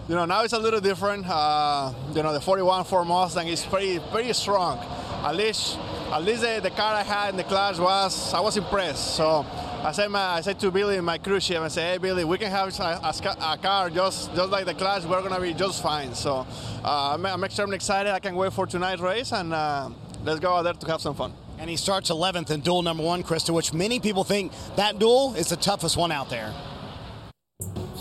you 0.07 0.15
know, 0.15 0.23
now 0.23 0.43
it's 0.43 0.53
a 0.53 0.59
little 0.59 0.79
different. 0.81 1.25
Uh, 1.27 1.93
you 2.15 2.23
know, 2.23 2.31
the 2.31 2.39
41 2.39 2.85
Ford 2.85 3.05
Mustang 3.05 3.49
is 3.49 3.65
pretty 3.65 3.99
pretty 4.11 4.31
strong. 4.31 4.79
At 5.23 5.35
least, 5.35 5.77
at 6.11 6.23
least 6.23 6.41
the, 6.41 6.59
the 6.61 6.69
car 6.71 6.93
I 6.93 7.03
had 7.03 7.29
in 7.29 7.37
the 7.37 7.43
class 7.43 7.79
was 7.79 8.33
I 8.33 8.41
was 8.41 8.57
impressed. 8.57 9.15
So 9.15 9.45
I 9.83 9.91
said, 9.93 10.09
my, 10.09 10.19
I 10.19 10.41
said 10.41 10.59
to 10.59 10.69
Billy 10.69 10.97
in 10.97 11.05
my 11.05 11.17
crew 11.17 11.39
ship, 11.39 11.61
I 11.61 11.69
said, 11.69 11.93
hey 11.93 11.97
Billy, 11.97 12.25
we 12.25 12.37
can 12.37 12.51
have 12.51 12.77
a, 12.77 12.83
a, 12.83 13.53
a 13.53 13.57
car 13.57 13.89
just 13.89 14.35
just 14.35 14.51
like 14.51 14.65
the 14.65 14.73
class. 14.73 15.05
We're 15.05 15.21
gonna 15.21 15.39
be 15.39 15.53
just 15.53 15.81
fine. 15.81 16.13
So 16.13 16.45
uh, 16.83 17.13
I'm, 17.13 17.25
I'm, 17.25 17.43
extremely 17.43 17.75
excited. 17.75 18.11
I 18.11 18.19
can't 18.19 18.35
wait 18.35 18.51
for 18.51 18.67
tonight's 18.67 19.01
race 19.01 19.31
and 19.31 19.53
uh, 19.53 19.89
let's 20.23 20.41
go 20.41 20.53
out 20.53 20.63
there 20.63 20.73
to 20.73 20.87
have 20.87 21.01
some 21.01 21.15
fun. 21.15 21.33
And 21.59 21.69
he 21.69 21.77
starts 21.77 22.09
11th 22.09 22.51
in 22.51 22.59
duel 22.59 22.81
number 22.81 23.03
one, 23.03 23.23
Krista, 23.23 23.51
which 23.51 23.71
many 23.71 23.99
people 23.99 24.23
think 24.23 24.51
that 24.75 24.99
duel 24.99 25.33
is 25.35 25.49
the 25.49 25.55
toughest 25.55 25.95
one 25.95 26.11
out 26.11 26.29
there. 26.29 26.53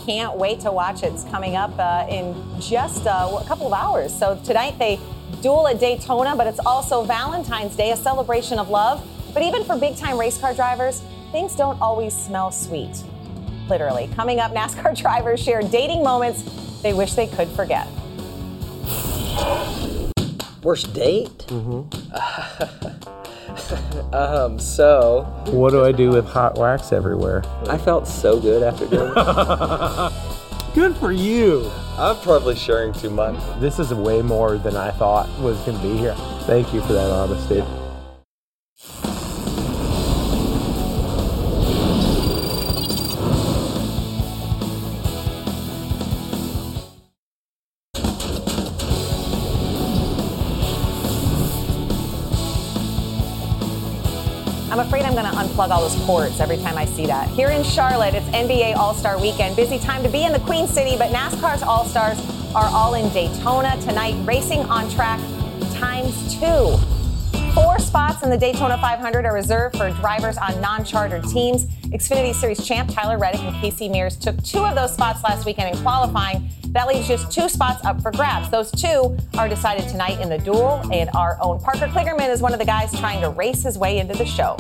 Can't 0.07 0.37
wait 0.37 0.61
to 0.61 0.73
watch 0.73 1.03
it. 1.03 1.13
It's 1.13 1.25
coming 1.25 1.55
up 1.55 1.79
uh, 1.79 2.07
in 2.09 2.35
just 2.61 3.07
uh, 3.07 3.39
a 3.41 3.45
couple 3.47 3.67
of 3.67 3.73
hours. 3.73 4.19
So 4.19 4.41
tonight 4.45 4.79
they 4.79 4.99
duel 5.41 5.69
at 5.69 5.81
Daytona, 5.81 6.37
but 6.37 6.47
it's 6.47 6.61
also 6.61 7.05
Valentine's 7.05 7.77
Day, 7.77 7.93
a 7.93 7.97
celebration 7.97 8.59
of 8.59 8.69
love. 8.69 9.07
But 9.33 9.43
even 9.43 9.65
for 9.65 9.77
big 9.79 9.97
time 9.97 10.19
race 10.19 10.39
car 10.39 10.55
drivers, 10.55 11.03
things 11.33 11.57
don't 11.57 11.81
always 11.81 12.17
smell 12.17 12.51
sweet. 12.51 13.03
Literally. 13.69 14.09
Coming 14.15 14.41
up, 14.41 14.53
NASCAR 14.53 14.97
drivers 15.01 15.41
share 15.41 15.63
dating 15.63 16.03
moments 16.03 16.43
they 16.83 16.93
wish 16.95 17.15
they 17.15 17.27
could 17.27 17.49
forget. 17.49 17.87
Worst 20.63 20.93
date? 20.93 21.39
Mm-hmm. 21.49 21.89
um, 24.15 24.59
so. 24.59 25.23
What 25.47 25.71
do 25.71 25.85
I 25.85 25.93
do 25.93 26.11
with 26.11 26.27
hot 26.27 26.59
wax 26.59 26.93
everywhere? 26.93 27.43
I 27.69 27.79
felt 27.79 28.07
so 28.09 28.41
good 28.41 28.63
after 28.63 28.87
doing 28.87 29.13
it. 29.15 30.13
good 30.75 30.97
for 30.97 31.13
you. 31.13 31.71
I'm 31.99 32.17
probably 32.21 32.57
sharing 32.57 32.93
too 32.93 33.11
much. 33.11 33.37
This 33.61 33.79
is 33.79 33.93
way 33.93 34.23
more 34.23 34.57
than 34.57 34.77
I 34.77 34.91
thought 34.91 35.29
was 35.41 35.59
going 35.61 35.77
to 35.77 35.83
be 35.83 35.97
here. 35.97 36.15
Thank 36.45 36.73
you 36.73 36.81
for 36.83 36.93
that 36.93 37.11
honesty. 37.11 37.63
Unplug 55.61 55.71
all 55.71 55.89
those 55.89 56.05
cords 56.05 56.41
every 56.41 56.57
time 56.59 56.77
I 56.77 56.85
see 56.85 57.07
that. 57.07 57.29
Here 57.29 57.51
in 57.51 57.63
Charlotte, 57.63 58.15
it's 58.15 58.27
NBA 58.27 58.77
All 58.77 58.95
Star 58.95 59.21
Weekend. 59.21 59.57
Busy 59.57 59.79
time 59.79 60.03
to 60.03 60.09
be 60.09 60.25
in 60.25 60.33
the 60.33 60.41
Queen 60.41 60.67
City, 60.67 60.97
but 60.97 61.11
NASCAR's 61.11 61.63
All 61.63 61.85
Stars 61.85 62.19
are 62.55 62.67
all 62.67 62.95
in 62.95 63.13
Daytona 63.13 63.79
tonight, 63.83 64.15
racing 64.27 64.61
on 64.61 64.91
track 64.91 65.21
times 65.75 66.35
two. 66.35 66.77
Four 67.55 67.79
spots 67.79 68.23
in 68.23 68.31
the 68.31 68.39
Daytona 68.39 68.79
500 68.79 69.25
are 69.25 69.35
reserved 69.35 69.77
for 69.77 69.91
drivers 69.91 70.39
on 70.39 70.61
non 70.61 70.85
chartered 70.85 71.25
teams. 71.25 71.67
Xfinity 71.91 72.35
Series 72.35 72.65
champ 72.65 72.91
Tyler 72.93 73.19
Reddick 73.19 73.43
and 73.43 73.55
Casey 73.57 73.89
Mears 73.89 74.17
took 74.17 74.41
two 74.45 74.61
of 74.61 74.77
those 74.77 74.95
spots 74.95 75.23
last 75.25 75.45
weekend 75.45 75.75
in 75.77 75.83
qualifying. 75.83 76.49
That 76.69 76.87
leaves 76.87 77.09
just 77.09 77.33
two 77.33 77.49
spots 77.49 77.85
up 77.85 78.01
for 78.01 78.13
grabs. 78.13 78.49
Those 78.51 78.71
two 78.71 79.17
are 79.37 79.49
decided 79.49 79.89
tonight 79.89 80.21
in 80.21 80.29
the 80.29 80.39
duel, 80.39 80.81
and 80.93 81.11
our 81.15 81.37
own 81.41 81.59
Parker 81.59 81.89
Kligerman 81.89 82.31
is 82.31 82.41
one 82.41 82.53
of 82.53 82.61
the 82.61 82.65
guys 82.65 82.97
trying 82.99 83.21
to 83.23 83.31
race 83.31 83.65
his 83.65 83.77
way 83.77 83.99
into 83.99 84.15
the 84.15 84.25
show 84.25 84.57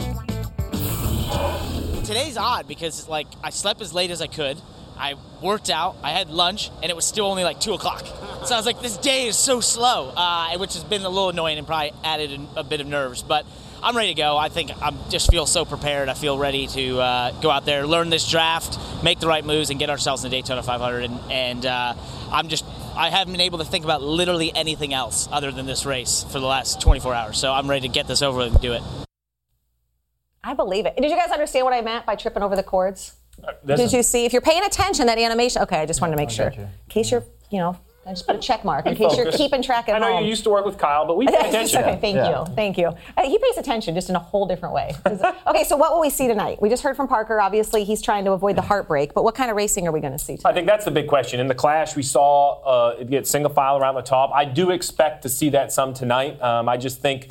today's 2.10 2.36
odd 2.36 2.66
because 2.66 3.08
like 3.08 3.28
I 3.42 3.50
slept 3.50 3.80
as 3.80 3.94
late 3.94 4.10
as 4.10 4.20
I 4.20 4.26
could. 4.26 4.60
I 4.98 5.14
worked 5.40 5.70
out, 5.70 5.96
I 6.02 6.10
had 6.10 6.28
lunch, 6.28 6.70
and 6.82 6.90
it 6.90 6.96
was 6.96 7.06
still 7.06 7.24
only 7.24 7.42
like 7.42 7.58
two 7.58 7.72
o'clock. 7.72 8.04
So 8.44 8.54
I 8.54 8.58
was 8.58 8.66
like, 8.66 8.82
this 8.82 8.98
day 8.98 9.28
is 9.28 9.36
so 9.38 9.60
slow, 9.60 10.12
uh, 10.14 10.58
which 10.58 10.74
has 10.74 10.84
been 10.84 11.02
a 11.02 11.08
little 11.08 11.30
annoying 11.30 11.56
and 11.56 11.66
probably 11.66 11.92
added 12.04 12.38
a 12.56 12.64
bit 12.64 12.82
of 12.82 12.86
nerves. 12.86 13.22
But 13.22 13.46
I'm 13.82 13.96
ready 13.96 14.12
to 14.12 14.14
go. 14.14 14.36
I 14.36 14.50
think 14.50 14.70
I 14.82 14.90
just 15.08 15.30
feel 15.30 15.46
so 15.46 15.64
prepared. 15.64 16.10
I 16.10 16.14
feel 16.14 16.36
ready 16.36 16.66
to 16.66 17.00
uh, 17.00 17.40
go 17.40 17.50
out 17.50 17.64
there, 17.64 17.86
learn 17.86 18.10
this 18.10 18.28
draft, 18.28 18.78
make 19.02 19.20
the 19.20 19.26
right 19.26 19.44
moves, 19.44 19.70
and 19.70 19.78
get 19.78 19.88
ourselves 19.88 20.22
in 20.24 20.30
the 20.30 20.36
Daytona 20.36 20.62
500. 20.62 21.04
And, 21.04 21.20
and 21.30 21.66
uh, 21.66 21.94
I'm 22.30 22.48
just 22.48 22.64
I 22.94 23.08
haven't 23.08 23.32
been 23.32 23.40
able 23.40 23.58
to 23.58 23.64
think 23.64 23.84
about 23.84 24.02
literally 24.02 24.52
anything 24.54 24.92
else 24.92 25.28
other 25.32 25.50
than 25.50 25.64
this 25.64 25.86
race 25.86 26.24
for 26.24 26.40
the 26.40 26.46
last 26.46 26.80
24 26.80 27.14
hours. 27.14 27.38
So 27.38 27.52
I'm 27.52 27.70
ready 27.70 27.88
to 27.88 27.92
get 27.92 28.06
this 28.06 28.20
over 28.20 28.42
and 28.42 28.60
do 28.60 28.74
it. 28.74 28.82
I 30.42 30.54
believe 30.54 30.86
it. 30.86 30.96
Did 30.96 31.10
you 31.10 31.16
guys 31.16 31.30
understand 31.30 31.64
what 31.64 31.74
I 31.74 31.80
meant 31.82 32.06
by 32.06 32.16
tripping 32.16 32.42
over 32.42 32.56
the 32.56 32.62
cords? 32.62 33.14
Uh, 33.42 33.52
Did 33.76 33.92
you 33.92 34.02
see? 34.02 34.24
If 34.24 34.32
you're 34.32 34.42
paying 34.42 34.64
attention, 34.64 35.06
that 35.06 35.18
animation. 35.18 35.62
Okay, 35.62 35.78
I 35.78 35.86
just 35.86 36.00
wanted 36.00 36.12
to 36.12 36.16
make 36.16 36.30
sure. 36.30 36.48
In 36.48 36.68
case 36.88 37.10
you're, 37.10 37.24
you 37.50 37.58
know, 37.58 37.76
I 38.06 38.10
just 38.10 38.26
put 38.26 38.36
a 38.36 38.38
check 38.38 38.64
mark 38.64 38.86
in 38.86 38.96
case 38.96 39.16
you're 39.16 39.30
keeping 39.30 39.62
track 39.62 39.88
at 39.88 39.94
I 39.94 39.98
know 39.98 40.14
home. 40.14 40.24
you 40.24 40.30
used 40.30 40.44
to 40.44 40.50
work 40.50 40.64
with 40.64 40.78
Kyle, 40.78 41.06
but 41.06 41.16
we 41.18 41.26
pay 41.26 41.34
attention. 41.48 41.80
okay, 41.82 41.98
thank 42.00 42.16
yeah. 42.16 42.40
you, 42.40 42.54
thank 42.54 42.78
you. 42.78 42.86
Uh, 42.86 43.22
he 43.22 43.38
pays 43.38 43.58
attention 43.58 43.94
just 43.94 44.08
in 44.08 44.16
a 44.16 44.18
whole 44.18 44.46
different 44.46 44.74
way. 44.74 44.94
okay, 45.46 45.64
so 45.64 45.76
what 45.76 45.92
will 45.92 46.00
we 46.00 46.10
see 46.10 46.26
tonight? 46.26 46.60
We 46.62 46.70
just 46.70 46.82
heard 46.82 46.96
from 46.96 47.08
Parker. 47.08 47.40
Obviously, 47.40 47.84
he's 47.84 48.00
trying 48.00 48.24
to 48.24 48.32
avoid 48.32 48.56
the 48.56 48.62
heartbreak, 48.62 49.12
but 49.12 49.22
what 49.22 49.34
kind 49.34 49.50
of 49.50 49.56
racing 49.56 49.86
are 49.86 49.92
we 49.92 50.00
going 50.00 50.14
to 50.14 50.18
see? 50.18 50.38
Tonight? 50.38 50.50
I 50.50 50.54
think 50.54 50.66
that's 50.66 50.86
the 50.86 50.90
big 50.90 51.08
question. 51.08 51.40
In 51.40 51.46
the 51.46 51.54
clash, 51.54 51.94
we 51.94 52.02
saw 52.02 52.62
uh, 52.62 52.96
it 52.98 53.10
get 53.10 53.26
single 53.26 53.52
file 53.52 53.76
around 53.76 53.94
the 53.94 54.02
top. 54.02 54.32
I 54.34 54.46
do 54.46 54.70
expect 54.70 55.22
to 55.22 55.28
see 55.28 55.50
that 55.50 55.70
some 55.70 55.92
tonight. 55.92 56.40
Um, 56.40 56.68
I 56.68 56.78
just 56.78 57.00
think 57.00 57.28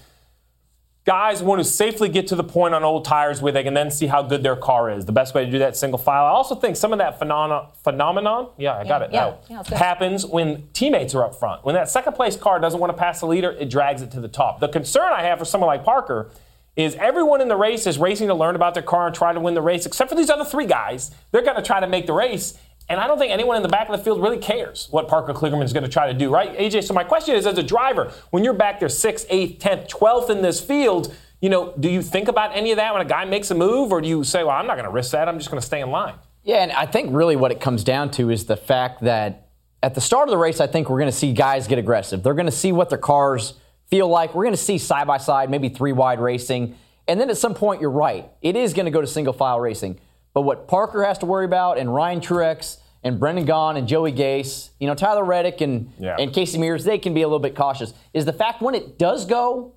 guys 1.05 1.41
want 1.41 1.59
to 1.59 1.63
safely 1.63 2.09
get 2.09 2.27
to 2.27 2.35
the 2.35 2.43
point 2.43 2.73
on 2.73 2.83
old 2.83 3.05
tires 3.05 3.41
where 3.41 3.51
they 3.51 3.63
can 3.63 3.73
then 3.73 3.89
see 3.89 4.07
how 4.07 4.21
good 4.21 4.43
their 4.43 4.55
car 4.55 4.91
is. 4.91 5.05
The 5.05 5.11
best 5.11 5.33
way 5.33 5.45
to 5.45 5.51
do 5.51 5.59
that 5.59 5.75
single 5.75 5.97
file. 5.97 6.25
I 6.25 6.29
also 6.29 6.55
think 6.55 6.75
some 6.75 6.91
of 6.91 6.99
that 6.99 7.17
phenomena, 7.17 7.69
phenomenon, 7.83 8.49
yeah, 8.57 8.77
I 8.77 8.83
got 8.83 9.01
it 9.01 9.11
yeah, 9.11 9.35
yeah, 9.49 9.63
happens 9.75 10.25
when 10.25 10.67
teammates 10.73 11.15
are 11.15 11.23
up 11.23 11.35
front. 11.35 11.65
When 11.65 11.75
that 11.75 11.89
second 11.89 12.13
place 12.13 12.35
car 12.35 12.59
doesn't 12.59 12.79
want 12.79 12.91
to 12.91 12.97
pass 12.97 13.21
the 13.21 13.25
leader, 13.27 13.51
it 13.51 13.69
drags 13.69 14.01
it 14.01 14.11
to 14.11 14.19
the 14.19 14.27
top. 14.27 14.59
The 14.59 14.67
concern 14.67 15.11
I 15.13 15.23
have 15.23 15.39
for 15.39 15.45
someone 15.45 15.67
like 15.67 15.83
Parker 15.83 16.29
is 16.75 16.95
everyone 16.95 17.41
in 17.41 17.47
the 17.47 17.57
race 17.57 17.87
is 17.87 17.97
racing 17.97 18.27
to 18.27 18.33
learn 18.33 18.55
about 18.55 18.73
their 18.73 18.83
car 18.83 19.07
and 19.07 19.15
try 19.15 19.33
to 19.33 19.39
win 19.39 19.53
the 19.53 19.61
race, 19.61 19.85
except 19.85 20.09
for 20.09 20.15
these 20.15 20.29
other 20.29 20.45
three 20.45 20.65
guys. 20.65 21.11
They're 21.31 21.41
going 21.41 21.57
to 21.57 21.61
try 21.61 21.79
to 21.79 21.87
make 21.87 22.05
the 22.05 22.13
race. 22.13 22.57
And 22.89 22.99
I 22.99 23.05
don't 23.05 23.19
think 23.19 23.31
anyone 23.31 23.55
in 23.55 23.61
the 23.61 23.69
back 23.69 23.87
of 23.87 23.95
the 23.95 24.03
field 24.03 24.21
really 24.21 24.39
cares 24.39 24.87
what 24.89 25.07
Parker 25.07 25.31
Kligerman 25.31 25.63
is 25.63 25.73
going 25.73 25.83
to 25.83 25.89
try 25.89 26.11
to 26.11 26.17
do, 26.17 26.31
right? 26.31 26.57
AJ, 26.57 26.85
so 26.85 26.93
my 26.95 27.03
question 27.03 27.35
is 27.35 27.45
as 27.45 27.57
a 27.59 27.63
driver, 27.63 28.11
when 28.31 28.43
you're 28.43 28.53
back 28.53 28.79
there 28.79 28.89
6th, 28.89 29.27
8th, 29.29 29.59
10th, 29.59 29.89
12th 29.89 30.29
in 30.31 30.41
this 30.41 30.59
field, 30.59 31.15
you 31.39 31.49
know, 31.49 31.73
do 31.79 31.87
you 31.87 32.01
think 32.01 32.27
about 32.27 32.55
any 32.55 32.71
of 32.71 32.77
that 32.77 32.91
when 32.91 33.01
a 33.03 33.07
guy 33.07 33.25
makes 33.25 33.51
a 33.51 33.55
move, 33.55 33.91
or 33.91 34.01
do 34.01 34.07
you 34.07 34.23
say, 34.23 34.43
well, 34.43 34.55
I'm 34.55 34.65
not 34.65 34.73
going 34.73 34.85
to 34.85 34.91
risk 34.91 35.11
that, 35.11 35.29
I'm 35.29 35.37
just 35.37 35.51
going 35.51 35.61
to 35.61 35.65
stay 35.65 35.81
in 35.81 35.91
line? 35.91 36.15
Yeah, 36.43 36.63
and 36.63 36.71
I 36.71 36.87
think 36.87 37.13
really 37.13 37.35
what 37.35 37.51
it 37.51 37.61
comes 37.61 37.83
down 37.83 38.09
to 38.11 38.31
is 38.31 38.45
the 38.45 38.57
fact 38.57 39.03
that 39.03 39.49
at 39.83 39.93
the 39.93 40.01
start 40.01 40.27
of 40.27 40.31
the 40.31 40.37
race, 40.37 40.59
I 40.59 40.67
think 40.67 40.89
we're 40.89 40.99
going 40.99 41.11
to 41.11 41.15
see 41.15 41.31
guys 41.31 41.67
get 41.67 41.77
aggressive. 41.77 42.23
They're 42.23 42.33
going 42.33 42.47
to 42.47 42.51
see 42.51 42.71
what 42.71 42.89
their 42.89 42.97
cars 42.97 43.53
feel 43.87 44.07
like. 44.07 44.33
We're 44.33 44.43
going 44.43 44.55
to 44.55 44.57
see 44.57 44.79
side 44.79 45.05
by 45.05 45.17
side, 45.17 45.49
maybe 45.49 45.69
three 45.69 45.91
wide 45.91 46.19
racing. 46.19 46.75
And 47.07 47.21
then 47.21 47.29
at 47.29 47.37
some 47.37 47.53
point, 47.53 47.81
you're 47.81 47.89
right. 47.89 48.29
It 48.41 48.55
is 48.55 48.73
going 48.73 48.85
to 48.85 48.91
go 48.91 48.99
to 48.99 49.07
single 49.07 49.33
file 49.33 49.59
racing. 49.59 49.99
But 50.33 50.41
what 50.41 50.67
Parker 50.67 51.03
has 51.03 51.17
to 51.19 51.25
worry 51.25 51.45
about, 51.45 51.77
and 51.77 51.93
Ryan 51.93 52.19
Truex, 52.19 52.77
and 53.03 53.19
Brendan 53.19 53.45
Gaughan 53.45 53.77
and 53.77 53.87
Joey 53.87 54.11
Gase, 54.11 54.69
you 54.79 54.87
know, 54.87 54.95
Tyler 54.95 55.23
Reddick 55.23 55.61
and, 55.61 55.91
yeah. 55.99 56.15
and 56.19 56.33
Casey 56.33 56.57
Mears, 56.57 56.83
they 56.83 56.97
can 56.97 57.13
be 57.13 57.21
a 57.21 57.27
little 57.27 57.39
bit 57.39 57.55
cautious, 57.55 57.93
is 58.13 58.25
the 58.25 58.33
fact 58.33 58.61
when 58.61 58.75
it 58.75 58.97
does 58.97 59.25
go 59.25 59.73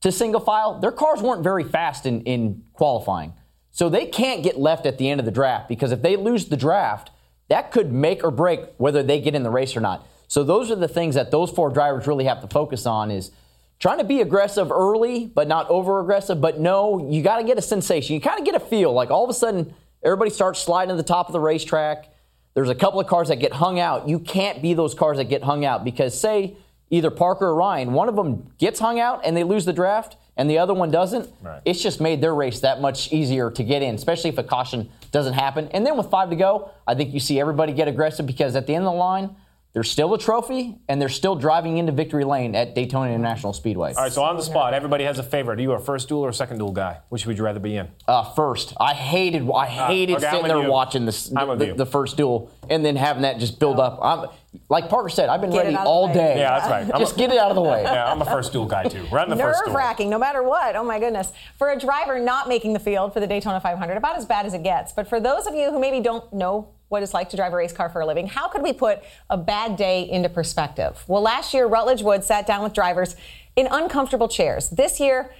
to 0.00 0.12
single 0.12 0.40
file, 0.40 0.78
their 0.80 0.92
cars 0.92 1.20
weren't 1.20 1.42
very 1.42 1.64
fast 1.64 2.06
in, 2.06 2.22
in 2.22 2.64
qualifying. 2.72 3.32
So 3.70 3.88
they 3.88 4.06
can't 4.06 4.42
get 4.42 4.58
left 4.58 4.86
at 4.86 4.98
the 4.98 5.08
end 5.08 5.20
of 5.20 5.24
the 5.24 5.32
draft 5.32 5.68
because 5.68 5.92
if 5.92 6.02
they 6.02 6.16
lose 6.16 6.46
the 6.46 6.56
draft, 6.56 7.10
that 7.48 7.70
could 7.70 7.92
make 7.92 8.24
or 8.24 8.30
break 8.30 8.60
whether 8.76 9.02
they 9.02 9.20
get 9.20 9.34
in 9.34 9.42
the 9.42 9.50
race 9.50 9.76
or 9.76 9.80
not. 9.80 10.06
So 10.26 10.44
those 10.44 10.70
are 10.70 10.76
the 10.76 10.88
things 10.88 11.14
that 11.14 11.30
those 11.30 11.50
four 11.50 11.70
drivers 11.70 12.06
really 12.06 12.24
have 12.24 12.40
to 12.42 12.48
focus 12.48 12.86
on 12.86 13.10
is 13.10 13.30
trying 13.78 13.98
to 13.98 14.04
be 14.04 14.20
aggressive 14.20 14.70
early, 14.70 15.26
but 15.26 15.48
not 15.48 15.68
over 15.70 16.00
aggressive. 16.00 16.40
But 16.40 16.60
no, 16.60 17.08
you 17.10 17.22
got 17.22 17.38
to 17.38 17.44
get 17.44 17.56
a 17.56 17.62
sensation. 17.62 18.14
You 18.14 18.20
kind 18.20 18.38
of 18.38 18.44
get 18.44 18.54
a 18.54 18.60
feel 18.60 18.92
like 18.92 19.10
all 19.10 19.24
of 19.24 19.30
a 19.30 19.34
sudden 19.34 19.74
everybody 20.02 20.30
starts 20.30 20.60
sliding 20.60 20.90
to 20.90 20.96
the 20.96 21.06
top 21.06 21.28
of 21.28 21.32
the 21.32 21.40
racetrack. 21.40 22.12
There's 22.58 22.70
a 22.70 22.74
couple 22.74 22.98
of 22.98 23.06
cars 23.06 23.28
that 23.28 23.36
get 23.36 23.52
hung 23.52 23.78
out. 23.78 24.08
You 24.08 24.18
can't 24.18 24.60
be 24.60 24.74
those 24.74 24.92
cars 24.92 25.18
that 25.18 25.26
get 25.26 25.44
hung 25.44 25.64
out 25.64 25.84
because 25.84 26.20
say 26.20 26.56
either 26.90 27.08
Parker 27.08 27.46
or 27.46 27.54
Ryan, 27.54 27.92
one 27.92 28.08
of 28.08 28.16
them 28.16 28.52
gets 28.58 28.80
hung 28.80 28.98
out 28.98 29.20
and 29.24 29.36
they 29.36 29.44
lose 29.44 29.64
the 29.64 29.72
draft, 29.72 30.16
and 30.36 30.50
the 30.50 30.58
other 30.58 30.74
one 30.74 30.90
doesn't, 30.90 31.32
right. 31.40 31.62
it's 31.64 31.80
just 31.80 32.00
made 32.00 32.20
their 32.20 32.34
race 32.34 32.58
that 32.58 32.80
much 32.80 33.12
easier 33.12 33.48
to 33.52 33.62
get 33.62 33.82
in, 33.82 33.94
especially 33.94 34.30
if 34.30 34.38
a 34.38 34.42
caution 34.42 34.90
doesn't 35.12 35.34
happen. 35.34 35.68
And 35.68 35.86
then 35.86 35.96
with 35.96 36.10
five 36.10 36.30
to 36.30 36.34
go, 36.36 36.72
I 36.84 36.96
think 36.96 37.14
you 37.14 37.20
see 37.20 37.38
everybody 37.38 37.72
get 37.72 37.86
aggressive 37.86 38.26
because 38.26 38.56
at 38.56 38.66
the 38.66 38.74
end 38.74 38.84
of 38.84 38.92
the 38.92 38.98
line, 38.98 39.36
there's 39.74 39.90
still 39.90 40.14
a 40.14 40.18
trophy, 40.18 40.78
and 40.88 41.00
they're 41.00 41.10
still 41.10 41.36
driving 41.36 41.76
into 41.76 41.92
victory 41.92 42.24
lane 42.24 42.54
at 42.54 42.74
Daytona 42.74 43.10
International 43.10 43.52
Speedway. 43.52 43.92
All 43.94 44.04
right, 44.04 44.12
so 44.12 44.22
on 44.22 44.36
the 44.36 44.42
spot, 44.42 44.72
everybody 44.72 45.04
has 45.04 45.18
a 45.18 45.22
favorite. 45.22 45.58
Are 45.58 45.62
you 45.62 45.72
a 45.72 45.78
first 45.78 46.08
duel 46.08 46.24
or 46.24 46.30
a 46.30 46.34
second 46.34 46.58
duel 46.58 46.72
guy? 46.72 46.98
Which 47.10 47.26
would 47.26 47.36
you 47.36 47.44
rather 47.44 47.60
be 47.60 47.76
in? 47.76 47.88
Uh, 48.06 48.24
first. 48.32 48.72
I 48.80 48.94
hated, 48.94 49.42
I 49.42 49.46
ah, 49.50 49.64
hated 49.66 50.14
uh, 50.14 50.16
okay, 50.16 50.30
sitting 50.30 50.48
there 50.48 50.62
you. 50.62 50.70
watching 50.70 51.04
this, 51.04 51.28
the, 51.28 51.54
the, 51.54 51.74
the, 51.74 51.86
first 51.86 52.16
duel 52.16 52.50
and 52.70 52.82
then 52.82 52.96
having 52.96 53.22
that 53.22 53.38
just 53.38 53.60
build 53.60 53.78
up. 53.78 53.98
I'm, 54.02 54.30
like 54.70 54.88
Parker 54.88 55.10
said, 55.10 55.28
I've 55.28 55.42
been 55.42 55.50
get 55.50 55.64
ready 55.64 55.76
all 55.76 56.12
day. 56.12 56.38
Yeah, 56.38 56.58
that's 56.58 56.70
right. 56.70 56.90
I'm 56.94 57.00
just 57.00 57.16
a, 57.16 57.18
get 57.18 57.30
it 57.30 57.38
out 57.38 57.50
of 57.50 57.54
the 57.54 57.62
way. 57.62 57.82
Yeah, 57.82 58.10
I'm 58.10 58.22
a 58.22 58.24
first 58.24 58.52
duel 58.52 58.64
guy 58.64 58.84
too. 58.84 59.06
Run 59.12 59.28
the 59.28 59.36
first 59.36 59.64
duel. 59.64 59.74
Nerve 59.74 59.76
wracking, 59.76 60.08
no 60.08 60.18
matter 60.18 60.42
what. 60.42 60.76
Oh 60.76 60.84
my 60.84 60.98
goodness. 60.98 61.32
For 61.58 61.70
a 61.70 61.78
driver 61.78 62.18
not 62.18 62.48
making 62.48 62.72
the 62.72 62.80
field 62.80 63.12
for 63.12 63.20
the 63.20 63.26
Daytona 63.26 63.60
500, 63.60 63.96
about 63.96 64.16
as 64.16 64.24
bad 64.24 64.46
as 64.46 64.54
it 64.54 64.62
gets. 64.62 64.92
But 64.92 65.08
for 65.08 65.20
those 65.20 65.46
of 65.46 65.54
you 65.54 65.70
who 65.70 65.78
maybe 65.78 66.00
don't 66.00 66.32
know 66.32 66.70
what 66.88 67.02
it's 67.02 67.14
like 67.14 67.30
to 67.30 67.36
drive 67.36 67.52
a 67.52 67.56
race 67.56 67.72
car 67.72 67.88
for 67.88 68.00
a 68.00 68.06
living. 68.06 68.26
How 68.26 68.48
could 68.48 68.62
we 68.62 68.72
put 68.72 69.02
a 69.28 69.36
bad 69.36 69.76
day 69.76 70.08
into 70.08 70.28
perspective? 70.28 71.04
Well, 71.06 71.22
last 71.22 71.52
year, 71.54 71.66
Rutledge 71.66 72.02
Wood 72.02 72.24
sat 72.24 72.46
down 72.46 72.62
with 72.62 72.72
drivers 72.72 73.16
in 73.56 73.68
uncomfortable 73.70 74.28
chairs. 74.28 74.70
This 74.70 75.00
year, 75.00 75.34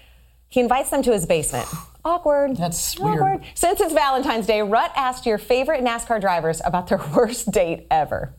he 0.49 0.61
invites 0.61 0.91
them 0.91 1.03
to 1.03 1.13
his 1.13 1.27
basement, 1.27 1.69
Awkward. 2.05 2.57
That's 2.57 2.99
Awkward. 2.99 3.43
Since 3.55 3.81
it's 3.81 3.93
Valentine's 3.93 4.47
Day, 4.47 4.63
Rut 4.63 4.93
asked 4.97 5.27
your 5.27 5.39
favorite 5.39 5.83
NASCAR 5.85 6.21
drivers 6.21 6.61
about 6.65 6.89
their 6.89 6.99
worst 7.15 7.51
date 7.51 7.87
ever. 7.91 8.35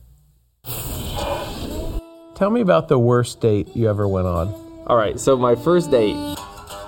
Tell 2.34 2.50
me 2.50 2.60
about 2.60 2.88
the 2.88 2.98
worst 2.98 3.40
date 3.40 3.68
you 3.76 3.88
ever 3.88 4.08
went 4.08 4.26
on. 4.26 4.48
All 4.86 4.96
right, 4.96 5.20
so 5.20 5.36
my 5.36 5.54
first 5.54 5.90
date 5.90 6.16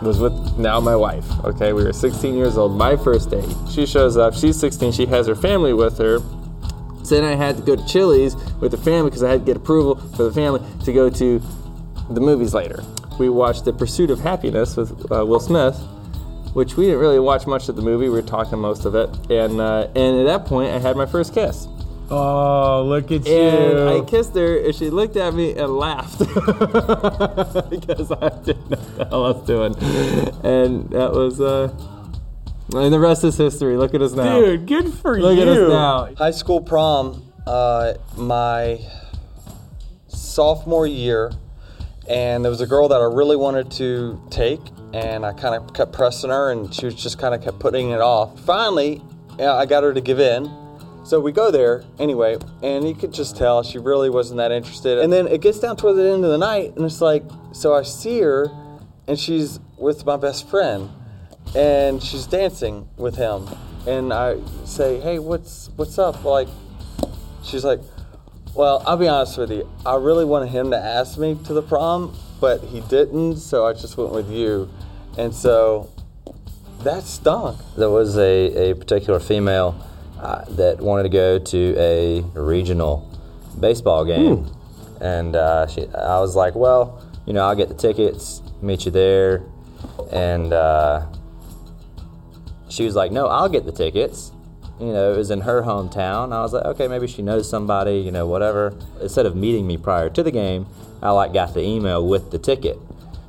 was 0.03 0.19
with 0.19 0.59
now 0.59 0.81
my 0.81 0.97
wife. 0.97 1.25
Okay, 1.45 1.73
we 1.73 1.85
were 1.85 1.93
16 1.93 2.35
years 2.35 2.57
old. 2.57 2.77
My 2.77 2.97
first 2.97 3.31
date. 3.31 3.49
She 3.71 3.87
shows 3.87 4.17
up. 4.17 4.35
She's 4.35 4.59
16. 4.59 4.93
She 4.93 5.07
has 5.07 5.27
her 5.27 5.35
family 5.35 5.73
with 5.73 5.99
her. 5.99 6.19
So 7.05 7.17
then 7.17 7.25
I 7.25 7.35
had 7.35 7.57
to 7.57 7.63
go 7.63 7.77
to 7.77 7.87
Chili's 7.87 8.37
with 8.61 8.71
the 8.71 8.79
family 8.79 9.11
because 9.11 9.23
I 9.23 9.31
had 9.31 9.41
to 9.41 9.47
get 9.47 9.57
approval 9.57 9.97
for 9.97 10.25
the 10.25 10.33
family 10.33 10.61
to 10.85 10.93
go 10.93 11.11
to 11.11 11.43
the 12.11 12.21
movies 12.21 12.55
later. 12.55 12.83
We 13.19 13.29
watched 13.29 13.65
The 13.65 13.73
Pursuit 13.73 14.11
of 14.11 14.21
Happiness 14.21 14.77
with 14.77 15.11
uh, 15.11 15.25
Will 15.27 15.41
Smith, 15.41 15.77
which 16.55 16.77
we 16.77 16.87
didn't 16.87 17.01
really 17.01 17.19
watch 17.19 17.47
much 17.47 17.69
of 17.69 17.77
the 17.77 17.83
movie. 17.83 18.09
We 18.09 18.11
were 18.11 18.23
talking 18.23 18.59
most 18.59 18.85
of 18.85 18.95
it, 18.95 19.09
and 19.31 19.61
uh, 19.61 19.89
and 19.95 20.21
at 20.21 20.25
that 20.25 20.47
point 20.47 20.73
I 20.73 20.79
had 20.79 20.97
my 20.97 21.07
first 21.07 21.35
kiss. 21.35 21.67
Oh, 22.15 22.85
look 22.87 23.11
at 23.11 23.27
you. 23.27 23.35
And 23.35 23.89
I 23.89 24.05
kissed 24.05 24.35
her, 24.35 24.59
and 24.59 24.75
she 24.75 24.91
looked 24.91 25.17
at 25.17 25.33
me 25.33 25.53
and 25.57 25.69
laughed 25.75 26.19
because 27.71 28.13
I 28.13 28.29
didn't 28.45 28.71
know 28.71 28.77
what 28.77 28.97
the 28.99 29.07
hell 29.09 29.25
I 29.25 29.31
was 29.31 29.47
doing. 29.47 29.75
And 30.45 30.91
that 30.91 31.13
was, 31.13 31.41
uh, 31.41 31.75
and 32.75 32.93
the 32.93 33.01
rest 33.01 33.25
is 33.25 33.39
history. 33.39 33.79
Look 33.79 33.95
at 33.95 34.03
us 34.03 34.13
now. 34.13 34.39
Dude, 34.39 34.67
good 34.67 34.93
for 34.93 35.19
Look 35.19 35.37
you. 35.37 35.43
at 35.43 35.49
us 35.49 35.69
now. 35.71 36.15
High 36.17 36.33
school 36.33 36.61
prom, 36.61 37.33
uh, 37.47 37.95
my 38.19 38.79
sophomore 40.09 40.87
year, 40.87 41.33
and 42.09 42.45
there 42.45 42.51
was 42.51 42.61
a 42.61 42.67
girl 42.67 42.89
that 42.89 43.01
I 43.01 43.05
really 43.05 43.37
wanted 43.37 43.71
to 43.73 44.21
take, 44.29 44.61
and 44.93 45.25
I 45.25 45.33
kind 45.33 45.55
of 45.55 45.73
kept 45.73 45.93
pressing 45.95 46.29
her, 46.29 46.53
and 46.53 46.75
she 46.75 46.85
was 46.85 46.95
just 46.95 47.19
kind 47.19 47.35
of 47.35 47.43
kept 47.43 47.59
putting 47.59 47.89
it 47.91 48.03
off. 48.03 48.39
Finally, 48.41 49.01
yeah, 49.39 49.55
I 49.55 49.65
got 49.65 49.83
her 49.83 49.95
to 49.95 50.01
give 50.03 50.21
in. 50.21 50.45
So 51.05 51.19
we 51.19 51.33
go 51.33 51.51
there 51.51 51.85
anyway, 51.99 52.37
and 52.63 52.87
you 52.87 52.95
could 52.95 53.13
just 53.13 53.37
tell 53.37 53.63
she 53.65 53.79
really 53.79 54.09
wasn't 54.09 54.39
that 54.39 54.53
interested. 54.53 54.99
And 54.99 55.13
then 55.13 55.27
it 55.27 55.41
gets 55.41 55.59
down 55.59 55.77
toward 55.77 55.97
the 55.97 56.09
end 56.09 56.25
of 56.25 56.31
the 56.31 56.39
night, 56.39 56.77
and 56.77 56.85
it's 56.85 57.01
like, 57.01 57.25
so 57.53 57.75
I 57.75 57.83
see 57.83 58.21
her, 58.21 58.51
and 59.09 59.19
she's 59.19 59.59
with 59.77 60.07
my 60.07 60.17
best 60.17 60.49
friend, 60.49 60.91
and 61.57 62.01
she's 62.01 62.27
dancing 62.27 62.89
with 62.97 63.17
him, 63.17 63.49
and 63.87 64.13
I 64.13 64.37
say, 64.65 65.01
hey, 65.01 65.19
what's 65.19 65.71
what's 65.75 65.99
up? 65.99 66.23
Like, 66.25 66.49
she's 67.43 67.65
like, 67.65 67.81
well, 68.55 68.85
I'll 68.87 68.97
be 68.97 69.09
honest 69.09 69.39
with 69.39 69.51
you, 69.51 69.69
I 69.85 69.97
really 69.97 70.25
wanted 70.25 70.51
him 70.51 70.71
to 70.71 70.79
ask 70.79 71.19
me 71.19 71.37
to 71.47 71.53
the 71.53 71.63
prom, 71.63 72.17
but 72.41 72.63
he 72.63 72.81
didn't, 72.83 73.39
so 73.39 73.67
I 73.67 73.73
just 73.73 73.97
went 73.97 74.13
with 74.13 74.31
you, 74.31 74.71
and 75.19 75.35
so 75.35 75.91
that 76.85 77.03
stunk. 77.03 77.59
There 77.77 77.91
was 77.91 78.17
a, 78.17 78.71
a 78.71 78.75
particular 78.75 79.19
female 79.19 79.85
uh, 80.23 80.45
that 80.51 80.79
wanted 80.79 81.03
to 81.03 81.09
go 81.09 81.39
to 81.39 81.75
a 81.77 82.21
regional 82.35 83.11
baseball 83.59 84.05
game, 84.05 84.47
and 85.01 85.35
uh, 85.35 85.67
she, 85.67 85.83
I 85.89 86.21
was 86.21 86.37
like, 86.37 86.55
"Well, 86.55 87.05
you 87.27 87.33
know, 87.33 87.45
I'll 87.45 87.57
get 87.57 87.69
the 87.69 87.75
tickets, 87.75 88.41
meet 88.63 88.85
you 88.85 88.93
there," 88.93 89.43
and 90.13 90.53
uh, 90.53 91.07
she 92.69 92.85
was 92.85 92.95
like, 92.95 93.11
"No, 93.11 93.27
I'll 93.27 93.49
get 93.49 93.65
the 93.65 93.73
tickets." 93.73 94.31
You 94.81 94.93
know, 94.93 95.13
it 95.13 95.17
was 95.17 95.31
in 95.31 95.41
her 95.43 95.63
hometown. 95.63 96.33
I 96.33 96.41
was 96.41 96.53
like, 96.53 96.65
"Okay, 96.67 96.87
maybe 96.87 97.09
she 97.09 97.23
knows 97.23 97.51
somebody, 97.51 97.99
you 97.99 98.13
know, 98.13 98.27
whatever." 98.27 98.79
Instead 99.01 99.27
of 99.27 99.35
meeting 99.35 99.67
me 99.67 99.77
prior 99.77 100.09
to 100.11 100.23
the 100.23 100.31
game, 100.31 100.67
I 101.03 101.11
like 101.11 101.33
got 101.33 101.53
the 101.53 101.63
email 101.63 102.07
with 102.07 102.31
the 102.31 102.39
ticket. 102.39 102.79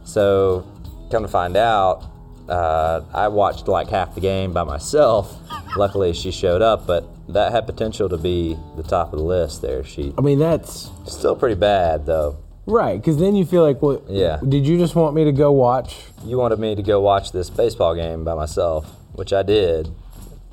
So, 0.03 0.63
come 1.09 1.23
to 1.23 1.27
find 1.27 1.57
out, 1.57 2.05
uh, 2.53 3.03
I 3.13 3.29
watched 3.29 3.67
like 3.67 3.89
half 3.89 4.13
the 4.13 4.21
game 4.21 4.53
by 4.53 4.63
myself. 4.63 5.35
Luckily, 5.75 6.13
she 6.13 6.31
showed 6.31 6.61
up, 6.61 6.85
but 6.85 7.03
that 7.33 7.51
had 7.51 7.65
potential 7.65 8.07
to 8.09 8.17
be 8.17 8.55
the 8.75 8.83
top 8.83 9.11
of 9.11 9.19
the 9.19 9.25
list. 9.25 9.61
There, 9.63 9.83
she 9.83 10.13
I 10.17 10.21
mean, 10.21 10.37
that's 10.37 10.91
still 11.07 11.35
pretty 11.35 11.55
bad 11.55 12.05
though. 12.05 12.37
right, 12.67 12.99
because 12.99 13.17
then 13.17 13.35
you 13.35 13.43
feel 13.45 13.63
like, 13.63 13.81
well, 13.81 14.03
Yeah. 14.07 14.39
Did 14.47 14.67
you 14.67 14.77
just 14.77 14.95
want 14.95 15.15
me 15.15 15.23
to 15.23 15.31
go 15.31 15.51
watch? 15.51 15.97
You 16.23 16.37
wanted 16.37 16.59
me 16.59 16.75
to 16.75 16.83
go 16.83 17.01
watch 17.01 17.31
this 17.31 17.49
baseball 17.49 17.95
game 17.95 18.23
by 18.23 18.35
myself, 18.35 18.85
which 19.13 19.33
I 19.33 19.41
did. 19.41 19.89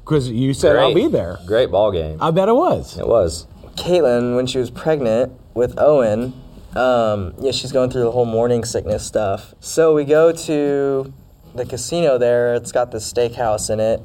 Because 0.02 0.30
you 0.30 0.54
said 0.54 0.76
I'll 0.76 0.94
be 0.94 1.06
there. 1.06 1.38
Great 1.46 1.70
ball 1.70 1.92
game. 1.92 2.16
I 2.20 2.30
bet 2.30 2.48
it 2.48 2.54
was. 2.54 2.98
It 2.98 3.06
was. 3.06 3.46
Caitlin, 3.76 4.34
when 4.36 4.46
she 4.46 4.58
was 4.58 4.70
pregnant 4.70 5.32
with 5.54 5.78
Owen, 5.78 6.32
um, 6.74 7.34
yeah, 7.40 7.52
she's 7.52 7.72
going 7.72 7.90
through 7.90 8.04
the 8.04 8.10
whole 8.10 8.24
morning 8.24 8.64
sickness 8.64 9.06
stuff. 9.06 9.54
So 9.60 9.94
we 9.94 10.04
go 10.04 10.32
to 10.32 11.12
the 11.54 11.64
casino 11.64 12.18
there. 12.18 12.54
It's 12.54 12.72
got 12.72 12.92
this 12.92 13.10
steakhouse 13.10 13.70
in 13.70 13.80
it, 13.80 14.00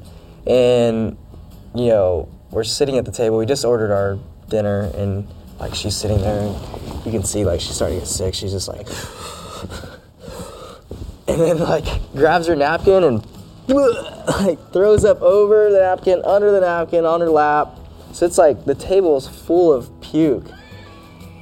and 0.46 1.16
you 1.74 1.88
know 1.88 2.28
we're 2.50 2.64
sitting 2.64 2.98
at 2.98 3.04
the 3.04 3.12
table. 3.12 3.38
We 3.38 3.46
just 3.46 3.64
ordered 3.64 3.92
our 3.92 4.18
dinner, 4.48 4.90
and 4.94 5.26
like 5.58 5.74
she's 5.74 5.96
sitting 5.96 6.20
there, 6.20 6.40
and 6.40 7.04
you 7.04 7.12
can 7.12 7.24
see 7.24 7.44
like 7.44 7.60
she's 7.60 7.74
starting 7.74 7.98
to 7.98 8.04
get 8.04 8.08
sick. 8.08 8.34
She's 8.34 8.52
just 8.52 8.68
like, 8.68 8.88
and 11.28 11.40
then 11.40 11.58
like 11.58 11.86
grabs 12.12 12.46
her 12.46 12.56
napkin 12.56 13.04
and 13.04 13.26
like 13.68 14.72
throws 14.72 15.04
up 15.04 15.20
over 15.22 15.70
the 15.70 15.78
napkin, 15.78 16.22
under 16.24 16.50
the 16.50 16.60
napkin, 16.60 17.04
on 17.04 17.20
her 17.20 17.30
lap. 17.30 17.78
So 18.12 18.24
it's 18.24 18.38
like 18.38 18.64
the 18.64 18.74
table 18.74 19.16
is 19.16 19.28
full 19.28 19.72
of 19.72 20.00
puke. 20.00 20.46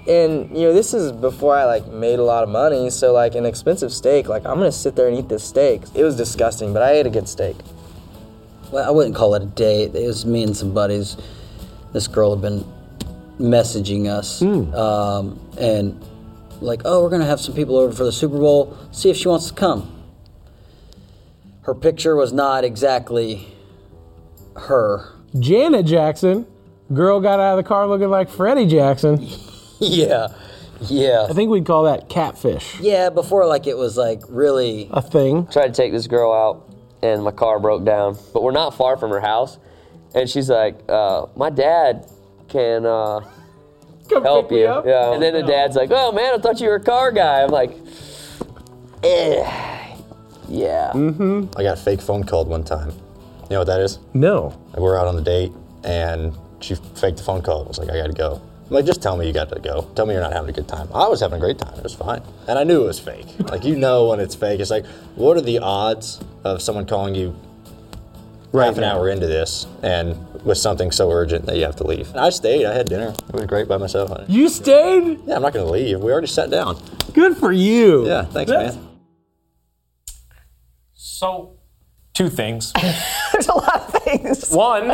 And 0.06 0.50
you 0.50 0.64
know, 0.64 0.72
this 0.74 0.92
is 0.92 1.12
before 1.12 1.56
I 1.56 1.64
like 1.64 1.86
made 1.86 2.18
a 2.18 2.24
lot 2.24 2.42
of 2.42 2.50
money, 2.50 2.90
so 2.90 3.12
like 3.12 3.34
an 3.34 3.46
expensive 3.46 3.92
steak, 3.92 4.28
like 4.28 4.44
I'm 4.44 4.58
gonna 4.58 4.70
sit 4.70 4.96
there 4.96 5.08
and 5.08 5.16
eat 5.16 5.28
this 5.28 5.44
steak. 5.44 5.82
It 5.94 6.04
was 6.04 6.14
disgusting, 6.16 6.74
but 6.74 6.82
I 6.82 6.92
ate 6.92 7.06
a 7.06 7.10
good 7.10 7.28
steak. 7.28 7.56
Well, 8.70 8.86
I 8.86 8.90
wouldn't 8.90 9.14
call 9.14 9.34
it 9.34 9.42
a 9.42 9.46
date. 9.46 9.94
It 9.94 10.06
was 10.06 10.26
me 10.26 10.42
and 10.42 10.54
some 10.54 10.74
buddies. 10.74 11.16
This 11.92 12.06
girl 12.06 12.34
had 12.34 12.42
been 12.42 12.64
messaging 13.38 14.08
us, 14.08 14.42
um, 14.42 15.40
and 15.58 16.04
like, 16.60 16.82
oh, 16.84 17.02
we're 17.02 17.10
gonna 17.10 17.24
have 17.24 17.40
some 17.40 17.54
people 17.54 17.78
over 17.78 17.94
for 17.94 18.04
the 18.04 18.12
Super 18.12 18.38
Bowl. 18.38 18.76
See 18.90 19.08
if 19.08 19.16
she 19.16 19.28
wants 19.28 19.48
to 19.48 19.54
come. 19.54 19.90
Her 21.62 21.74
picture 21.74 22.14
was 22.14 22.30
not 22.30 22.62
exactly 22.62 23.48
her. 24.54 25.14
Janet 25.38 25.86
Jackson, 25.86 26.46
girl 26.92 27.20
got 27.20 27.40
out 27.40 27.58
of 27.58 27.64
the 27.64 27.66
car 27.66 27.86
looking 27.86 28.10
like 28.10 28.28
Freddie 28.28 28.66
Jackson. 28.66 29.26
yeah, 29.80 30.28
yeah. 30.80 31.26
I 31.28 31.32
think 31.32 31.50
we'd 31.50 31.66
call 31.66 31.84
that 31.84 32.08
catfish. 32.08 32.78
Yeah, 32.80 33.10
before 33.10 33.46
like 33.46 33.66
it 33.66 33.76
was 33.76 33.96
like 33.96 34.22
really 34.28 34.88
a 34.92 35.02
thing. 35.02 35.46
Tried 35.48 35.68
to 35.68 35.72
take 35.72 35.92
this 35.92 36.06
girl 36.06 36.32
out, 36.32 36.74
and 37.02 37.22
my 37.22 37.30
car 37.30 37.58
broke 37.58 37.84
down. 37.84 38.16
But 38.32 38.42
we're 38.42 38.52
not 38.52 38.74
far 38.74 38.96
from 38.96 39.10
her 39.10 39.20
house, 39.20 39.58
and 40.14 40.28
she's 40.28 40.48
like, 40.50 40.78
uh, 40.88 41.26
"My 41.36 41.50
dad 41.50 42.06
can 42.48 42.86
uh, 42.86 43.20
help 44.10 44.48
pick 44.48 44.52
me 44.52 44.60
you." 44.62 44.66
up? 44.66 44.86
Yeah. 44.86 45.12
And 45.12 45.22
then 45.22 45.34
the 45.34 45.42
dad's 45.42 45.76
like, 45.76 45.90
"Oh 45.92 46.12
man, 46.12 46.34
I 46.34 46.38
thought 46.38 46.60
you 46.60 46.68
were 46.68 46.76
a 46.76 46.80
car 46.80 47.12
guy." 47.12 47.42
I'm 47.42 47.50
like, 47.50 47.72
"Eh, 49.02 49.96
yeah." 50.48 50.92
Mm-hmm. 50.94 51.46
I 51.56 51.62
got 51.62 51.78
a 51.78 51.80
fake 51.80 52.00
phone 52.00 52.24
called 52.24 52.48
one 52.48 52.64
time. 52.64 52.90
You 53.44 53.50
know 53.50 53.58
what 53.58 53.66
that 53.66 53.80
is? 53.80 53.98
No. 54.14 54.58
Like 54.68 54.78
we're 54.78 54.98
out 54.98 55.06
on 55.06 55.16
the 55.16 55.22
date 55.22 55.52
and 55.84 56.34
she 56.60 56.74
faked 56.74 57.18
the 57.18 57.22
phone 57.22 57.42
call. 57.42 57.64
I 57.64 57.68
was 57.68 57.78
like, 57.78 57.90
I 57.90 57.96
gotta 57.96 58.14
go. 58.14 58.40
I'm 58.66 58.70
like, 58.70 58.86
just 58.86 59.02
tell 59.02 59.16
me 59.16 59.26
you 59.26 59.32
got 59.32 59.50
to 59.50 59.60
go. 59.60 59.82
Tell 59.94 60.06
me 60.06 60.14
you're 60.14 60.22
not 60.22 60.32
having 60.32 60.48
a 60.48 60.52
good 60.52 60.66
time. 60.68 60.88
I 60.94 61.06
was 61.06 61.20
having 61.20 61.36
a 61.36 61.40
great 61.40 61.58
time. 61.58 61.74
It 61.76 61.82
was 61.82 61.94
fine. 61.94 62.22
And 62.48 62.58
I 62.58 62.64
knew 62.64 62.82
it 62.82 62.86
was 62.86 62.98
fake. 62.98 63.26
like, 63.50 63.62
you 63.64 63.76
know 63.76 64.08
when 64.08 64.20
it's 64.20 64.34
fake. 64.34 64.60
It's 64.60 64.70
like, 64.70 64.86
what 65.16 65.36
are 65.36 65.42
the 65.42 65.58
odds 65.58 66.20
of 66.44 66.62
someone 66.62 66.86
calling 66.86 67.14
you 67.14 67.36
half 68.54 68.78
an 68.78 68.84
hour 68.84 69.08
into 69.10 69.26
this 69.26 69.66
and 69.82 70.16
with 70.44 70.56
something 70.58 70.90
so 70.92 71.10
urgent 71.10 71.44
that 71.46 71.56
you 71.56 71.64
have 71.64 71.76
to 71.76 71.84
leave? 71.86 72.08
And 72.10 72.20
I 72.20 72.30
stayed. 72.30 72.64
I 72.64 72.72
had 72.72 72.88
dinner. 72.88 73.08
It 73.28 73.34
was 73.34 73.44
great 73.46 73.68
by 73.68 73.76
myself. 73.76 74.10
You 74.28 74.48
stayed? 74.48 75.18
Yeah, 75.26 75.36
I'm 75.36 75.42
not 75.42 75.52
gonna 75.52 75.70
leave. 75.70 76.00
We 76.00 76.10
already 76.10 76.26
sat 76.28 76.48
down. 76.50 76.80
Good 77.12 77.36
for 77.36 77.52
you. 77.52 78.06
Yeah, 78.06 78.24
thanks, 78.24 78.50
That's- 78.50 78.76
man. 78.76 78.88
So, 80.94 81.58
two 82.14 82.28
things. 82.30 82.72
There's 83.32 83.48
a 83.48 83.54
lot 83.54 83.93
of 83.93 83.93
things. 84.18 84.50
One, 84.50 84.90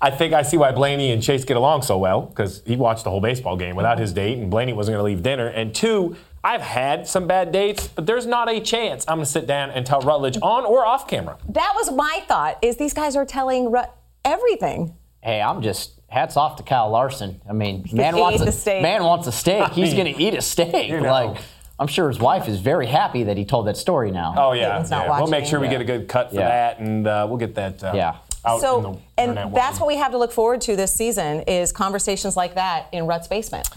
I 0.00 0.10
think 0.10 0.32
I 0.34 0.42
see 0.42 0.56
why 0.56 0.72
Blaney 0.72 1.12
and 1.12 1.22
Chase 1.22 1.44
get 1.44 1.56
along 1.56 1.82
so 1.82 1.98
well 1.98 2.22
because 2.22 2.62
he 2.66 2.76
watched 2.76 3.04
the 3.04 3.10
whole 3.10 3.20
baseball 3.20 3.56
game 3.56 3.76
without 3.76 3.98
his 3.98 4.12
date, 4.12 4.38
and 4.38 4.50
Blaney 4.50 4.72
wasn't 4.72 4.94
going 4.96 5.00
to 5.00 5.04
leave 5.14 5.22
dinner. 5.22 5.48
And 5.48 5.74
two, 5.74 6.16
I've 6.44 6.60
had 6.62 7.06
some 7.06 7.26
bad 7.26 7.52
dates, 7.52 7.88
but 7.88 8.06
there's 8.06 8.26
not 8.26 8.48
a 8.50 8.60
chance 8.60 9.04
I'm 9.08 9.16
going 9.18 9.24
to 9.26 9.30
sit 9.30 9.46
down 9.46 9.70
and 9.70 9.84
tell 9.84 10.00
Rutledge 10.00 10.38
on 10.40 10.64
or 10.64 10.86
off 10.86 11.08
camera. 11.08 11.36
That 11.48 11.72
was 11.76 11.90
my 11.92 12.22
thought. 12.28 12.58
Is 12.62 12.76
these 12.76 12.94
guys 12.94 13.16
are 13.16 13.26
telling 13.26 13.70
Rut 13.70 13.94
everything. 14.24 14.94
Hey, 15.22 15.40
I'm 15.42 15.62
just 15.62 15.92
hats 16.08 16.36
off 16.36 16.56
to 16.56 16.62
Kyle 16.62 16.88
Larson. 16.90 17.40
I 17.48 17.52
mean, 17.52 17.84
man 17.92 18.16
wants 18.16 18.40
a 18.40 18.52
steak. 18.52 18.82
man 18.82 19.02
wants 19.04 19.26
a 19.26 19.32
steak. 19.32 19.62
I 19.70 19.74
He's 19.74 19.94
going 19.94 20.12
to 20.14 20.22
eat 20.22 20.34
a 20.34 20.42
steak. 20.42 20.88
you 20.88 21.00
know. 21.00 21.10
Like, 21.10 21.38
I'm 21.80 21.86
sure 21.86 22.08
his 22.08 22.18
wife 22.18 22.48
is 22.48 22.60
very 22.60 22.86
happy 22.86 23.24
that 23.24 23.36
he 23.36 23.44
told 23.44 23.66
that 23.68 23.76
story 23.76 24.10
now. 24.10 24.34
Oh 24.36 24.52
yeah, 24.52 24.70
Caitlin's 24.80 24.90
not 24.90 25.06
yeah. 25.06 25.18
we'll 25.18 25.28
make 25.28 25.44
sure 25.44 25.60
we 25.60 25.66
Yeah. 25.66 25.72
get 25.72 25.80
a 25.82 25.84
good 25.84 26.08
cut 26.08 26.30
for 26.30 26.36
Yeah. 26.36 26.48
that, 26.48 26.80
and 26.80 27.06
uh, 27.06 27.26
we'll 27.28 27.36
get 27.38 27.54
that. 27.56 27.82
Uh, 27.84 27.92
Yeah. 27.94 28.16
Out 28.44 28.60
so, 28.60 28.76
in 28.76 28.82
the 28.82 28.98
and 29.16 29.36
that's 29.54 29.78
world. 29.78 29.80
what 29.80 29.86
we 29.88 29.96
have 29.96 30.12
to 30.12 30.18
look 30.18 30.32
forward 30.32 30.60
to 30.62 30.76
this 30.76 30.94
season 30.94 31.40
is 31.42 31.72
conversations 31.72 32.36
like 32.36 32.54
that 32.54 32.88
in 32.92 33.06
Rut's 33.06 33.26
basement. 33.26 33.68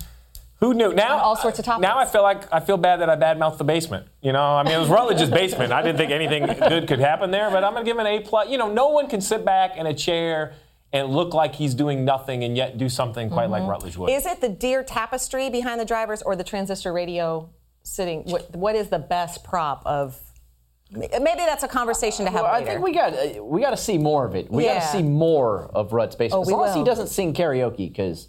Who 0.62 0.76
knew? 0.76 0.94
Now 0.94 1.18
all 1.18 1.36
sorts 1.36 1.58
of 1.58 1.66
topics. 1.66 1.82
Now 1.82 1.98
I 1.98 2.06
feel 2.06 2.22
like 2.22 2.52
I 2.54 2.60
feel 2.60 2.78
bad 2.78 3.02
that 3.02 3.10
I 3.10 3.16
badmouthed 3.16 3.58
the 3.58 3.64
basement. 3.64 4.08
You 4.22 4.32
know, 4.32 4.44
I 4.44 4.62
mean, 4.62 4.74
it 4.74 4.78
was 4.78 4.90
Rutledge's 4.90 5.30
basement. 5.42 5.74
I 5.74 5.82
didn't 5.82 5.98
think 5.98 6.12
anything 6.12 6.46
good 6.46 6.88
could 6.88 7.00
happen 7.00 7.32
there, 7.32 7.50
but 7.50 7.64
I'm 7.64 7.74
gonna 7.74 7.84
give 7.84 7.98
an 7.98 8.06
A 8.06 8.20
plus. 8.20 8.50
You 8.50 8.60
know, 8.60 8.72
no 8.72 8.90
one 8.90 9.10
can 9.10 9.22
sit 9.22 9.44
back 9.44 9.76
in 9.76 9.88
a 9.88 9.94
chair 9.94 10.54
and 10.94 11.10
look 11.10 11.34
like 11.34 11.56
he's 11.56 11.74
doing 11.74 12.06
nothing 12.06 12.44
and 12.44 12.56
yet 12.56 12.78
do 12.78 12.90
something 12.90 13.30
quite 13.30 13.50
like 13.50 13.62
mm-hmm. 13.62 13.72
Rutledge 13.72 13.98
Wood. 13.98 14.12
Is 14.12 14.28
it 14.28 14.40
the 14.42 14.50
deer 14.50 14.84
tapestry 14.84 15.50
behind 15.50 15.80
the 15.80 15.86
drivers 15.86 16.22
or 16.22 16.36
the 16.36 16.44
transistor 16.44 16.94
radio 16.94 17.50
sitting? 17.82 18.24
What, 18.24 18.56
what 18.56 18.76
is 18.76 18.90
the 18.90 19.00
best 19.00 19.44
prop 19.44 19.84
of? 19.86 20.20
Maybe 20.92 21.20
that's 21.38 21.64
a 21.64 21.68
conversation 21.68 22.26
to 22.26 22.32
have 22.32 22.42
Well, 22.44 22.54
I 22.54 22.66
think 22.66 22.82
we 22.82 22.92
got 22.92 23.14
uh, 23.14 23.44
we 23.44 23.62
got 23.62 23.70
to 23.70 23.78
see 23.78 23.98
more 23.98 24.26
of 24.26 24.36
it. 24.36 24.52
We 24.52 24.64
got 24.64 24.82
to 24.82 24.88
see 24.88 25.04
more 25.04 25.72
of 25.74 25.94
Rut's 25.94 26.16
bass. 26.16 26.32
Oh, 26.34 26.42
as 26.42 26.52
long 26.52 26.68
as 26.68 26.76
he 26.76 26.84
doesn't 26.84 27.08
sing 27.08 27.34
karaoke, 27.34 27.90
because 27.90 28.28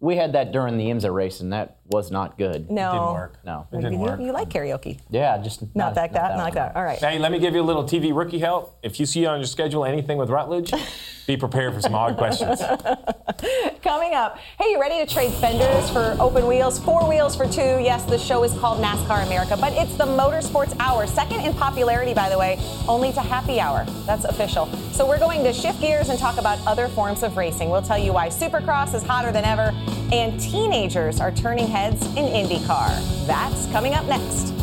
we 0.00 0.16
had 0.16 0.32
that 0.32 0.50
during 0.52 0.78
the 0.78 0.86
IMSA 0.86 1.12
race, 1.12 1.40
and 1.40 1.52
that 1.52 1.79
was 1.90 2.10
not 2.10 2.38
good. 2.38 2.70
No. 2.70 2.88
It 2.88 2.92
didn't 2.92 3.12
work. 3.12 3.38
No, 3.44 3.66
It 3.72 3.76
didn't 3.76 3.92
you, 3.94 3.98
work. 3.98 4.20
you 4.20 4.32
like 4.32 4.48
karaoke? 4.48 5.00
Yeah, 5.10 5.36
just 5.38 5.62
Not, 5.74 5.96
like 5.96 6.12
that. 6.12 6.36
Not 6.36 6.44
like 6.44 6.54
that. 6.54 6.76
All 6.76 6.84
right. 6.84 6.98
Hey, 6.98 7.18
let 7.18 7.32
me 7.32 7.38
give 7.40 7.54
you 7.54 7.60
a 7.60 7.64
little 7.64 7.84
TV 7.84 8.14
rookie 8.16 8.38
help. 8.38 8.78
If 8.82 9.00
you 9.00 9.06
see 9.06 9.26
on 9.26 9.40
your 9.40 9.46
schedule 9.46 9.84
anything 9.84 10.16
with 10.16 10.30
Rutledge, 10.30 10.72
be 11.26 11.36
prepared 11.36 11.74
for 11.74 11.80
some 11.80 11.94
odd 11.94 12.16
questions. 12.16 12.60
Coming 13.82 14.14
up, 14.14 14.38
hey, 14.60 14.70
you 14.70 14.80
ready 14.80 15.04
to 15.04 15.12
trade 15.12 15.32
fenders 15.34 15.90
for 15.90 16.16
open 16.20 16.46
wheels? 16.46 16.78
Four 16.78 17.08
wheels 17.08 17.34
for 17.34 17.46
two. 17.46 17.60
Yes, 17.82 18.04
the 18.04 18.18
show 18.18 18.44
is 18.44 18.52
called 18.54 18.80
NASCAR 18.82 19.26
America, 19.26 19.56
but 19.60 19.72
it's 19.72 19.94
the 19.96 20.04
Motorsports 20.06 20.76
Hour. 20.78 21.06
Second 21.06 21.40
in 21.40 21.52
popularity, 21.54 22.14
by 22.14 22.28
the 22.28 22.38
way, 22.38 22.58
only 22.86 23.12
to 23.12 23.20
Happy 23.20 23.58
Hour. 23.58 23.84
That's 24.06 24.24
official. 24.24 24.66
So 24.92 25.06
we're 25.06 25.18
going 25.18 25.42
to 25.44 25.52
shift 25.52 25.80
gears 25.80 26.08
and 26.08 26.18
talk 26.18 26.38
about 26.38 26.64
other 26.66 26.88
forms 26.88 27.22
of 27.22 27.36
racing. 27.36 27.68
We'll 27.70 27.82
tell 27.82 27.98
you 27.98 28.12
why 28.12 28.28
Supercross 28.28 28.94
is 28.94 29.02
hotter 29.02 29.32
than 29.32 29.44
ever, 29.44 29.72
and 30.12 30.38
teenagers 30.40 31.20
are 31.20 31.30
turning 31.30 31.66
heads 31.66 32.04
in 32.16 32.24
IndyCar. 32.26 33.26
That's 33.26 33.66
coming 33.66 33.94
up 33.94 34.06
next. 34.06 34.59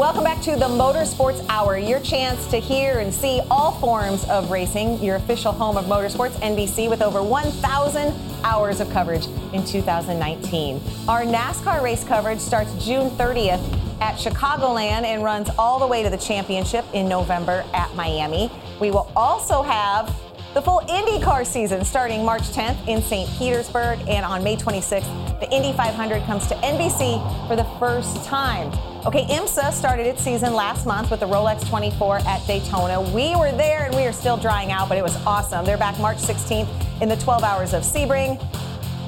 Welcome 0.00 0.24
back 0.24 0.40
to 0.44 0.52
the 0.52 0.66
Motorsports 0.66 1.44
Hour, 1.50 1.76
your 1.76 2.00
chance 2.00 2.46
to 2.46 2.56
hear 2.56 3.00
and 3.00 3.12
see 3.12 3.42
all 3.50 3.72
forms 3.72 4.24
of 4.30 4.50
racing, 4.50 4.98
your 5.04 5.16
official 5.16 5.52
home 5.52 5.76
of 5.76 5.84
motorsports, 5.84 6.30
NBC, 6.40 6.88
with 6.88 7.02
over 7.02 7.22
1,000 7.22 8.14
hours 8.42 8.80
of 8.80 8.88
coverage 8.88 9.26
in 9.52 9.62
2019. 9.62 10.80
Our 11.06 11.24
NASCAR 11.24 11.82
race 11.82 12.02
coverage 12.02 12.40
starts 12.40 12.72
June 12.82 13.10
30th 13.10 13.60
at 14.00 14.14
Chicagoland 14.14 15.04
and 15.04 15.22
runs 15.22 15.50
all 15.58 15.78
the 15.78 15.86
way 15.86 16.02
to 16.02 16.08
the 16.08 16.16
championship 16.16 16.86
in 16.94 17.06
November 17.06 17.62
at 17.74 17.94
Miami. 17.94 18.50
We 18.80 18.90
will 18.90 19.12
also 19.14 19.60
have 19.60 20.18
the 20.54 20.60
full 20.60 20.80
IndyCar 20.88 21.46
season 21.46 21.84
starting 21.84 22.24
March 22.24 22.42
10th 22.42 22.88
in 22.88 23.00
St. 23.02 23.30
Petersburg, 23.38 24.00
and 24.08 24.24
on 24.24 24.42
May 24.42 24.56
26th, 24.56 25.40
the 25.40 25.48
Indy 25.52 25.72
500 25.72 26.24
comes 26.24 26.48
to 26.48 26.54
NBC 26.54 27.46
for 27.46 27.54
the 27.54 27.64
first 27.78 28.24
time. 28.24 28.68
Okay, 29.06 29.24
IMSA 29.26 29.72
started 29.72 30.06
its 30.06 30.22
season 30.22 30.52
last 30.52 30.86
month 30.86 31.10
with 31.10 31.20
the 31.20 31.26
Rolex 31.26 31.66
24 31.68 32.18
at 32.26 32.44
Daytona. 32.46 33.00
We 33.00 33.36
were 33.36 33.52
there 33.52 33.86
and 33.86 33.94
we 33.94 34.02
are 34.02 34.12
still 34.12 34.36
drying 34.36 34.72
out, 34.72 34.88
but 34.88 34.98
it 34.98 35.02
was 35.02 35.16
awesome. 35.24 35.64
They're 35.64 35.78
back 35.78 35.98
March 36.00 36.18
16th 36.18 36.68
in 37.00 37.08
the 37.08 37.16
12 37.16 37.44
hours 37.44 37.72
of 37.72 37.82
Sebring. 37.82 38.38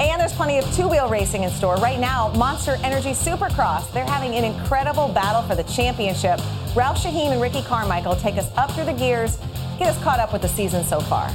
And 0.00 0.20
there's 0.20 0.32
plenty 0.32 0.58
of 0.58 0.74
two 0.74 0.88
wheel 0.88 1.08
racing 1.08 1.42
in 1.42 1.50
store. 1.50 1.76
Right 1.76 2.00
now, 2.00 2.28
Monster 2.36 2.78
Energy 2.82 3.10
Supercross. 3.10 3.92
They're 3.92 4.04
having 4.06 4.34
an 4.34 4.44
incredible 4.44 5.08
battle 5.08 5.42
for 5.42 5.54
the 5.54 5.64
championship. 5.64 6.40
Ralph 6.74 6.98
Sheheen 6.98 7.32
and 7.32 7.40
Ricky 7.40 7.62
Carmichael 7.62 8.16
take 8.16 8.36
us 8.36 8.50
up 8.56 8.70
through 8.72 8.86
the 8.86 8.94
gears, 8.94 9.38
get 9.78 9.88
us 9.88 10.02
caught 10.02 10.18
up 10.18 10.32
with 10.32 10.42
the 10.42 10.48
season 10.48 10.84
so 10.84 11.00
far. 11.00 11.30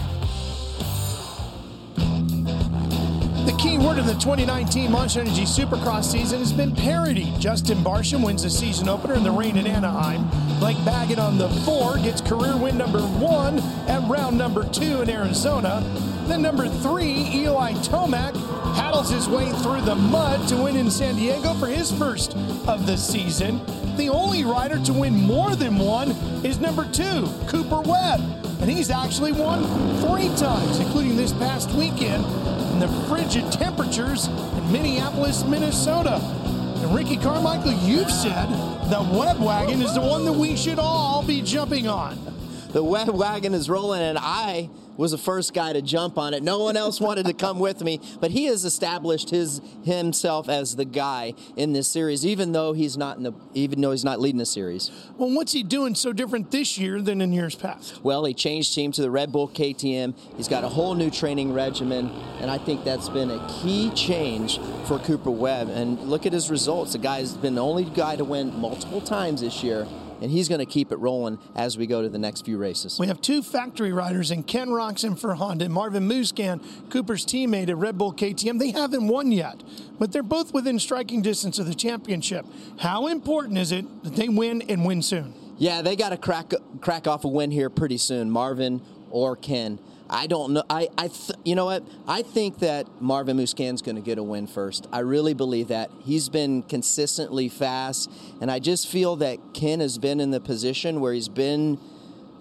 The 3.46 3.56
key 3.58 3.78
word 3.78 3.98
of 3.98 4.06
the 4.06 4.16
2019 4.16 4.92
Monster 4.92 5.22
Energy 5.22 5.44
Supercross 5.44 6.04
season 6.04 6.40
has 6.40 6.52
been 6.52 6.76
parity. 6.76 7.32
Justin 7.40 7.78
Barcia 7.78 8.22
wins 8.22 8.44
the 8.44 8.50
season 8.50 8.90
opener 8.90 9.14
in 9.14 9.24
the 9.24 9.32
rain 9.32 9.56
in 9.58 9.66
Anaheim. 9.66 10.28
Blake 10.60 10.84
Baggett 10.84 11.20
on 11.20 11.38
the 11.38 11.48
four 11.64 11.98
gets 11.98 12.20
career 12.20 12.58
win 12.58 12.78
number 12.78 13.00
one 13.00 13.60
at 13.88 14.06
round 14.10 14.38
number 14.38 14.68
two 14.68 15.02
in 15.02 15.10
Arizona. 15.10 15.82
Then 16.28 16.42
number 16.42 16.68
three, 16.68 17.30
Eli 17.34 17.72
Tomac 17.76 18.34
paddles 18.76 19.10
his 19.10 19.30
way 19.30 19.50
through 19.64 19.80
the 19.82 19.96
mud 19.96 20.46
to 20.50 20.58
win 20.58 20.76
in 20.76 20.92
San 20.92 21.16
Diego 21.16 21.54
for 21.54 21.68
his 21.68 21.90
first 21.90 22.36
of 22.68 22.86
the 22.86 22.98
season. 22.98 23.62
The 23.96 24.10
only 24.10 24.44
rider 24.44 24.78
to 24.78 24.94
win 24.94 25.16
more 25.16 25.56
than 25.56 25.78
one 25.78 26.12
is 26.44 26.60
number 26.60 26.84
two, 26.92 27.28
Cooper 27.48 27.80
Webb. 27.80 28.20
And 28.60 28.70
he's 28.70 28.90
actually 28.90 29.32
won 29.32 29.64
three 30.02 30.28
times, 30.36 30.80
including 30.80 31.16
this 31.16 31.32
past 31.32 31.72
weekend 31.72 32.26
in 32.74 32.80
the 32.80 32.90
frigid 33.08 33.50
temperatures 33.52 34.28
in 34.28 34.72
Minneapolis, 34.72 35.46
Minnesota. 35.46 36.16
And 36.18 36.94
Ricky 36.94 37.16
Carmichael, 37.16 37.72
you've 37.72 38.12
said 38.12 38.48
the 38.90 39.08
Webb 39.18 39.40
Wagon 39.40 39.82
is 39.82 39.94
the 39.94 40.02
one 40.02 40.26
that 40.26 40.34
we 40.34 40.58
should 40.58 40.78
all 40.78 41.24
be 41.24 41.42
jumping 41.42 41.88
on. 41.88 42.37
The 42.78 42.84
Webb 42.84 43.10
wagon 43.10 43.56
is 43.56 43.72
rolling, 43.72 44.04
and 44.04 44.20
I 44.20 44.70
was 44.98 45.10
the 45.10 45.18
first 45.18 45.52
guy 45.56 45.74
to 45.74 45.82
jump 45.82 46.16
on 46.16 46.36
it. 46.36 46.44
No 46.44 46.60
one 46.60 46.78
else 46.78 47.02
wanted 47.02 47.26
to 47.26 47.34
come 47.34 47.58
with 47.58 47.82
me, 47.82 48.00
but 48.22 48.30
he 48.30 48.46
has 48.46 48.66
established 48.66 49.32
his 49.32 49.62
himself 49.84 50.48
as 50.48 50.76
the 50.76 50.86
guy 50.86 51.34
in 51.56 51.74
this 51.74 51.88
series, 51.88 52.24
even 52.24 52.52
though 52.52 52.74
he's 52.74 52.96
not 52.96 53.18
in 53.18 53.24
the 53.24 53.34
even 53.56 53.82
though 53.82 53.90
he's 53.90 54.06
not 54.06 54.20
leading 54.20 54.38
the 54.38 54.46
series. 54.46 54.92
Well, 55.18 55.32
what's 55.32 55.54
he 55.54 55.64
doing 55.64 55.96
so 55.96 56.14
different 56.14 56.52
this 56.52 56.78
year 56.78 57.02
than 57.02 57.20
in 57.20 57.34
years 57.34 57.56
past? 57.56 58.04
Well, 58.04 58.26
he 58.26 58.36
changed 58.36 58.76
team 58.76 58.92
to 58.92 59.02
the 59.02 59.10
Red 59.10 59.32
Bull 59.32 59.48
KTM. 59.48 60.14
He's 60.36 60.48
got 60.48 60.64
a 60.64 60.70
whole 60.70 60.94
new 60.94 61.10
training 61.10 61.54
regimen, 61.54 62.12
and 62.42 62.52
I 62.52 62.60
think 62.60 62.84
that's 62.84 63.10
been 63.10 63.32
a 63.32 63.48
key 63.50 63.90
change 63.96 64.60
for 64.86 65.00
Cooper 65.00 65.32
Webb. 65.32 65.70
And 65.70 66.00
look 66.04 66.28
at 66.28 66.34
his 66.34 66.52
results. 66.52 66.92
The 66.92 67.00
guy's 67.00 67.34
been 67.34 67.56
the 67.56 67.64
only 67.64 67.86
guy 67.86 68.18
to 68.18 68.24
win 68.24 68.56
multiple 68.56 69.02
times 69.02 69.42
this 69.42 69.64
year, 69.64 69.88
and 70.22 70.32
he's 70.32 70.48
going 70.48 70.60
to 70.60 70.66
keep 70.66 70.92
it 70.92 70.98
rolling 70.98 71.40
as 71.56 71.78
we 71.78 71.88
go 71.88 72.02
to 72.02 72.10
the 72.10 72.18
next 72.18 72.46
few 72.46 72.58
races. 72.58 72.98
We 73.00 73.08
have 73.08 73.22
two 73.22 73.42
factory 73.42 73.92
riders 73.92 74.32
in 74.32 74.44
Ken 74.44 74.70
Roczen 74.70 75.20
for 75.20 75.36
Honda 75.36 75.66
and 75.66 75.74
Marvin 75.74 76.08
Musquin, 76.08 76.62
Cooper's 76.90 77.26
teammate 77.26 77.70
at 77.70 77.78
Red 77.78 77.98
Bull 77.98 78.14
KTM. 78.14 78.60
They 78.60 78.72
haven't 78.72 79.08
won 79.08 79.32
yet, 79.32 79.64
but 80.00 80.12
they're 80.12 80.24
both 80.24 80.54
within 80.54 80.80
striking 80.80 81.22
distance 81.22 81.60
of 81.60 81.66
the 81.66 81.76
championship. 81.76 82.46
How 82.80 83.08
important 83.08 83.58
is 83.58 83.72
it 83.72 84.04
that 84.04 84.16
they 84.16 84.30
win 84.30 84.64
and 84.64 84.86
win 84.86 85.02
soon? 85.02 85.34
Yeah, 85.58 85.82
they 85.82 85.96
got 85.96 86.10
to 86.10 86.18
crack 86.18 86.54
crack 86.82 87.08
off 87.08 87.26
a 87.26 87.28
win 87.28 87.50
here 87.50 87.70
pretty 87.70 87.98
soon, 87.98 88.30
Marvin 88.30 88.82
or 89.10 89.36
Ken. 89.36 89.80
I 90.10 90.28
don't 90.28 90.54
know. 90.54 90.64
I, 90.70 90.88
I 90.98 91.10
th- 91.10 91.38
you 91.44 91.56
know 91.56 91.66
what? 91.66 91.84
I 92.08 92.22
think 92.22 92.60
that 92.60 93.02
Marvin 93.02 93.38
Musquin's 93.38 93.82
going 93.82 93.96
to 93.96 94.02
get 94.02 94.18
a 94.18 94.24
win 94.24 94.48
first. 94.48 94.88
I 94.92 95.00
really 95.00 95.34
believe 95.34 95.68
that. 95.68 95.92
He's 96.04 96.30
been 96.30 96.64
consistently 96.64 97.50
fast, 97.50 98.10
and 98.40 98.50
I 98.50 98.60
just 98.60 98.88
feel 98.88 99.18
that 99.18 99.40
Ken 99.54 99.80
has 99.80 99.98
been 99.98 100.20
in 100.20 100.32
the 100.32 100.40
position 100.40 101.02
where 101.02 101.14
he's 101.14 101.28
been 101.30 101.78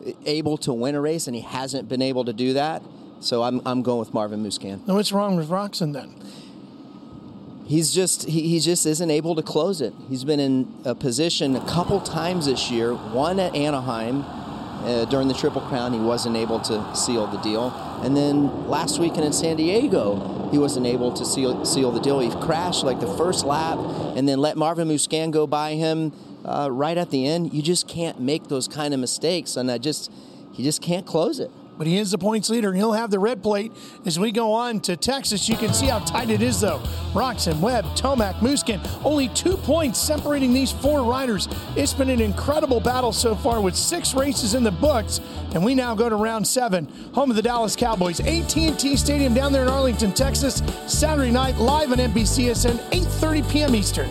eh, 0.05 0.13
able 0.27 0.57
to 0.59 0.73
win 0.73 0.95
a 0.95 1.01
race, 1.01 1.27
and 1.27 1.35
he 1.35 1.43
hasn't 1.43 1.89
been 1.89 2.03
able 2.03 2.25
to 2.25 2.33
do 2.33 2.53
that. 2.53 2.83
So 3.21 3.43
I'm, 3.43 3.61
I'm 3.67 3.83
going 3.83 3.99
with 3.99 4.15
Marvin 4.15 4.45
Musquin. 4.45 4.87
Now, 4.87 4.95
what's 4.95 5.11
wrong 5.11 5.37
with 5.37 5.49
Roczen 5.49 5.93
then? 5.93 6.15
He's 7.67 7.93
just 7.93 8.29
he, 8.29 8.43
he 8.49 8.61
just 8.61 8.87
isn't 8.87 9.11
able 9.11 9.35
to 9.35 9.43
close 9.43 9.81
it. 9.81 9.93
He's 10.09 10.23
been 10.23 10.39
in 10.39 10.73
a 10.85 10.95
position 10.95 11.57
a 11.57 11.67
couple 11.67 12.01
times 12.01 12.47
this 12.47 12.71
year. 12.71 12.95
One 12.95 13.41
at 13.41 13.57
Anaheim 13.57 14.25
uh, 14.87 15.05
during 15.07 15.29
the 15.29 15.35
Triple 15.35 15.61
Crown, 15.63 15.93
he 15.93 15.99
wasn't 15.99 16.37
able 16.37 16.61
to 16.61 16.95
seal 16.95 17.27
the 17.27 17.39
deal, 17.39 17.71
and 18.03 18.17
then 18.17 18.69
last 18.69 18.99
weekend 18.99 19.25
in 19.25 19.33
San 19.33 19.57
Diego, 19.57 20.49
he 20.51 20.59
wasn't 20.59 20.87
able 20.87 21.13
to 21.13 21.25
seal 21.25 21.65
seal 21.65 21.91
the 21.91 22.01
deal. 22.01 22.21
He 22.21 22.31
crashed 22.41 22.85
like 22.85 23.01
the 23.01 23.13
first 23.17 23.45
lap, 23.45 23.79
and 24.17 24.29
then 24.29 24.39
let 24.39 24.57
Marvin 24.57 24.89
Musquin 24.89 25.31
go 25.33 25.47
by 25.47 25.73
him 25.73 26.13
uh, 26.45 26.69
right 26.71 26.97
at 26.97 27.11
the 27.11 27.27
end. 27.27 27.53
You 27.53 27.63
just 27.63 27.89
can't 27.89 28.21
make 28.21 28.49
those 28.49 28.69
kind 28.69 28.95
of 28.95 29.01
mistakes, 29.01 29.57
and 29.57 29.71
I 29.71 29.79
just 29.79 30.11
he 30.53 30.63
just 30.63 30.81
can't 30.81 31.07
close 31.07 31.41
it. 31.41 31.51
But 31.79 31.87
he 31.87 31.99
is 31.99 32.11
the 32.11 32.19
points 32.19 32.49
leader, 32.49 32.69
and 32.69 32.77
he'll 32.77 32.93
have 32.93 33.11
the 33.11 33.19
red 33.19 33.43
plate 33.43 33.73
as 34.05 34.19
we 34.19 34.33
go 34.33 34.53
on 34.53 34.81
to 34.81 34.97
Texas. 34.97 35.49
You 35.49 35.57
can 35.57 35.75
see 35.75 35.87
how 35.87 35.99
tight 36.01 36.31
it 36.31 36.41
is, 36.41 36.61
though. 36.61 36.79
Roczen, 37.13 37.61
Webb, 37.61 37.85
Tomac, 37.97 38.35
Musquin, 38.41 38.81
only 39.05 39.29
two 39.29 39.57
points 39.59 40.01
separating 40.01 40.53
these 40.53 40.73
four 40.73 41.03
riders. 41.03 41.49
It's 41.77 41.93
been 41.93 42.11
an 42.11 42.21
incredible 42.21 42.81
battle 42.81 43.13
so 43.13 43.35
far 43.35 43.61
with 43.61 43.77
six 43.77 44.15
races 44.15 44.55
in 44.55 44.65
the 44.65 44.71
books, 44.71 45.21
and 45.53 45.65
we 45.65 45.75
now 45.75 45.95
go 45.95 46.09
to 46.09 46.17
round 46.17 46.47
seven, 46.47 46.87
home 47.13 47.31
of 47.31 47.37
the 47.37 47.43
Dallas 47.43 47.77
Cowboys. 47.77 48.21
AT&T 48.21 48.97
Stadium 48.97 49.35
down 49.35 49.53
there 49.53 49.63
in 49.63 49.69
Arlington, 49.69 50.13
Texas, 50.13 50.63
Saturday 50.87 51.31
night, 51.31 51.57
live 51.57 51.93
on 51.93 51.99
NBCSN, 51.99 52.77
8.30 52.91 53.51
p.m. 53.51 53.75
Eastern. 53.75 54.11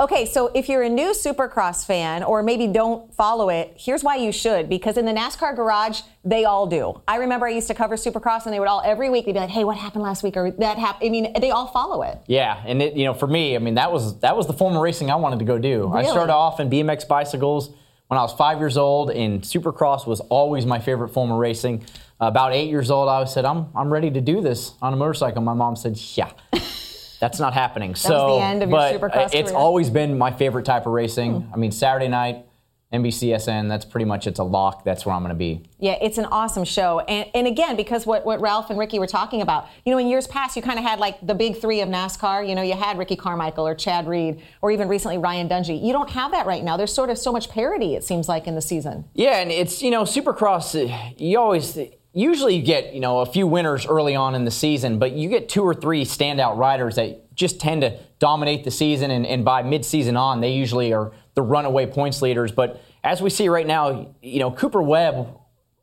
Okay, 0.00 0.26
so 0.26 0.46
if 0.54 0.68
you're 0.68 0.82
a 0.82 0.88
new 0.88 1.10
Supercross 1.10 1.84
fan 1.84 2.22
or 2.22 2.40
maybe 2.40 2.68
don't 2.68 3.12
follow 3.14 3.48
it, 3.48 3.74
here's 3.76 4.04
why 4.04 4.14
you 4.14 4.30
should. 4.30 4.68
Because 4.68 4.96
in 4.96 5.04
the 5.04 5.12
NASCAR 5.12 5.56
garage, 5.56 6.02
they 6.24 6.44
all 6.44 6.68
do. 6.68 7.00
I 7.08 7.16
remember 7.16 7.46
I 7.46 7.50
used 7.50 7.66
to 7.66 7.74
cover 7.74 7.96
Supercross, 7.96 8.44
and 8.44 8.54
they 8.54 8.60
would 8.60 8.68
all 8.68 8.80
every 8.84 9.10
week 9.10 9.24
they'd 9.24 9.32
be 9.32 9.40
like, 9.40 9.50
"Hey, 9.50 9.64
what 9.64 9.76
happened 9.76 10.04
last 10.04 10.22
week?" 10.22 10.36
or 10.36 10.52
"That 10.52 10.78
happened." 10.78 11.08
I 11.08 11.10
mean, 11.10 11.32
they 11.40 11.50
all 11.50 11.66
follow 11.66 12.02
it. 12.02 12.18
Yeah, 12.28 12.62
and 12.64 12.80
it, 12.80 12.94
you 12.94 13.04
know, 13.06 13.14
for 13.14 13.26
me, 13.26 13.56
I 13.56 13.58
mean, 13.58 13.74
that 13.74 13.90
was 13.90 14.20
that 14.20 14.36
was 14.36 14.46
the 14.46 14.52
form 14.52 14.76
of 14.76 14.82
racing 14.82 15.10
I 15.10 15.16
wanted 15.16 15.40
to 15.40 15.44
go 15.44 15.58
do. 15.58 15.90
I 15.92 16.04
started 16.04 16.32
off 16.32 16.60
in 16.60 16.70
BMX 16.70 17.08
bicycles 17.08 17.70
when 18.06 18.18
I 18.18 18.22
was 18.22 18.32
five 18.34 18.60
years 18.60 18.76
old, 18.76 19.10
and 19.10 19.42
Supercross 19.42 20.06
was 20.06 20.20
always 20.20 20.64
my 20.64 20.78
favorite 20.78 21.08
form 21.08 21.32
of 21.32 21.38
racing. 21.38 21.84
About 22.20 22.52
eight 22.52 22.68
years 22.68 22.90
old, 22.90 23.08
I 23.08 23.24
said, 23.24 23.44
"I'm 23.44 23.66
I'm 23.74 23.92
ready 23.92 24.12
to 24.12 24.20
do 24.20 24.40
this 24.40 24.74
on 24.80 24.92
a 24.92 24.96
motorcycle." 24.96 25.42
My 25.42 25.54
mom 25.54 25.74
said, 25.74 25.98
"Yeah." 26.14 26.30
That's 27.20 27.38
not 27.38 27.54
happening. 27.54 27.90
was 27.90 28.00
so, 28.00 28.36
the 28.38 28.44
end 28.44 28.62
of 28.62 28.70
your 28.70 28.78
but 28.78 29.00
Supercross 29.00 29.34
it's 29.34 29.50
career? 29.50 29.58
Always 29.58 29.90
been 29.90 30.16
my 30.18 30.30
favorite 30.30 30.64
type 30.64 30.86
of 30.86 30.92
racing. 30.92 31.50
I 31.52 31.56
mean, 31.56 31.72
Saturday 31.72 32.08
night, 32.08 32.44
NBCSN. 32.92 33.68
That's 33.68 33.84
pretty 33.84 34.06
much 34.06 34.26
it's 34.26 34.38
a 34.38 34.44
lock. 34.44 34.82
That's 34.84 35.04
where 35.04 35.14
I'm 35.14 35.22
going 35.22 35.34
to 35.34 35.38
be. 35.38 35.62
Yeah, 35.78 35.98
it's 36.00 36.16
an 36.16 36.24
awesome 36.26 36.64
show. 36.64 37.00
And, 37.00 37.28
and 37.34 37.46
again, 37.46 37.76
because 37.76 38.06
what, 38.06 38.24
what 38.24 38.40
Ralph 38.40 38.70
and 38.70 38.78
Ricky 38.78 38.98
were 38.98 39.06
talking 39.06 39.42
about, 39.42 39.68
you 39.84 39.92
know, 39.92 39.98
in 39.98 40.06
years 40.06 40.26
past, 40.26 40.56
you 40.56 40.62
kind 40.62 40.78
of 40.78 40.84
had 40.84 40.98
like 40.98 41.24
the 41.26 41.34
big 41.34 41.60
three 41.60 41.80
of 41.80 41.88
NASCAR. 41.88 42.48
You 42.48 42.54
know, 42.54 42.62
you 42.62 42.74
had 42.74 42.96
Ricky 42.96 43.16
Carmichael 43.16 43.66
or 43.66 43.74
Chad 43.74 44.08
Reed 44.08 44.40
or 44.62 44.70
even 44.70 44.88
recently 44.88 45.18
Ryan 45.18 45.48
Dungey. 45.48 45.84
You 45.84 45.92
don't 45.92 46.10
have 46.10 46.30
that 46.30 46.46
right 46.46 46.64
now. 46.64 46.76
There's 46.76 46.92
sort 46.92 47.10
of 47.10 47.18
so 47.18 47.30
much 47.30 47.50
parity, 47.50 47.94
it 47.94 48.04
seems 48.04 48.28
like, 48.28 48.46
in 48.46 48.54
the 48.54 48.62
season. 48.62 49.04
Yeah, 49.14 49.40
and 49.40 49.50
it's 49.50 49.82
you 49.82 49.90
know 49.90 50.04
Supercross. 50.04 50.74
uh, 50.74 51.12
You 51.18 51.38
always 51.38 51.78
usually 52.18 52.56
you 52.56 52.62
get 52.62 52.94
you 52.94 53.00
know 53.00 53.20
a 53.20 53.26
few 53.26 53.46
winners 53.46 53.86
early 53.86 54.16
on 54.16 54.34
in 54.34 54.44
the 54.44 54.50
season, 54.50 54.98
but 54.98 55.12
you 55.12 55.28
get 55.28 55.48
two 55.48 55.62
or 55.62 55.74
three 55.74 56.04
standout 56.04 56.56
riders 56.56 56.96
that 56.96 57.34
just 57.34 57.60
tend 57.60 57.82
to 57.82 57.98
dominate 58.18 58.64
the 58.64 58.70
season, 58.70 59.10
and, 59.10 59.24
and 59.24 59.44
by 59.44 59.62
mid-season 59.62 60.16
on, 60.16 60.40
they 60.40 60.52
usually 60.52 60.92
are 60.92 61.12
the 61.34 61.42
runaway 61.42 61.86
points 61.86 62.20
leaders. 62.20 62.50
But 62.50 62.82
as 63.04 63.22
we 63.22 63.30
see 63.30 63.48
right 63.48 63.66
now, 63.66 64.14
you 64.20 64.40
know 64.40 64.50
Cooper 64.50 64.82
Webb 64.82 65.28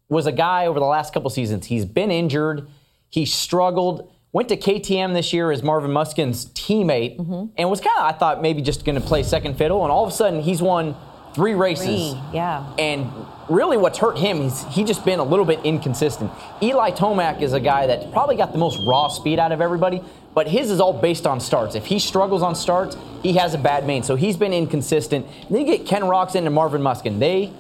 was 0.10 0.28
a 0.28 0.32
guy 0.32 0.68
over 0.68 0.80
the 0.80 0.86
last 0.86 1.14
couple 1.14 1.30
seasons. 1.30 1.68
He's 1.68 1.86
been 1.86 2.12
injured. 2.12 2.68
He 3.10 3.26
struggled. 3.26 4.12
Went 4.34 4.50
to 4.50 4.58
KTM 4.58 5.14
this 5.14 5.32
year 5.32 5.50
as 5.50 5.64
Marvin 5.64 5.92
Musquin's 5.92 6.48
teammate, 6.48 7.18
mm-hmm. 7.18 7.54
and 7.58 7.70
was 7.70 7.80
kind 7.80 7.98
of 7.98 8.14
I 8.14 8.18
thought 8.18 8.42
maybe 8.42 8.62
just 8.62 8.84
going 8.84 9.00
to 9.00 9.08
play 9.08 9.24
second 9.24 9.58
fiddle. 9.58 9.84
And 9.84 9.92
all 9.92 10.04
of 10.04 10.12
a 10.12 10.16
sudden, 10.16 10.42
he's 10.42 10.62
won 10.62 10.98
three 11.36 11.54
races. 11.54 11.86
Three, 11.86 12.22
yeah. 12.34 12.74
And 12.80 13.12
really, 13.50 13.78
what's 13.78 14.00
hurt 14.00 14.18
him 14.18 14.42
is 14.42 14.64
he 14.72 14.84
just 14.84 15.06
been 15.06 15.20
a 15.20 15.24
little 15.24 15.46
bit 15.46 15.60
inconsistent. 15.64 16.32
Eli 16.64 16.92
Tomac 16.92 17.42
is 17.42 17.54
a 17.54 17.60
guy 17.60 17.88
that 17.88 18.12
probably 18.12 18.38
got 18.38 18.54
the 18.54 18.58
most 18.58 18.80
raw 18.88 19.10
speed 19.10 19.38
out 19.38 19.52
of 19.52 19.62
everybody, 19.62 20.02
but 20.34 20.48
his 20.48 20.72
is 20.72 20.80
all 20.80 20.94
based 20.94 21.28
on 21.28 21.40
starts. 21.40 21.76
If 21.76 21.86
he 21.86 22.00
struggles 22.00 22.42
on 22.42 22.56
starts, 22.56 22.98
he 23.22 23.34
has 23.34 23.54
a 23.54 23.58
bad 23.58 23.86
main. 23.86 24.02
So 24.04 24.16
he's 24.16 24.38
been 24.38 24.54
inconsistent. 24.54 25.26
And 25.26 25.56
then 25.56 25.66
you 25.66 25.78
get 25.78 25.86
Ken 25.86 26.04
Roczen 26.04 26.46
and 26.46 26.56
Marvin 26.56 26.82
Musquin. 26.82 27.20
They 27.20 27.52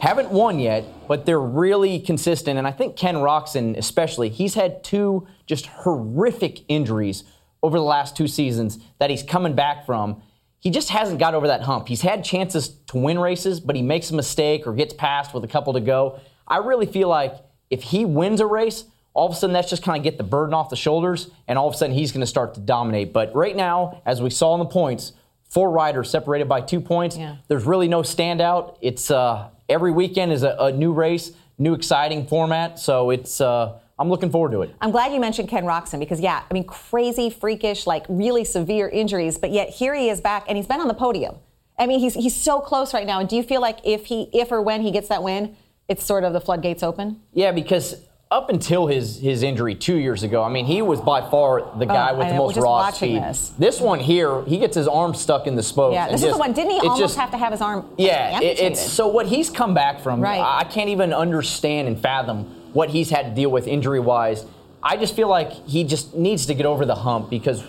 haven't 0.00 0.30
won 0.30 0.58
yet, 0.58 0.84
but 1.08 1.24
they're 1.24 1.40
really 1.40 1.98
consistent. 1.98 2.58
And 2.58 2.66
I 2.66 2.72
think 2.72 2.96
Ken 2.96 3.16
Roczen, 3.16 3.76
especially, 3.76 4.28
he's 4.28 4.54
had 4.54 4.84
two 4.84 5.26
just 5.46 5.66
horrific 5.66 6.60
injuries 6.68 7.24
over 7.62 7.78
the 7.78 7.84
last 7.84 8.16
two 8.16 8.28
seasons 8.28 8.78
that 8.98 9.10
he's 9.10 9.22
coming 9.22 9.54
back 9.54 9.86
from. 9.86 10.22
He 10.60 10.70
just 10.70 10.88
hasn't 10.90 11.18
got 11.18 11.34
over 11.34 11.46
that 11.46 11.62
hump. 11.62 11.88
He's 11.88 12.02
had 12.02 12.24
chances 12.24 12.68
to 12.88 12.96
win 12.96 13.18
races, 13.18 13.60
but 13.60 13.76
he 13.76 13.82
makes 13.82 14.10
a 14.10 14.14
mistake 14.14 14.66
or 14.66 14.72
gets 14.72 14.94
past 14.94 15.34
with 15.34 15.44
a 15.44 15.48
couple 15.48 15.72
to 15.74 15.80
go. 15.80 16.18
I 16.48 16.58
really 16.58 16.86
feel 16.86 17.08
like 17.08 17.34
if 17.70 17.82
he 17.82 18.04
wins 18.04 18.40
a 18.40 18.46
race, 18.46 18.84
all 19.14 19.26
of 19.26 19.32
a 19.32 19.36
sudden 19.36 19.54
that's 19.54 19.70
just 19.70 19.82
kind 19.82 19.96
of 19.96 20.04
get 20.04 20.18
the 20.18 20.24
burden 20.24 20.54
off 20.54 20.70
the 20.70 20.76
shoulders, 20.76 21.30
and 21.48 21.58
all 21.58 21.68
of 21.68 21.74
a 21.74 21.76
sudden 21.76 21.94
he's 21.94 22.12
going 22.12 22.20
to 22.20 22.26
start 22.26 22.54
to 22.54 22.60
dominate. 22.60 23.12
But 23.12 23.34
right 23.34 23.56
now, 23.56 24.02
as 24.04 24.20
we 24.20 24.30
saw 24.30 24.54
in 24.54 24.58
the 24.58 24.66
points, 24.66 25.12
four 25.48 25.70
riders 25.70 26.10
separated 26.10 26.48
by 26.48 26.60
two 26.60 26.80
points. 26.80 27.16
There's 27.48 27.64
really 27.64 27.88
no 27.88 28.02
standout. 28.02 28.76
It's 28.80 29.10
uh, 29.10 29.50
every 29.68 29.92
weekend 29.92 30.32
is 30.32 30.42
a, 30.42 30.56
a 30.58 30.72
new 30.72 30.92
race, 30.92 31.32
new 31.58 31.74
exciting 31.74 32.26
format. 32.26 32.78
So 32.78 33.10
it's 33.10 33.40
uh, 33.40 33.78
I'm 33.98 34.10
looking 34.10 34.30
forward 34.30 34.52
to 34.52 34.62
it. 34.62 34.74
I'm 34.80 34.90
glad 34.90 35.12
you 35.12 35.20
mentioned 35.20 35.48
Ken 35.48 35.64
Roczen 35.64 35.98
because, 35.98 36.20
yeah, 36.20 36.42
I 36.50 36.52
mean, 36.52 36.64
crazy, 36.64 37.30
freakish, 37.30 37.86
like 37.86 38.04
really 38.08 38.44
severe 38.44 38.88
injuries, 38.88 39.38
but 39.38 39.50
yet 39.50 39.70
here 39.70 39.94
he 39.94 40.10
is 40.10 40.20
back 40.20 40.44
and 40.48 40.56
he's 40.56 40.66
been 40.66 40.80
on 40.80 40.88
the 40.88 40.94
podium. 40.94 41.36
I 41.78 41.86
mean, 41.86 42.00
he's 42.00 42.14
he's 42.14 42.34
so 42.34 42.60
close 42.60 42.92
right 42.94 43.06
now. 43.06 43.20
And 43.20 43.28
do 43.28 43.36
you 43.36 43.42
feel 43.42 43.60
like 43.60 43.78
if 43.84 44.06
he, 44.06 44.28
if 44.32 44.50
or 44.52 44.60
when 44.62 44.80
he 44.82 44.90
gets 44.90 45.08
that 45.08 45.22
win, 45.22 45.56
it's 45.88 46.02
sort 46.04 46.24
of 46.24 46.32
the 46.32 46.40
floodgates 46.40 46.82
open? 46.82 47.20
Yeah, 47.34 47.52
because 47.52 47.96
up 48.30 48.48
until 48.50 48.86
his 48.86 49.18
his 49.20 49.42
injury 49.42 49.74
two 49.74 49.96
years 49.96 50.22
ago, 50.22 50.42
I 50.42 50.48
mean, 50.48 50.64
he 50.66 50.80
was 50.82 51.00
by 51.00 51.20
far 51.30 51.76
the 51.78 51.84
guy 51.86 52.10
Oh, 52.12 52.18
with 52.18 52.28
the 52.28 52.34
most 52.34 52.56
raw 52.56 52.90
speed. 52.90 53.22
this. 53.58 53.80
one 53.80 54.00
here, 54.00 54.42
he 54.44 54.58
gets 54.58 54.74
his 54.74 54.88
arm 54.88 55.14
stuck 55.14 55.46
in 55.46 55.54
the 55.54 55.62
spokes. 55.62 55.94
yeah, 55.94 56.06
this 56.08 56.16
is 56.16 56.22
just- 56.22 56.34
the 56.34 56.38
one. 56.40 56.52
Didn't 56.52 56.72
he 56.72 56.80
almost 56.80 56.98
just- 57.00 57.16
have 57.18 57.30
to 57.30 57.36
have 57.38 57.52
his 57.52 57.60
arm 57.60 57.88
Yeah, 57.98 58.40
it- 58.40 58.58
it's 58.58 58.80
so 58.80 59.06
what 59.06 59.26
he's 59.26 59.48
come 59.50 59.74
back 59.74 60.00
from. 60.00 60.20
Right. 60.20 60.40
I 60.40 60.64
can't 60.64 60.88
even 60.88 61.12
understand 61.12 61.88
and 61.88 61.98
fathom 62.00 62.54
what 62.76 62.90
he's 62.90 63.08
had 63.08 63.24
to 63.24 63.34
deal 63.34 63.50
with 63.50 63.66
injury 63.66 63.98
wise. 63.98 64.44
I 64.82 64.98
just 64.98 65.16
feel 65.16 65.28
like 65.28 65.50
he 65.66 65.82
just 65.82 66.14
needs 66.14 66.44
to 66.46 66.54
get 66.54 66.66
over 66.66 66.84
the 66.84 66.94
hump 66.94 67.30
because 67.30 67.64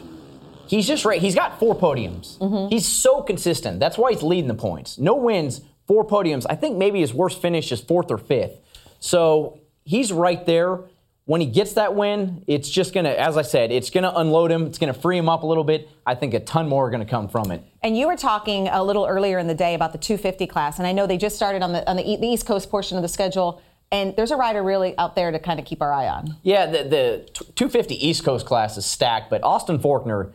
he's 0.67 0.85
just 0.85 1.05
right. 1.05 1.21
He's 1.21 1.33
got 1.33 1.59
four 1.59 1.75
podiums. 1.75 2.37
Mm-hmm. 2.39 2.67
He's 2.67 2.85
so 2.85 3.21
consistent. 3.21 3.79
That's 3.79 3.97
why 3.97 4.11
he's 4.11 4.21
leading 4.21 4.49
the 4.49 4.53
points. 4.53 4.97
No 4.97 5.15
wins, 5.15 5.61
four 5.87 6.05
podiums. 6.05 6.45
I 6.49 6.55
think 6.55 6.75
maybe 6.75 6.99
his 6.99 7.13
worst 7.13 7.41
finish 7.41 7.71
is 7.71 7.79
fourth 7.79 8.11
or 8.11 8.17
fifth. 8.17 8.59
So 8.99 9.61
he's 9.85 10.11
right 10.11 10.45
there. 10.45 10.81
When 11.23 11.41
he 11.41 11.47
gets 11.47 11.73
that 11.73 11.95
win, 11.95 12.43
it's 12.47 12.69
just 12.69 12.93
gonna, 12.93 13.09
as 13.09 13.37
I 13.37 13.41
said, 13.43 13.71
it's 13.71 13.89
gonna 13.89 14.13
unload 14.15 14.51
him. 14.51 14.65
It's 14.65 14.77
gonna 14.77 14.93
free 14.93 15.17
him 15.17 15.29
up 15.29 15.43
a 15.43 15.45
little 15.45 15.63
bit. 15.63 15.89
I 16.05 16.15
think 16.15 16.33
a 16.33 16.39
ton 16.41 16.67
more 16.67 16.87
are 16.87 16.89
gonna 16.89 17.05
come 17.05 17.29
from 17.29 17.51
it. 17.51 17.63
And 17.81 17.97
you 17.97 18.07
were 18.07 18.15
talking 18.17 18.67
a 18.67 18.83
little 18.83 19.05
earlier 19.05 19.39
in 19.39 19.47
the 19.47 19.55
day 19.55 19.73
about 19.73 19.93
the 19.93 19.97
250 19.97 20.47
class, 20.47 20.79
and 20.79 20.87
I 20.87 20.91
know 20.91 21.07
they 21.07 21.17
just 21.17 21.37
started 21.37 21.63
on 21.63 21.71
the 21.71 21.89
on 21.89 21.95
the, 21.95 22.03
the 22.03 22.27
East 22.27 22.45
Coast 22.45 22.69
portion 22.69 22.97
of 22.97 23.03
the 23.03 23.09
schedule. 23.09 23.61
And 23.91 24.15
there's 24.15 24.31
a 24.31 24.35
rider 24.35 24.61
really 24.61 24.97
out 24.97 25.15
there 25.15 25.31
to 25.31 25.39
kind 25.39 25.59
of 25.59 25.65
keep 25.65 25.81
our 25.81 25.93
eye 25.93 26.07
on. 26.07 26.35
Yeah, 26.43 26.65
the, 26.65 26.83
the 26.83 27.29
250 27.33 28.05
East 28.05 28.23
Coast 28.25 28.45
class 28.45 28.77
is 28.77 28.85
stacked, 28.85 29.29
but 29.29 29.43
Austin 29.43 29.79
Forkner, 29.79 30.31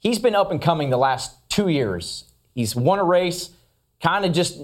he's 0.00 0.18
been 0.18 0.34
up 0.34 0.50
and 0.50 0.60
coming 0.60 0.90
the 0.90 0.98
last 0.98 1.48
two 1.48 1.68
years. 1.68 2.24
He's 2.54 2.74
won 2.74 2.98
a 2.98 3.04
race, 3.04 3.50
kind 4.02 4.24
of 4.24 4.32
just 4.32 4.60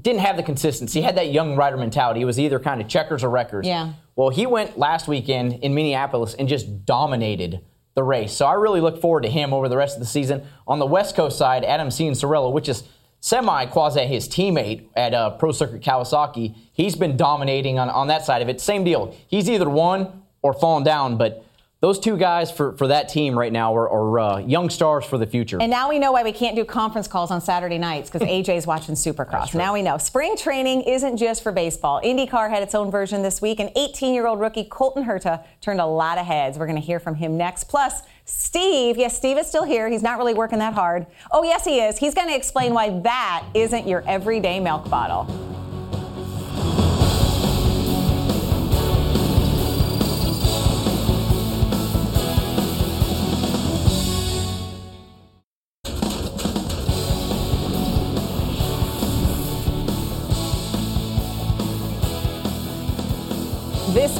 didn't 0.00 0.20
have 0.20 0.36
the 0.36 0.42
consistency. 0.42 1.00
He 1.00 1.04
had 1.04 1.16
that 1.16 1.32
young 1.32 1.56
rider 1.56 1.76
mentality. 1.76 2.20
He 2.20 2.24
was 2.24 2.38
either 2.38 2.58
kind 2.58 2.80
of 2.80 2.88
checkers 2.88 3.24
or 3.24 3.30
wreckers. 3.30 3.66
Yeah. 3.66 3.94
Well, 4.14 4.28
he 4.28 4.46
went 4.46 4.76
last 4.76 5.08
weekend 5.08 5.54
in 5.62 5.74
Minneapolis 5.74 6.34
and 6.34 6.48
just 6.48 6.84
dominated 6.84 7.60
the 7.94 8.02
race. 8.02 8.32
So 8.32 8.46
I 8.46 8.54
really 8.54 8.80
look 8.80 9.00
forward 9.00 9.22
to 9.22 9.30
him 9.30 9.54
over 9.54 9.68
the 9.68 9.76
rest 9.76 9.96
of 9.96 10.00
the 10.00 10.06
season. 10.06 10.46
On 10.66 10.78
the 10.78 10.86
West 10.86 11.16
Coast 11.16 11.38
side, 11.38 11.64
Adam 11.64 11.88
Cianciarulo, 11.88 12.52
which 12.52 12.68
is 12.68 12.84
semi 13.20 13.66
quasi 13.66 14.06
his 14.06 14.28
teammate 14.28 14.86
at 14.96 15.14
uh, 15.14 15.30
Pro 15.30 15.52
Circuit 15.52 15.82
Kawasaki, 15.82 16.54
he's 16.72 16.96
been 16.96 17.16
dominating 17.16 17.78
on, 17.78 17.88
on 17.90 18.08
that 18.08 18.24
side 18.24 18.42
of 18.42 18.48
it. 18.48 18.60
Same 18.60 18.84
deal. 18.84 19.14
He's 19.26 19.48
either 19.48 19.68
won 19.68 20.22
or 20.42 20.52
fallen 20.52 20.82
down, 20.82 21.16
but 21.16 21.44
those 21.80 21.98
two 21.98 22.18
guys 22.18 22.50
for, 22.50 22.72
for 22.72 22.88
that 22.88 23.08
team 23.08 23.38
right 23.38 23.52
now 23.52 23.74
are, 23.74 23.88
are 23.88 24.18
uh, 24.18 24.38
young 24.38 24.68
stars 24.68 25.04
for 25.04 25.16
the 25.16 25.26
future. 25.26 25.58
And 25.60 25.70
now 25.70 25.88
we 25.88 25.98
know 25.98 26.12
why 26.12 26.22
we 26.22 26.32
can't 26.32 26.54
do 26.54 26.64
conference 26.64 27.08
calls 27.08 27.30
on 27.30 27.40
Saturday 27.40 27.78
nights 27.78 28.10
because 28.10 28.28
AJ's 28.28 28.66
watching 28.66 28.94
Supercross. 28.94 29.54
Now 29.54 29.72
we 29.72 29.80
know. 29.80 29.96
Spring 29.96 30.36
training 30.36 30.82
isn't 30.82 31.16
just 31.16 31.42
for 31.42 31.52
baseball. 31.52 32.00
IndyCar 32.02 32.50
had 32.50 32.62
its 32.62 32.74
own 32.74 32.90
version 32.90 33.22
this 33.22 33.40
week, 33.40 33.60
and 33.60 33.70
18 33.76 34.12
year 34.12 34.26
old 34.26 34.40
rookie 34.40 34.64
Colton 34.64 35.04
Herta 35.04 35.42
turned 35.62 35.80
a 35.80 35.86
lot 35.86 36.18
of 36.18 36.26
heads. 36.26 36.58
We're 36.58 36.66
going 36.66 36.80
to 36.80 36.86
hear 36.86 37.00
from 37.00 37.14
him 37.14 37.38
next. 37.38 37.64
Plus, 37.64 38.02
Steve, 38.26 38.98
yes, 38.98 39.16
Steve 39.16 39.38
is 39.38 39.46
still 39.46 39.64
here. 39.64 39.88
He's 39.88 40.02
not 40.02 40.18
really 40.18 40.34
working 40.34 40.58
that 40.58 40.74
hard. 40.74 41.06
Oh, 41.32 41.42
yes, 41.42 41.64
he 41.64 41.80
is. 41.80 41.96
He's 41.96 42.14
going 42.14 42.28
to 42.28 42.36
explain 42.36 42.74
why 42.74 43.00
that 43.00 43.44
isn't 43.54 43.88
your 43.88 44.04
everyday 44.06 44.60
milk 44.60 44.88
bottle. 44.90 45.59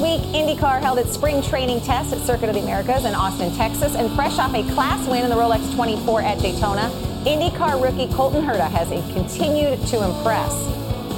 Week, 0.00 0.22
IndyCar 0.32 0.80
held 0.80 0.98
its 0.98 1.12
spring 1.12 1.42
training 1.42 1.82
test 1.82 2.14
at 2.14 2.20
Circuit 2.26 2.48
of 2.48 2.54
the 2.54 2.62
Americas 2.62 3.04
in 3.04 3.14
Austin, 3.14 3.54
Texas, 3.54 3.94
and 3.94 4.10
fresh 4.14 4.38
off 4.38 4.54
a 4.54 4.62
class 4.72 5.06
win 5.06 5.24
in 5.24 5.28
the 5.28 5.36
Rolex 5.36 5.74
24 5.74 6.22
at 6.22 6.38
Daytona, 6.38 6.90
IndyCar 7.26 7.82
rookie 7.82 8.10
Colton 8.14 8.42
Herta 8.42 8.70
has 8.70 8.88
continued 9.12 9.78
to 9.88 10.02
impress. 10.02 10.54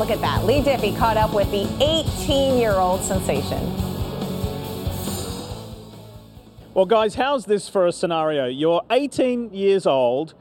Look 0.01 0.11
at 0.11 0.21
that. 0.23 0.45
Leigh 0.47 0.62
Diffey 0.62 0.99
caught 0.99 1.16
up 1.16 1.33
with 1.33 1.49
the 1.53 1.62
18 1.81 2.59
year 2.59 2.73
old 2.73 3.03
sensation. 3.03 3.61
Well, 6.75 6.87
guys, 6.87 7.14
how's 7.14 7.45
this 7.45 7.68
for 7.68 7.87
a 7.87 7.92
scenario? 7.92 8.47
You're 8.47 8.83
18 8.90 9.55
years 9.55 9.87
old. 9.87 10.35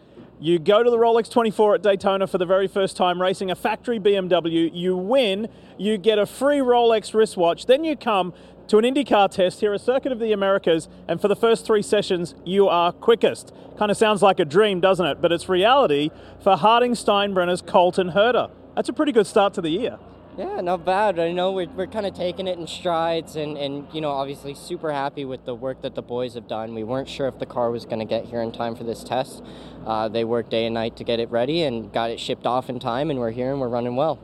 You 0.44 0.58
go 0.58 0.82
to 0.82 0.89
the 0.89 0.98
Rolex 0.98 1.30
24 1.30 1.76
at 1.76 1.84
Daytona 1.84 2.26
for 2.26 2.39
the 2.39 2.48
very 2.48 2.68
first 2.68 2.98
time, 2.98 3.22
racing 3.22 3.52
a 3.52 3.56
factory 3.56 4.00
BMW. 4.00 4.72
You 4.74 4.98
win. 4.98 5.48
You 5.78 6.00
get 6.00 6.18
a 6.18 6.26
free 6.26 6.58
Rolex 6.58 7.14
wristwatch. 7.14 7.68
Then 7.68 7.84
you 7.84 7.96
come 7.96 8.34
to 8.68 8.80
an 8.80 8.84
IndyCar 8.84 9.30
test 9.30 9.60
here, 9.60 9.72
at 9.72 9.82
circuit 9.82 10.12
of 10.12 10.18
the 10.18 10.32
Americas, 10.32 10.89
and 11.08 11.22
for 11.22 11.28
the 11.28 11.36
first 11.36 11.64
three 11.64 11.84
sessions, 11.84 12.34
you 12.44 12.68
are 12.68 12.92
quickest. 12.92 13.54
Kind 13.78 13.92
of 13.92 13.98
sounds 13.98 14.24
like 14.24 14.39
a 14.39 14.46
dream, 14.46 14.80
doesn't 14.82 15.06
it? 15.06 15.22
But 15.22 15.32
it's 15.32 15.48
reality 15.48 16.10
for 16.42 16.58
Harding 16.58 16.94
Steinbrenner's 16.94 17.62
Colton 17.62 18.14
Herta. 18.14 18.50
That's 18.76 18.89
a 18.89 18.94
pretty 18.94 19.12
good 19.12 19.28
start 19.28 19.54
to 19.54 19.62
the 19.62 19.70
year. 19.70 20.00
Yeah, 20.38 20.62
not 20.62 20.86
bad. 20.86 21.20
I 21.20 21.34
know 21.34 21.52
we're, 21.52 21.68
we're 21.68 21.88
kind 21.88 22.06
of 22.06 22.14
taking 22.14 22.48
it 22.48 22.58
in 22.58 22.66
strides, 22.66 23.36
and, 23.36 23.58
and 23.58 23.86
you 23.92 24.00
know, 24.00 24.12
obviously 24.12 24.54
super 24.56 24.94
happy 24.94 25.26
with 25.26 25.44
the 25.44 25.54
work 25.54 25.82
that 25.82 25.94
the 25.94 26.02
boys 26.02 26.36
have 26.36 26.48
done. 26.48 26.74
We 26.74 26.86
weren't 26.86 27.10
sure 27.10 27.28
if 27.28 27.38
the 27.38 27.46
car 27.46 27.70
was 27.70 27.84
going 27.84 28.00
to 28.00 28.06
get 28.06 28.26
here 28.26 28.42
in 28.42 28.54
time 28.54 28.76
for 28.76 28.86
this 28.86 29.04
test. 29.04 29.44
Uh, 29.86 30.08
they 30.08 30.24
worked 30.24 30.50
day 30.50 30.66
and 30.66 30.74
night 30.74 30.96
to 30.98 31.04
get 31.04 31.20
it 31.20 31.30
ready 31.30 31.64
and 31.64 31.92
got 31.92 32.12
it 32.12 32.20
shipped 32.20 32.46
off 32.46 32.70
in 32.70 32.80
time, 32.80 33.10
and 33.10 33.20
we're 33.20 33.32
here 33.32 33.52
and 33.52 33.60
we're 33.60 33.68
running 33.68 33.98
well. 33.98 34.20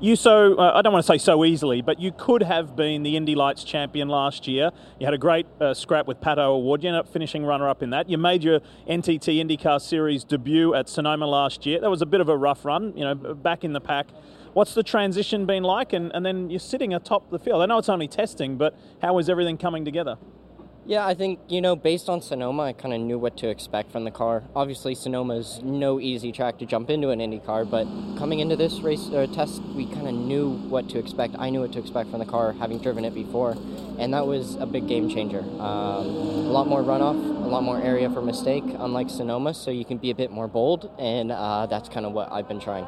You 0.00 0.16
so, 0.16 0.54
uh, 0.54 0.72
I 0.74 0.80
don't 0.80 0.94
want 0.94 1.04
to 1.04 1.12
say 1.12 1.18
so 1.18 1.44
easily, 1.44 1.82
but 1.82 2.00
you 2.00 2.10
could 2.10 2.42
have 2.42 2.74
been 2.74 3.02
the 3.02 3.18
Indy 3.18 3.34
Lights 3.34 3.62
champion 3.62 4.08
last 4.08 4.48
year. 4.48 4.70
You 4.98 5.04
had 5.04 5.12
a 5.12 5.18
great 5.18 5.46
uh, 5.60 5.74
scrap 5.74 6.06
with 6.06 6.22
Pato 6.22 6.38
O'Ward. 6.38 6.82
You 6.82 6.88
ended 6.88 7.00
up 7.00 7.12
finishing 7.12 7.44
runner 7.44 7.68
up 7.68 7.82
in 7.82 7.90
that. 7.90 8.08
You 8.08 8.16
made 8.16 8.42
your 8.42 8.60
NTT 8.88 9.44
IndyCar 9.44 9.78
Series 9.78 10.24
debut 10.24 10.74
at 10.74 10.88
Sonoma 10.88 11.26
last 11.26 11.66
year. 11.66 11.82
That 11.82 11.90
was 11.90 12.00
a 12.00 12.06
bit 12.06 12.22
of 12.22 12.30
a 12.30 12.36
rough 12.36 12.64
run, 12.64 12.96
you 12.96 13.04
know, 13.04 13.14
back 13.14 13.62
in 13.62 13.74
the 13.74 13.80
pack. 13.82 14.06
What's 14.52 14.74
the 14.74 14.82
transition 14.82 15.46
been 15.46 15.62
like? 15.62 15.92
And, 15.92 16.10
and 16.12 16.26
then 16.26 16.50
you're 16.50 16.58
sitting 16.58 16.92
atop 16.92 17.30
the 17.30 17.38
field. 17.38 17.62
I 17.62 17.66
know 17.66 17.78
it's 17.78 17.88
only 17.88 18.08
testing, 18.08 18.56
but 18.56 18.76
how 19.00 19.18
is 19.18 19.28
everything 19.28 19.56
coming 19.56 19.84
together? 19.84 20.16
Yeah, 20.86 21.06
I 21.06 21.14
think, 21.14 21.38
you 21.46 21.60
know, 21.60 21.76
based 21.76 22.08
on 22.08 22.20
Sonoma, 22.20 22.62
I 22.64 22.72
kind 22.72 22.92
of 22.92 23.00
knew 23.00 23.16
what 23.16 23.36
to 23.38 23.48
expect 23.48 23.92
from 23.92 24.02
the 24.02 24.10
car. 24.10 24.42
Obviously, 24.56 24.96
Sonoma's 24.96 25.60
no 25.62 26.00
easy 26.00 26.32
track 26.32 26.58
to 26.58 26.66
jump 26.66 26.90
into 26.90 27.10
an 27.10 27.20
Indy 27.20 27.38
car, 27.38 27.64
but 27.64 27.84
coming 28.18 28.40
into 28.40 28.56
this 28.56 28.80
race 28.80 29.08
uh, 29.10 29.28
test, 29.32 29.62
we 29.76 29.86
kind 29.86 30.08
of 30.08 30.14
knew 30.14 30.50
what 30.68 30.88
to 30.88 30.98
expect. 30.98 31.36
I 31.38 31.50
knew 31.50 31.60
what 31.60 31.72
to 31.74 31.78
expect 31.78 32.10
from 32.10 32.18
the 32.18 32.24
car, 32.24 32.54
having 32.54 32.78
driven 32.78 33.04
it 33.04 33.14
before, 33.14 33.56
and 33.98 34.12
that 34.14 34.26
was 34.26 34.56
a 34.56 34.66
big 34.66 34.88
game 34.88 35.08
changer. 35.08 35.42
Um, 35.42 36.06
a 36.06 36.50
lot 36.50 36.66
more 36.66 36.82
runoff, 36.82 37.14
a 37.14 37.46
lot 37.46 37.62
more 37.62 37.80
area 37.80 38.10
for 38.10 38.22
mistake, 38.22 38.64
unlike 38.66 39.10
Sonoma, 39.10 39.54
so 39.54 39.70
you 39.70 39.84
can 39.84 39.98
be 39.98 40.10
a 40.10 40.14
bit 40.14 40.32
more 40.32 40.48
bold, 40.48 40.90
and 40.98 41.30
uh, 41.30 41.66
that's 41.66 41.88
kind 41.88 42.04
of 42.04 42.12
what 42.12 42.32
I've 42.32 42.48
been 42.48 42.60
trying. 42.60 42.86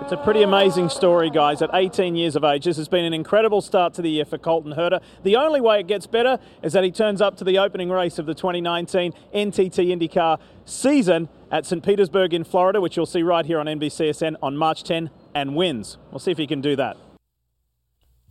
It's 0.00 0.10
a 0.10 0.16
pretty 0.16 0.42
amazing 0.42 0.88
story, 0.88 1.30
guys. 1.30 1.62
At 1.62 1.70
18 1.72 2.16
years 2.16 2.34
of 2.34 2.44
age, 2.44 2.64
this 2.64 2.76
has 2.76 2.88
been 2.88 3.04
an 3.04 3.12
incredible 3.14 3.60
start 3.60 3.94
to 3.94 4.02
the 4.02 4.10
year 4.10 4.24
for 4.24 4.36
Colton 4.36 4.72
Herta. 4.72 5.00
The 5.22 5.36
only 5.36 5.60
way 5.60 5.80
it 5.80 5.86
gets 5.86 6.06
better 6.06 6.38
is 6.62 6.72
that 6.72 6.82
he 6.82 6.90
turns 6.90 7.20
up 7.20 7.36
to 7.36 7.44
the 7.44 7.58
opening 7.58 7.88
race 7.88 8.18
of 8.18 8.26
the 8.26 8.34
2019 8.34 9.12
NTT 9.34 10.10
IndyCar 10.10 10.40
season 10.64 11.28
at 11.50 11.66
St. 11.66 11.84
Petersburg 11.84 12.34
in 12.34 12.42
Florida, 12.42 12.80
which 12.80 12.96
you'll 12.96 13.06
see 13.06 13.22
right 13.22 13.46
here 13.46 13.60
on 13.60 13.66
NBCSN 13.66 14.36
on 14.42 14.56
March 14.56 14.82
10, 14.82 15.10
and 15.34 15.54
wins. 15.54 15.98
We'll 16.10 16.18
see 16.18 16.32
if 16.32 16.38
he 16.38 16.46
can 16.46 16.60
do 16.60 16.74
that 16.76 16.96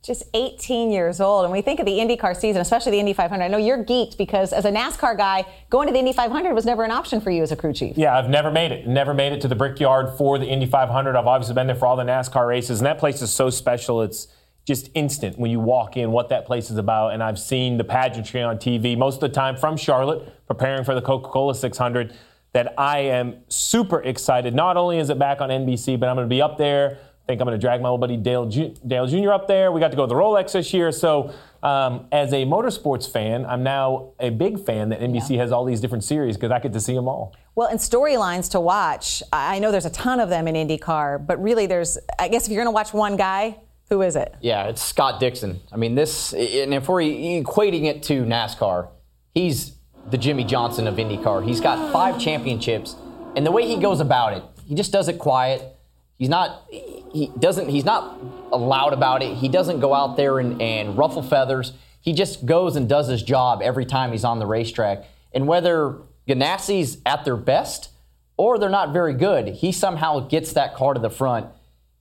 just 0.04 0.24
18 0.34 0.92
years 0.92 1.22
old. 1.22 1.44
And 1.44 1.54
we 1.54 1.62
think 1.62 1.80
of 1.80 1.86
the 1.86 1.92
IndyCar 1.92 2.36
season, 2.36 2.62
especially 2.62 2.94
the 2.94 3.00
Indy 3.00 3.14
500. 3.14 3.44
I 3.44 3.48
know 3.48 3.58
you're 3.58 3.84
geeked 3.84 4.18
because 4.18 4.52
as 4.52 4.66
a 4.66 4.72
NASCAR 4.72 5.16
guy, 5.16 5.46
going 5.70 5.88
to 5.88 5.94
the 5.94 6.00
Indy 6.00 6.14
500 6.14 6.54
was 6.54 6.66
never 6.66 6.84
an 6.84 6.92
option 6.92 7.22
for 7.22 7.30
you 7.30 7.44
as 7.44 7.52
a 7.52 7.56
crew 7.56 7.72
chief. 7.72 7.98
Yeah, 7.98 8.18
I've 8.18 8.30
never 8.30 8.50
made 8.50 8.72
it. 8.72 8.88
Never 8.88 9.14
made 9.14 9.32
it 9.32 9.42
to 9.42 9.48
the 9.48 9.56
Brickyard 9.56 10.18
for 10.18 10.40
the 10.40 10.48
Indy 10.48 10.66
500. 10.66 11.16
I've 11.16 11.28
obviously 11.28 11.54
been 11.54 11.68
there 11.68 11.76
for 11.76 11.86
all 11.86 11.96
the 11.96 12.04
NASCAR 12.04 12.48
races, 12.48 12.80
and 12.80 12.88
that 12.88 12.98
place 12.98 13.22
is 13.22 13.32
so 13.32 13.52
special. 13.52 14.02
It's 14.02 14.28
just 14.66 14.90
instant 14.96 15.38
when 15.38 15.52
you 15.52 15.60
walk 15.60 15.98
in 15.98 16.12
what 16.12 16.30
that 16.30 16.46
place 16.48 16.72
is 16.72 16.78
about. 16.78 17.14
And 17.14 17.22
I've 17.22 17.40
seen 17.40 17.78
the 17.78 17.84
pageantry 17.84 18.42
on 18.42 18.58
TV 18.58 18.98
most 18.98 19.16
of 19.16 19.22
the 19.22 19.30
time 19.30 19.56
from 19.56 19.78
Charlotte, 19.78 20.48
preparing 20.48 20.84
for 20.84 20.96
the 20.96 21.02
Coca 21.02 21.30
Cola 21.30 21.54
600. 21.54 22.14
That 22.54 22.74
I 22.78 23.00
am 23.00 23.44
super 23.48 24.02
excited. 24.02 24.54
Not 24.54 24.76
only 24.76 25.00
is 25.00 25.10
it 25.10 25.18
back 25.18 25.40
on 25.40 25.50
NBC, 25.50 25.98
but 25.98 26.10
I'm 26.10 26.18
going 26.18 26.28
to 26.28 26.30
be 26.30 26.42
up 26.42 26.58
there 26.58 26.98
think 27.28 27.42
I'm 27.42 27.48
going 27.48 27.60
to 27.60 27.62
drag 27.62 27.82
my 27.82 27.90
old 27.90 28.02
buddy 28.02 28.18
Dale, 28.18 28.46
Ju- 28.48 28.76
Dale 28.86 29.08
Jr. 29.08 29.32
up 29.32 29.48
there. 29.48 29.72
We 29.72 29.80
got 29.80 29.92
to 29.92 29.98
go 29.98 30.04
to 30.04 30.10
the 30.10 30.16
Rolex 30.16 30.54
this 30.54 30.74
year. 30.74 30.92
So, 30.92 31.34
um, 31.64 32.08
as 32.12 32.34
a 32.34 32.44
motorsports 32.46 33.12
fan, 33.12 33.46
I'm 33.46 33.64
now 33.64 34.14
a 34.20 34.30
big 34.30 34.64
fan 34.66 34.90
that 34.90 35.00
NBC 35.00 35.32
yeah. 35.32 35.42
has 35.42 35.52
all 35.52 35.64
these 35.64 35.80
different 35.80 36.04
series 36.04 36.36
because 36.36 36.52
I 36.52 36.60
get 36.60 36.74
to 36.74 36.80
see 36.80 36.94
them 36.94 37.08
all. 37.08 37.36
Well, 37.54 37.68
and 37.68 37.80
storylines 37.80 38.50
to 38.52 38.60
watch. 38.60 39.22
I 39.32 39.60
know 39.60 39.72
there's 39.72 39.86
a 39.86 39.92
ton 39.92 40.20
of 40.20 40.30
them 40.30 40.48
in 40.48 40.56
IndyCar, 40.56 41.26
but 41.26 41.42
really, 41.42 41.68
there's, 41.68 41.98
I 42.18 42.28
guess, 42.30 42.46
if 42.46 42.52
you're 42.52 42.64
going 42.64 42.74
to 42.74 42.76
watch 42.76 42.94
one 42.94 43.18
guy, 43.18 43.60
who 43.90 44.02
is 44.02 44.16
it? 44.16 44.34
Yeah, 44.42 44.68
it's 44.68 44.82
Scott 44.82 45.20
Dixon. 45.20 45.60
I 45.72 45.78
mean, 45.78 45.96
this, 45.96 46.34
and 46.34 46.74
if 46.74 46.88
we're 46.88 47.02
equating 47.02 47.86
it 47.86 48.04
to 48.04 48.24
NASCAR, 48.24 48.88
he's 49.34 49.76
the 50.10 50.18
Jimmie 50.18 50.46
Johnson 50.46 50.88
of 50.88 50.96
IndyCar. 50.96 51.46
He's 51.46 51.60
got 51.60 51.92
five 51.92 52.20
championships, 52.20 52.96
and 53.36 53.46
the 53.46 53.52
way 53.52 53.68
he 53.68 53.78
goes 53.78 54.00
about 54.00 54.34
it, 54.34 54.44
he 54.66 54.76
just 54.76 54.92
does 54.92 55.10
it 55.10 55.20
quiet. 55.20 55.78
He's 56.18 56.30
not 56.30 56.68
he 57.14 57.32
doesn't 57.40 57.70
he's 57.70 57.86
not 57.86 58.52
loud 58.56 58.94
about 58.94 59.24
it. 59.24 59.36
He 59.36 59.48
doesn't 59.48 59.80
go 59.80 59.94
out 59.94 60.18
there 60.18 60.40
and, 60.40 60.62
and 60.62 60.98
ruffle 60.98 61.24
feathers. 61.24 61.74
He 62.00 62.14
just 62.14 62.46
goes 62.46 62.76
and 62.76 62.90
does 62.90 63.08
his 63.08 63.22
job 63.22 63.62
every 63.62 63.86
time 63.86 64.12
he's 64.12 64.24
on 64.24 64.40
the 64.40 64.46
racetrack. 64.46 65.06
And 65.34 65.48
whether 65.48 65.98
Ganassi's 66.28 66.98
at 67.06 67.26
their 67.26 67.38
best 67.38 67.90
or 68.38 68.58
they're 68.58 68.70
not 68.70 68.92
very 68.92 69.14
good, 69.14 69.50
he 69.50 69.72
somehow 69.72 70.22
gets 70.22 70.54
that 70.54 70.76
car 70.76 70.94
to 70.94 71.00
the 71.00 71.10
front. 71.10 71.48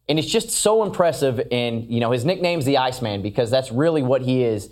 And 0.08 0.18
it's 0.18 0.30
just 0.30 0.50
so 0.50 0.82
impressive. 0.82 1.40
And, 1.52 1.84
you 1.84 2.00
know, 2.00 2.10
his 2.10 2.24
nickname's 2.24 2.64
the 2.64 2.78
Iceman 2.78 3.22
because 3.22 3.50
that's 3.50 3.70
really 3.70 4.02
what 4.02 4.22
he 4.22 4.42
is. 4.42 4.70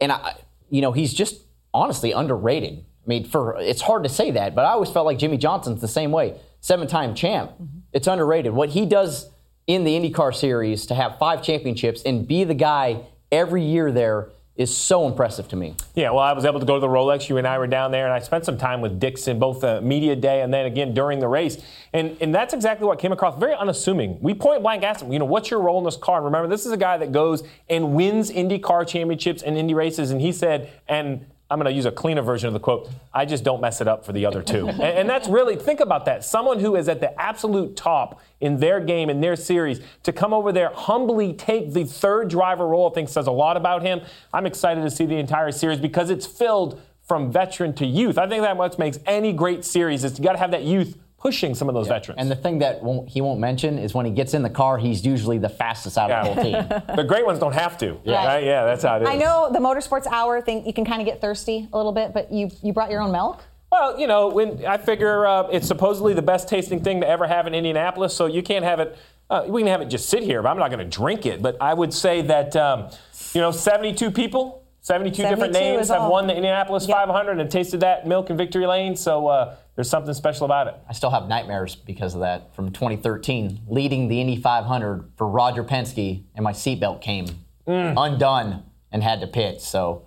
And, 0.00 0.12
I, 0.12 0.34
you 0.68 0.80
know, 0.80 0.92
he's 0.92 1.14
just 1.14 1.40
honestly 1.72 2.12
underrated. 2.12 2.84
I 3.04 3.08
mean, 3.08 3.24
for 3.24 3.56
it's 3.58 3.80
hard 3.80 4.02
to 4.02 4.08
say 4.08 4.32
that, 4.32 4.54
but 4.54 4.64
I 4.64 4.70
always 4.70 4.90
felt 4.90 5.06
like 5.06 5.18
Jimmie 5.18 5.38
Johnson's 5.38 5.80
the 5.80 5.88
same 5.88 6.12
way. 6.12 6.38
Seven 6.60 6.86
time 6.86 7.14
champ. 7.14 7.52
Mm-hmm. 7.52 7.78
It's 7.92 8.06
underrated. 8.06 8.52
What 8.52 8.70
he 8.70 8.84
does 8.84 9.30
in 9.66 9.84
the 9.84 9.98
IndyCar 9.98 10.34
series 10.34 10.86
to 10.86 10.94
have 10.94 11.18
five 11.18 11.42
championships 11.42 12.02
and 12.02 12.26
be 12.26 12.44
the 12.44 12.54
guy 12.54 13.00
every 13.32 13.64
year 13.64 13.90
there 13.90 14.28
is 14.56 14.74
so 14.74 15.06
impressive 15.06 15.48
to 15.48 15.56
me. 15.56 15.74
Yeah, 15.94 16.10
well, 16.10 16.20
I 16.20 16.32
was 16.32 16.46
able 16.46 16.60
to 16.60 16.66
go 16.66 16.74
to 16.74 16.80
the 16.80 16.88
Rolex. 16.88 17.28
You 17.28 17.36
and 17.36 17.46
I 17.46 17.58
were 17.58 17.66
down 17.66 17.90
there, 17.90 18.06
and 18.06 18.14
I 18.14 18.20
spent 18.20 18.46
some 18.46 18.56
time 18.56 18.80
with 18.80 18.98
Dixon, 18.98 19.38
both 19.38 19.60
the 19.60 19.82
media 19.82 20.16
day 20.16 20.40
and 20.40 20.52
then 20.52 20.64
again 20.64 20.94
during 20.94 21.18
the 21.18 21.28
race. 21.28 21.62
And, 21.92 22.16
and 22.22 22.34
that's 22.34 22.54
exactly 22.54 22.86
what 22.86 22.98
came 22.98 23.12
across. 23.12 23.38
Very 23.38 23.54
unassuming. 23.54 24.18
We 24.22 24.32
point 24.32 24.62
blank 24.62 24.82
asked 24.82 25.02
him, 25.02 25.12
you 25.12 25.18
know, 25.18 25.26
what's 25.26 25.50
your 25.50 25.60
role 25.60 25.78
in 25.78 25.84
this 25.84 25.96
car? 25.96 26.16
And 26.16 26.24
remember, 26.24 26.48
this 26.48 26.64
is 26.64 26.72
a 26.72 26.78
guy 26.78 26.96
that 26.96 27.12
goes 27.12 27.42
and 27.68 27.94
wins 27.94 28.30
IndyCar 28.30 28.88
championships 28.88 29.42
and 29.42 29.58
Indy 29.58 29.74
races. 29.74 30.10
And 30.10 30.22
he 30.22 30.32
said, 30.32 30.70
and 30.88 31.26
I'm 31.48 31.58
going 31.58 31.70
to 31.70 31.76
use 31.76 31.86
a 31.86 31.92
cleaner 31.92 32.22
version 32.22 32.48
of 32.48 32.54
the 32.54 32.60
quote. 32.60 32.88
I 33.14 33.24
just 33.24 33.44
don't 33.44 33.60
mess 33.60 33.80
it 33.80 33.86
up 33.86 34.04
for 34.04 34.12
the 34.12 34.26
other 34.26 34.42
two. 34.42 34.68
and, 34.68 34.82
and, 34.82 35.08
that's 35.08 35.28
really, 35.28 35.54
think 35.54 35.78
about 35.78 36.04
that. 36.06 36.24
Someone 36.24 36.58
who 36.58 36.74
is 36.74 36.88
at 36.88 37.00
the 37.00 37.18
absolute 37.20 37.76
top 37.76 38.20
in 38.40 38.58
their 38.58 38.80
game, 38.80 39.08
in 39.08 39.20
their 39.20 39.36
series, 39.36 39.80
to 40.02 40.12
come 40.12 40.32
over 40.32 40.50
there, 40.50 40.70
humbly 40.74 41.32
take 41.32 41.72
the 41.72 41.84
third 41.84 42.28
driver 42.28 42.66
role, 42.66 42.90
I 42.90 42.94
think 42.94 43.08
says 43.08 43.28
a 43.28 43.32
lot 43.32 43.56
about 43.56 43.82
him. 43.82 44.00
I'm 44.32 44.46
excited 44.46 44.82
to 44.82 44.90
see 44.90 45.06
the 45.06 45.16
entire 45.16 45.52
series 45.52 45.78
because 45.78 46.10
it's 46.10 46.26
filled 46.26 46.80
from 47.02 47.30
veteran 47.30 47.72
to 47.74 47.86
youth. 47.86 48.18
I 48.18 48.28
think 48.28 48.42
that 48.42 48.56
what 48.56 48.76
makes 48.78 48.98
any 49.06 49.32
great 49.32 49.64
series 49.64 50.02
is 50.02 50.18
you 50.18 50.24
got 50.24 50.32
to 50.32 50.38
have 50.38 50.50
that 50.50 50.64
youth 50.64 50.98
pushing 51.26 51.56
some 51.56 51.68
of 51.68 51.74
those 51.74 51.88
yeah. 51.88 51.94
veterans. 51.94 52.20
And 52.20 52.30
the 52.30 52.36
thing 52.36 52.60
that 52.60 52.84
won't, 52.84 53.08
he 53.08 53.20
won't 53.20 53.40
mention 53.40 53.80
is 53.80 53.94
when 53.94 54.06
he 54.06 54.12
gets 54.12 54.32
in 54.32 54.44
the 54.44 54.50
car, 54.50 54.78
he's 54.78 55.04
usually 55.04 55.38
the 55.38 55.48
fastest 55.48 55.98
out 55.98 56.08
yeah. 56.08 56.20
of 56.20 56.26
the 56.26 56.34
whole 56.34 56.44
team. 56.44 56.82
the 56.96 57.02
great 57.02 57.26
ones 57.26 57.40
don't 57.40 57.52
have 57.52 57.76
to. 57.78 57.98
Yeah. 58.04 58.24
Right? 58.24 58.44
Yeah, 58.44 58.64
that's 58.64 58.84
how 58.84 58.98
it 58.98 59.02
is. 59.02 59.08
I 59.08 59.16
know 59.16 59.50
the 59.52 59.58
motorsports 59.58 60.06
hour 60.06 60.40
thing, 60.40 60.64
you 60.64 60.72
can 60.72 60.84
kind 60.84 61.00
of 61.00 61.06
get 61.06 61.20
thirsty 61.20 61.68
a 61.72 61.76
little 61.76 61.90
bit, 61.90 62.14
but 62.14 62.30
you, 62.30 62.48
you 62.62 62.72
brought 62.72 62.92
your 62.92 63.00
own 63.00 63.10
milk? 63.10 63.42
Well, 63.72 63.98
you 63.98 64.06
know, 64.06 64.28
when 64.28 64.64
I 64.64 64.76
figure 64.76 65.26
uh, 65.26 65.48
it's 65.48 65.66
supposedly 65.66 66.14
the 66.14 66.22
best 66.22 66.48
tasting 66.48 66.80
thing 66.80 67.00
to 67.00 67.08
ever 67.08 67.26
have 67.26 67.48
in 67.48 67.54
Indianapolis, 67.56 68.14
so 68.14 68.26
you 68.26 68.44
can't 68.44 68.64
have 68.64 68.78
it. 68.78 68.96
Uh, 69.28 69.46
we 69.48 69.62
can 69.62 69.68
have 69.68 69.80
it 69.80 69.86
just 69.86 70.08
sit 70.08 70.22
here, 70.22 70.40
but 70.42 70.50
I'm 70.50 70.58
not 70.58 70.70
going 70.70 70.88
to 70.88 70.96
drink 70.96 71.26
it. 71.26 71.42
But 71.42 71.60
I 71.60 71.74
would 71.74 71.92
say 71.92 72.22
that, 72.22 72.54
um, 72.54 72.88
you 73.34 73.40
know, 73.40 73.50
72 73.50 74.12
people 74.12 74.62
72, 74.86 75.16
72 75.16 75.34
different 75.34 75.52
names 75.52 75.88
have 75.88 76.02
all. 76.02 76.12
won 76.12 76.28
the 76.28 76.36
Indianapolis 76.36 76.86
yep. 76.86 76.96
500 76.98 77.40
and 77.40 77.50
tasted 77.50 77.80
that 77.80 78.06
milk 78.06 78.30
in 78.30 78.36
Victory 78.36 78.68
Lane. 78.68 78.94
So 78.94 79.26
uh, 79.26 79.56
there's 79.74 79.90
something 79.90 80.14
special 80.14 80.44
about 80.44 80.68
it. 80.68 80.76
I 80.88 80.92
still 80.92 81.10
have 81.10 81.26
nightmares 81.26 81.74
because 81.74 82.14
of 82.14 82.20
that 82.20 82.54
from 82.54 82.70
2013, 82.70 83.62
leading 83.66 84.06
the 84.06 84.20
Indy 84.20 84.36
500 84.36 85.10
for 85.16 85.26
Roger 85.26 85.64
Penske, 85.64 86.22
and 86.36 86.44
my 86.44 86.52
seatbelt 86.52 87.00
came 87.00 87.26
mm. 87.66 87.94
undone 87.96 88.62
and 88.92 89.02
had 89.02 89.20
to 89.22 89.26
pit. 89.26 89.60
So. 89.60 90.04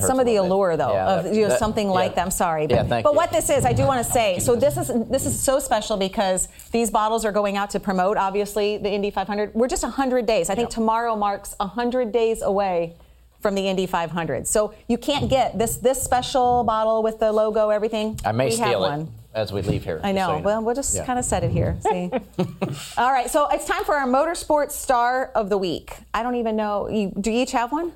Some 0.00 0.18
of 0.18 0.26
the 0.26 0.36
allure, 0.36 0.76
though, 0.76 0.92
yeah, 0.92 1.20
of 1.20 1.26
you 1.34 1.42
know, 1.42 1.48
that, 1.48 1.60
something 1.60 1.86
yeah. 1.86 1.92
like 1.92 2.16
that. 2.16 2.24
I'm 2.24 2.30
sorry, 2.32 2.66
but, 2.66 2.88
yeah, 2.88 3.02
but 3.02 3.14
what 3.14 3.30
this 3.30 3.48
is, 3.48 3.64
I 3.64 3.72
do 3.72 3.84
want 3.84 4.04
to 4.04 4.12
say. 4.18 4.38
So 4.38 4.54
this 4.54 4.76
is 4.76 4.88
this 5.08 5.26
is 5.26 5.38
so 5.38 5.58
special 5.58 5.96
because 5.96 6.46
these 6.70 6.92
bottles 6.92 7.24
are 7.24 7.32
going 7.32 7.56
out 7.56 7.70
to 7.70 7.80
promote, 7.80 8.16
obviously, 8.16 8.78
the 8.78 8.88
Indy 8.88 9.10
500. 9.10 9.52
We're 9.52 9.66
just 9.66 9.82
100 9.82 10.26
days. 10.26 10.48
I 10.48 10.54
think 10.54 10.70
tomorrow 10.70 11.16
marks 11.16 11.56
100 11.58 12.12
days 12.12 12.40
away 12.42 12.96
from 13.40 13.54
the 13.54 13.66
Indy 13.66 13.86
500. 13.86 14.46
So 14.46 14.74
you 14.88 14.98
can't 14.98 15.28
get 15.28 15.58
this 15.58 15.76
this 15.76 16.02
special 16.02 16.64
bottle 16.64 17.02
with 17.02 17.18
the 17.18 17.32
logo, 17.32 17.70
everything. 17.70 18.18
I 18.24 18.32
may 18.32 18.46
we 18.46 18.50
steal 18.52 18.84
it 18.84 18.88
one. 18.88 19.12
as 19.34 19.52
we 19.52 19.62
leave 19.62 19.84
here. 19.84 20.00
I 20.02 20.12
know. 20.12 20.38
So 20.38 20.42
well, 20.42 20.62
we'll 20.62 20.74
just 20.74 20.94
yeah. 20.94 21.04
kind 21.04 21.18
of 21.18 21.24
set 21.24 21.42
it 21.42 21.50
here. 21.50 21.78
See. 21.80 22.10
All 22.96 23.12
right. 23.12 23.30
So 23.30 23.48
it's 23.48 23.66
time 23.66 23.84
for 23.84 23.94
our 23.94 24.06
motorsports 24.06 24.72
star 24.72 25.26
of 25.34 25.48
the 25.48 25.58
week. 25.58 25.96
I 26.14 26.22
don't 26.22 26.36
even 26.36 26.56
know. 26.56 26.88
You, 26.88 27.12
do 27.18 27.30
you 27.30 27.42
each 27.42 27.52
have 27.52 27.72
one? 27.72 27.92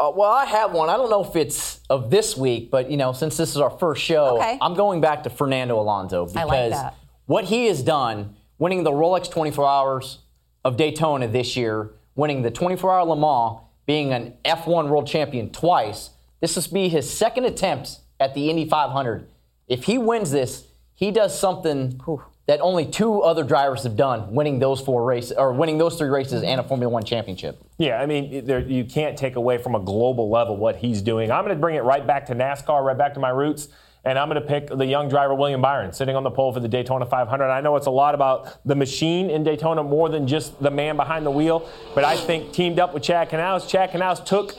Uh, 0.00 0.10
well, 0.14 0.30
I 0.30 0.46
have 0.46 0.72
one. 0.72 0.88
I 0.88 0.96
don't 0.96 1.10
know 1.10 1.22
if 1.22 1.36
it's 1.36 1.80
of 1.90 2.10
this 2.10 2.36
week, 2.36 2.70
but 2.70 2.90
you 2.90 2.96
know, 2.96 3.12
since 3.12 3.36
this 3.36 3.50
is 3.50 3.58
our 3.58 3.70
first 3.70 4.02
show, 4.02 4.38
okay. 4.38 4.58
I'm 4.60 4.74
going 4.74 5.02
back 5.02 5.24
to 5.24 5.30
Fernando 5.30 5.78
Alonso 5.78 6.26
because 6.26 6.70
like 6.72 6.94
what 7.26 7.44
he 7.44 7.66
has 7.66 7.82
done, 7.82 8.36
winning 8.58 8.84
the 8.84 8.90
Rolex 8.90 9.30
24 9.30 9.66
Hours 9.66 10.18
of 10.64 10.78
Daytona 10.78 11.28
this 11.28 11.56
year, 11.56 11.92
winning 12.14 12.40
the 12.40 12.50
24 12.50 12.90
Hour 12.90 13.04
Le 13.04 13.16
Mans 13.16 13.65
being 13.86 14.12
an 14.12 14.34
F1 14.44 14.88
world 14.88 15.06
champion 15.06 15.50
twice. 15.50 16.10
This 16.40 16.56
will 16.56 16.74
be 16.74 16.88
his 16.88 17.10
second 17.10 17.44
attempt 17.44 18.00
at 18.20 18.34
the 18.34 18.50
Indy 18.50 18.68
500. 18.68 19.26
If 19.68 19.84
he 19.84 19.98
wins 19.98 20.30
this, 20.30 20.66
he 20.94 21.10
does 21.10 21.38
something 21.38 22.00
that 22.46 22.60
only 22.60 22.86
two 22.86 23.20
other 23.22 23.42
drivers 23.42 23.82
have 23.82 23.96
done, 23.96 24.32
winning 24.32 24.58
those 24.58 24.80
four 24.80 25.04
races 25.04 25.32
or 25.36 25.52
winning 25.52 25.78
those 25.78 25.98
three 25.98 26.08
races 26.08 26.42
and 26.42 26.60
a 26.60 26.62
Formula 26.62 26.90
One 26.90 27.04
championship. 27.04 27.62
Yeah, 27.78 28.00
I 28.00 28.06
mean, 28.06 28.46
there, 28.46 28.60
you 28.60 28.84
can't 28.84 29.18
take 29.18 29.36
away 29.36 29.58
from 29.58 29.74
a 29.74 29.80
global 29.80 30.30
level 30.30 30.56
what 30.56 30.76
he's 30.76 31.02
doing. 31.02 31.30
I'm 31.30 31.44
going 31.44 31.56
to 31.56 31.60
bring 31.60 31.76
it 31.76 31.82
right 31.82 32.06
back 32.06 32.26
to 32.26 32.34
NASCAR, 32.34 32.84
right 32.84 32.96
back 32.96 33.14
to 33.14 33.20
my 33.20 33.30
roots. 33.30 33.68
And 34.06 34.20
I'm 34.20 34.28
going 34.28 34.40
to 34.40 34.46
pick 34.46 34.68
the 34.68 34.86
young 34.86 35.08
driver, 35.08 35.34
William 35.34 35.60
Byron, 35.60 35.92
sitting 35.92 36.14
on 36.14 36.22
the 36.22 36.30
pole 36.30 36.52
for 36.52 36.60
the 36.60 36.68
Daytona 36.68 37.04
500. 37.04 37.50
I 37.50 37.60
know 37.60 37.74
it's 37.74 37.88
a 37.88 37.90
lot 37.90 38.14
about 38.14 38.64
the 38.64 38.76
machine 38.76 39.30
in 39.30 39.42
Daytona 39.42 39.82
more 39.82 40.08
than 40.08 40.28
just 40.28 40.62
the 40.62 40.70
man 40.70 40.94
behind 40.94 41.26
the 41.26 41.30
wheel. 41.32 41.68
But 41.92 42.04
I 42.04 42.16
think 42.16 42.52
teamed 42.52 42.78
up 42.78 42.94
with 42.94 43.02
Chad 43.02 43.30
Knaus, 43.30 43.68
Chad 43.68 43.90
Knaus 43.90 44.24
took 44.24 44.54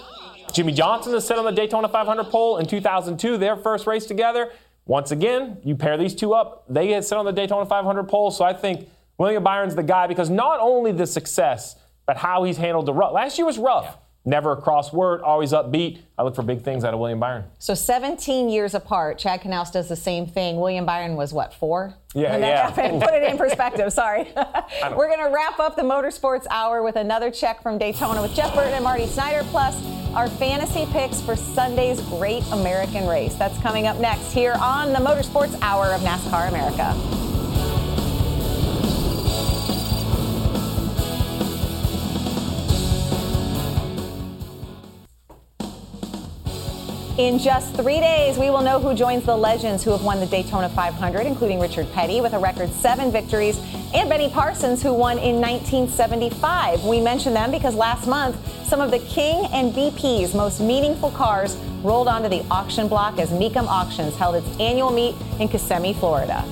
Jimmie 0.52 0.74
Johnson 0.74 1.14
to 1.14 1.22
sit 1.22 1.38
on 1.38 1.46
the 1.46 1.54
Daytona 1.54 1.88
500 1.88 2.26
pole 2.26 2.58
in 2.58 2.66
2002, 2.66 3.38
their 3.38 3.56
first 3.56 3.88
race 3.88 4.06
together. 4.06 4.52
Once 4.86 5.12
again, 5.12 5.58
you 5.64 5.78
pair 5.78 5.98
these 5.98 6.14
two 6.14 6.34
up, 6.34 6.66
they 6.68 6.88
get 6.88 7.06
sit 7.06 7.18
on 7.18 7.24
the 7.24 7.32
Daytona 7.32 7.66
500 7.66 8.04
pole. 8.04 8.32
So 8.32 8.44
I 8.44 8.52
think 8.52 8.90
William 9.18 9.44
Byron's 9.46 9.76
the 9.76 9.84
guy 9.84 10.08
because 10.08 10.30
not 10.30 10.60
only 10.60 10.92
the 10.92 11.08
success, 11.08 11.78
but 12.06 12.18
how 12.18 12.44
he's 12.44 12.58
handled 12.58 12.86
the 12.86 12.94
rough. 12.94 13.14
Last 13.14 13.38
year 13.38 13.46
was 13.46 13.58
rough. 13.58 13.86
Yeah. 13.86 13.96
Never 14.28 14.52
a 14.52 14.62
cross 14.62 14.92
word, 14.92 15.22
always 15.22 15.54
upbeat. 15.54 16.00
I 16.18 16.24
look 16.24 16.36
for 16.36 16.44
big 16.44 16.62
things 16.62 16.84
out 16.84 16.94
of 16.94 17.00
William 17.00 17.18
Byron. 17.18 17.46
So 17.60 17.74
17 17.74 18.50
years 18.50 18.76
apart, 18.76 19.18
Chad 19.18 19.40
Knaus 19.40 19.72
does 19.72 19.88
the 19.88 19.96
same 19.96 20.28
thing. 20.28 20.58
William 20.58 20.86
Byron 20.86 21.16
was 21.16 21.32
what, 21.32 21.54
four? 21.54 21.94
Yeah, 22.14 22.34
when 22.34 22.42
yeah. 22.42 22.70
Happened. 22.70 23.02
Put 23.02 23.14
it 23.14 23.24
in 23.24 23.38
perspective, 23.38 23.94
sorry. 23.94 24.28
We're 24.98 25.08
going 25.08 25.26
to 25.26 25.32
wrap 25.34 25.62
up 25.62 25.78
the 25.78 25.84
Motorsports 25.84 26.46
Hour 26.50 26.84
with 26.84 26.98
another 26.98 27.32
check 27.32 27.64
from 27.64 27.78
Daytona 27.78 28.22
with 28.22 28.36
Jeff 28.36 28.54
Burton 28.54 28.74
and 28.74 28.84
Marty 28.84 29.08
Snyder, 29.08 29.48
plus 29.50 29.82
our 30.14 30.28
fantasy 30.28 30.86
picks 30.88 31.22
for 31.22 31.38
Sunday's 31.38 32.02
Great 32.02 32.44
American 32.52 33.08
Race. 33.08 33.36
That's 33.36 33.58
coming 33.60 33.88
up 33.88 33.98
next 33.98 34.34
here 34.34 34.58
on 34.60 34.92
the 34.92 35.00
Motorsports 35.00 35.58
Hour 35.62 35.94
of 35.94 36.02
NASCAR 36.02 36.50
America. 36.50 37.27
In 47.18 47.40
just 47.40 47.74
three 47.74 48.00
days, 48.00 48.38
we 48.38 48.52
will 48.52 48.62
know 48.62 48.80
who 48.80 48.94
joins 48.94 49.26
the 49.26 49.36
legends 49.36 49.84
who 49.84 49.90
have 49.90 50.04
won 50.04 50.20
the 50.20 50.28
Daytona 50.28 50.70
500, 50.70 51.26
including 51.26 51.60
Richard 51.60 51.92
Petty 51.92 52.22
with 52.22 52.34
a 52.34 52.38
record 52.38 52.72
seven 52.72 53.12
victories, 53.12 53.60
and 53.92 54.08
Benny 54.08 54.30
Parsons, 54.30 54.84
who 54.84 54.94
won 54.94 55.18
in 55.18 55.42
1975. 55.42 56.86
We 56.86 57.02
mention 57.02 57.34
them 57.34 57.50
because 57.50 57.74
last 57.74 58.06
month, 58.06 58.38
some 58.68 58.82
of 58.82 58.92
the 58.92 59.00
King 59.00 59.48
and 59.52 59.74
BP's 59.74 60.36
most 60.36 60.60
meaningful 60.60 61.10
cars 61.10 61.56
rolled 61.82 62.08
onto 62.08 62.30
the 62.30 62.46
auction 62.52 62.88
block 62.88 63.18
as 63.18 63.32
Mecum 63.32 63.66
Auctions 63.66 64.16
held 64.16 64.36
its 64.36 64.60
annual 64.60 64.92
meet 64.92 65.16
in 65.40 65.48
Kissimmee, 65.48 65.94
Florida. 65.94 66.44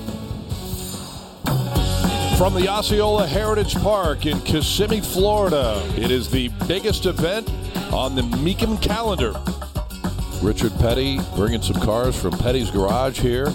From 2.40 2.56
the 2.56 2.68
Osceola 2.68 3.28
Heritage 3.28 3.76
Park 3.76 4.26
in 4.26 4.42
Kissimmee, 4.42 5.02
Florida, 5.02 5.88
it 5.96 6.10
is 6.10 6.28
the 6.28 6.48
biggest 6.68 7.06
event 7.06 7.48
on 7.94 8.16
the 8.16 8.24
Mecum 8.24 8.82
calendar. 8.82 9.40
Richard 10.46 10.74
Petty 10.74 11.20
bringing 11.36 11.64
some 11.64 11.82
cars 11.82 12.16
from 12.16 12.38
Petty's 12.38 12.70
Garage 12.70 13.20
here. 13.20 13.48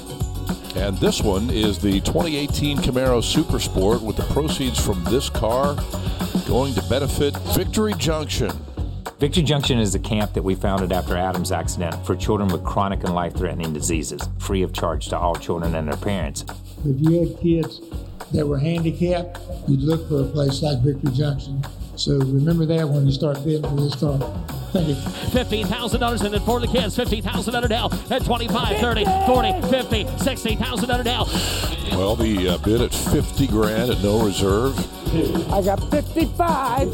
And 0.75 0.99
this 0.99 1.23
one 1.23 1.49
is 1.49 1.79
the 1.79 2.01
2018 2.01 2.79
Camaro 2.79 3.23
Super 3.23 3.61
Sport 3.61 4.03
with 4.03 4.17
the 4.17 4.25
proceeds 4.25 4.85
from 4.85 5.05
this 5.05 5.31
car 5.31 5.77
going 6.49 6.75
to 6.75 6.83
benefit 6.89 7.37
Victory 7.55 7.95
Junction. 7.95 8.51
Victory 9.21 9.45
Junction 9.45 9.79
is 9.79 9.95
a 9.95 10.01
camp 10.01 10.33
that 10.33 10.43
we 10.43 10.57
founded 10.57 10.91
after 10.91 11.17
Adam's 11.17 11.53
accident 11.53 11.95
for 12.05 12.17
children 12.17 12.49
with 12.49 12.65
chronic 12.65 13.05
and 13.05 13.15
life 13.15 13.37
threatening 13.37 13.73
diseases, 13.73 14.29
free 14.41 14.63
of 14.63 14.73
charge 14.73 15.09
to 15.11 15.17
all 15.17 15.37
children 15.37 15.77
and 15.77 15.87
their 15.87 15.97
parents. 15.97 16.45
If 16.85 17.01
you 17.01 17.21
had 17.21 17.41
kids 17.41 17.81
that 18.33 18.45
were 18.45 18.59
handicapped, 18.59 19.39
you'd 19.69 19.83
look 19.83 20.09
for 20.09 20.23
a 20.23 20.25
place 20.25 20.61
like 20.61 20.81
Victory 20.81 21.13
Junction. 21.13 21.63
So 22.01 22.17
remember 22.17 22.65
that 22.65 22.89
when 22.89 23.05
you 23.05 23.13
start 23.13 23.45
bidding 23.45 23.63
for 23.63 23.77
this 23.77 23.95
car. 23.95 24.19
Thank 24.73 24.89
you. 24.89 24.95
$15,000 24.95 26.25
and 26.25 26.33
then 26.33 26.41
for 26.47 26.59
the 26.59 26.67
kids, 26.67 26.97
50000 26.97 27.55
under 27.55 27.69
now 27.69 27.91
at 28.09 28.25
25, 28.25 28.79
30, 28.79 29.05
40, 29.27 29.61
50, 29.69 30.07
60,000 30.17 30.91
under 30.91 31.05
now. 31.05 31.25
Well, 31.93 32.17
the 32.17 32.49
uh, 32.49 32.59
bid 32.59 32.81
at 32.81 32.95
50 32.95 33.47
grand 33.49 33.91
at 33.91 34.03
no 34.03 34.25
reserve. 34.25 34.79
I 35.53 35.61
got 35.61 35.91
55. 35.91 36.89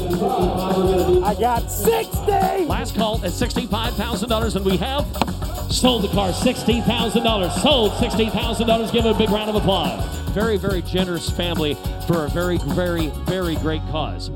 I 1.23 1.35
got 1.39 1.71
60. 1.71 2.65
Last 2.65 2.95
call 2.95 3.23
at 3.23 3.31
$65,000 3.31 4.55
and 4.57 4.65
we 4.65 4.75
have 4.75 5.05
sold 5.71 6.03
the 6.03 6.09
car 6.09 6.31
$60,000. 6.31 7.61
Sold 7.61 7.91
$60,000. 7.93 8.91
Give 8.91 9.05
it 9.05 9.15
a 9.15 9.17
big 9.17 9.29
round 9.29 9.49
of 9.49 9.55
applause. 9.55 10.19
Very, 10.31 10.57
very 10.57 10.81
generous 10.81 11.29
family 11.29 11.75
for 12.07 12.25
a 12.25 12.29
very, 12.29 12.57
very, 12.57 13.07
very 13.25 13.55
great 13.55 13.81
cause. 13.83 14.29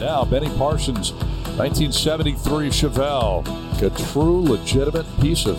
Now, 0.00 0.24
Benny 0.24 0.48
Parsons, 0.56 1.12
1973 1.58 2.68
Chevelle, 2.68 3.82
a 3.82 3.90
true 4.12 4.42
legitimate 4.42 5.06
piece 5.20 5.44
of 5.44 5.56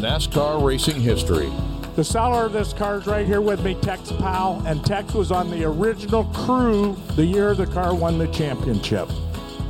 NASCAR 0.00 0.60
racing 0.60 1.00
history. 1.00 1.52
The 1.94 2.02
seller 2.02 2.46
of 2.46 2.52
this 2.52 2.72
car 2.72 2.98
is 2.98 3.06
right 3.06 3.24
here 3.24 3.40
with 3.40 3.62
me, 3.62 3.76
Tex 3.76 4.10
Powell, 4.10 4.60
and 4.66 4.84
Tex 4.84 5.14
was 5.14 5.30
on 5.30 5.52
the 5.52 5.62
original 5.62 6.24
crew 6.24 6.96
the 7.14 7.24
year 7.24 7.54
the 7.54 7.64
car 7.64 7.94
won 7.94 8.18
the 8.18 8.26
championship. 8.26 9.08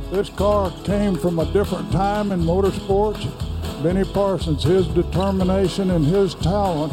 This 0.09 0.29
car 0.29 0.73
came 0.83 1.15
from 1.15 1.37
a 1.37 1.45
different 1.53 1.91
time 1.91 2.31
in 2.31 2.41
motorsports. 2.41 3.23
Benny 3.83 4.03
Parsons, 4.03 4.63
his 4.63 4.87
determination 4.87 5.91
and 5.91 6.03
his 6.03 6.33
talent, 6.33 6.91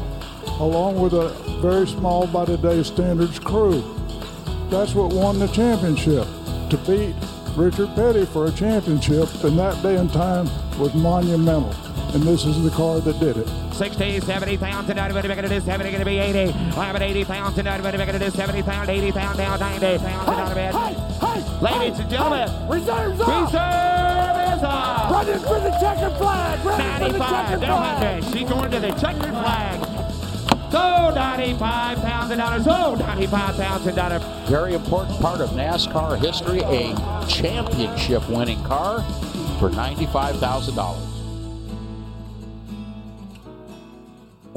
along 0.61 1.01
with 1.01 1.15
a 1.15 1.31
very 1.63 1.87
small 1.87 2.27
by 2.27 2.45
today's 2.45 2.89
standards 2.89 3.39
crew. 3.39 3.83
That's 4.69 4.95
what 4.95 5.15
won 5.15 5.39
the 5.39 5.49
championship 5.49 6.27
to 6.71 6.77
beat 6.79 7.15
Richard 7.57 7.95
Petty 7.95 8.25
for 8.27 8.47
a 8.47 8.53
championship 8.53 9.29
in 9.45 9.57
that 9.57 9.81
day 9.83 9.97
and 9.97 10.13
time 10.13 10.49
was 10.79 10.95
monumental. 10.95 11.73
And 12.15 12.23
this 12.23 12.45
is 12.45 12.63
the 12.63 12.71
car 12.71 13.01
that 13.01 13.19
did 13.19 13.37
it. 13.37 13.49
60, 13.73 14.21
70 14.21 14.57
pounds, 14.59 14.89
and 14.89 14.97
not 14.97 15.13
making 15.13 15.45
it 15.45 15.51
is 15.51 15.65
70, 15.65 15.91
going 15.91 15.99
to 16.01 16.07
be 16.07 16.19
80. 16.19 16.53
I 16.77 16.85
have 16.85 16.95
an 16.95 17.03
80 17.03 17.25
pounds, 17.25 17.59
and 17.59 17.65
not 17.65 17.83
making 17.83 18.15
it 18.15 18.23
is 18.23 18.35
70 18.35 18.63
pounds, 18.63 18.89
80 18.89 19.13
pounds, 19.13 19.37
down 19.37 19.59
90 19.59 19.99
pounds, 19.99 20.29
and 20.29 20.37
not. 20.37 20.57
Hey, 20.57 21.41
hey, 21.41 21.61
Ladies 21.61 21.99
and 21.99 22.11
gentlemen, 22.11 22.69
reserves 22.69 23.21
off. 23.21 23.53
Reserve 23.53 24.59
is 24.59 24.65
off. 24.65 25.11
Running 25.11 25.39
for 25.41 25.61
the 25.61 25.71
checkered 25.81 26.17
flag. 26.19 26.65
Running 26.65 26.87
95, 26.87 27.11
for 27.11 27.59
the 27.59 27.67
checkered 27.67 27.67
flag. 27.67 28.25
She's 28.25 28.49
going 28.49 28.71
to 28.71 28.81
the 28.81 28.93
checkered 28.93 29.31
flag. 29.31 29.94
So 30.75 31.13
95 31.15 31.99
pounds 31.99 32.33
and 32.33 32.41
dollars. 32.41 32.65
So 32.65 32.97
95 32.97 33.57
pounds 33.57 33.87
and 33.87 33.95
dollars. 33.95 34.23
Very 34.49 34.75
important 34.75 35.21
part 35.21 35.41
of 35.41 35.51
NASCAR 35.51 36.19
history, 36.19 36.63
a 36.65 36.97
championship 37.29 38.29
winning 38.29 38.61
car 38.65 39.01
for 39.61 39.71
$95,000. 39.71 41.15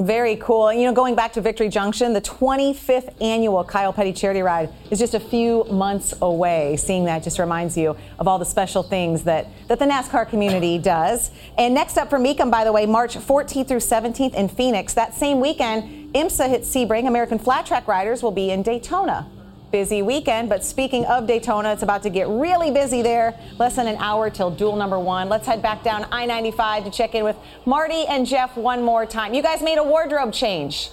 Very 0.00 0.36
cool. 0.36 0.72
You 0.72 0.84
know, 0.84 0.92
going 0.92 1.16
back 1.16 1.32
to 1.32 1.40
Victory 1.40 1.68
Junction, 1.68 2.12
the 2.12 2.20
25th 2.20 3.20
annual 3.20 3.64
Kyle 3.64 3.92
Petty 3.92 4.12
Charity 4.12 4.42
Ride 4.42 4.70
is 4.92 5.00
just 5.00 5.14
a 5.14 5.20
few 5.20 5.64
months 5.64 6.14
away. 6.22 6.76
Seeing 6.76 7.04
that 7.06 7.24
just 7.24 7.40
reminds 7.40 7.76
you 7.76 7.96
of 8.20 8.28
all 8.28 8.38
the 8.38 8.44
special 8.44 8.84
things 8.84 9.24
that, 9.24 9.48
that 9.66 9.80
the 9.80 9.84
NASCAR 9.84 10.28
community 10.28 10.78
does. 10.78 11.32
And 11.56 11.74
next 11.74 11.96
up 11.96 12.10
for 12.10 12.18
Mecum, 12.20 12.48
by 12.48 12.62
the 12.62 12.70
way, 12.70 12.86
March 12.86 13.16
14th 13.16 13.66
through 13.66 13.78
17th 13.78 14.34
in 14.34 14.48
Phoenix. 14.48 14.94
That 14.94 15.14
same 15.14 15.40
weekend, 15.40 15.97
IMSA 16.14 16.48
hits 16.48 16.74
Sebring. 16.74 17.06
American 17.06 17.38
Flat 17.38 17.66
Track 17.66 17.86
Riders 17.86 18.22
will 18.22 18.30
be 18.30 18.50
in 18.50 18.62
Daytona 18.62 19.28
busy 19.70 20.02
weekend. 20.02 20.48
But 20.48 20.64
speaking 20.64 21.04
of 21.06 21.26
Daytona, 21.26 21.72
it's 21.72 21.82
about 21.82 22.02
to 22.04 22.10
get 22.10 22.28
really 22.28 22.70
busy 22.70 23.02
there. 23.02 23.38
Less 23.58 23.76
than 23.76 23.86
an 23.86 23.96
hour 23.96 24.30
till 24.30 24.50
duel 24.50 24.76
number 24.76 24.98
one. 24.98 25.28
Let's 25.28 25.46
head 25.46 25.62
back 25.62 25.82
down 25.82 26.06
I 26.10 26.26
95 26.26 26.84
to 26.84 26.90
check 26.90 27.14
in 27.14 27.24
with 27.24 27.36
Marty 27.66 28.06
and 28.06 28.26
Jeff 28.26 28.56
one 28.56 28.82
more 28.82 29.06
time. 29.06 29.34
You 29.34 29.42
guys 29.42 29.62
made 29.62 29.78
a 29.78 29.84
wardrobe 29.84 30.32
change. 30.32 30.90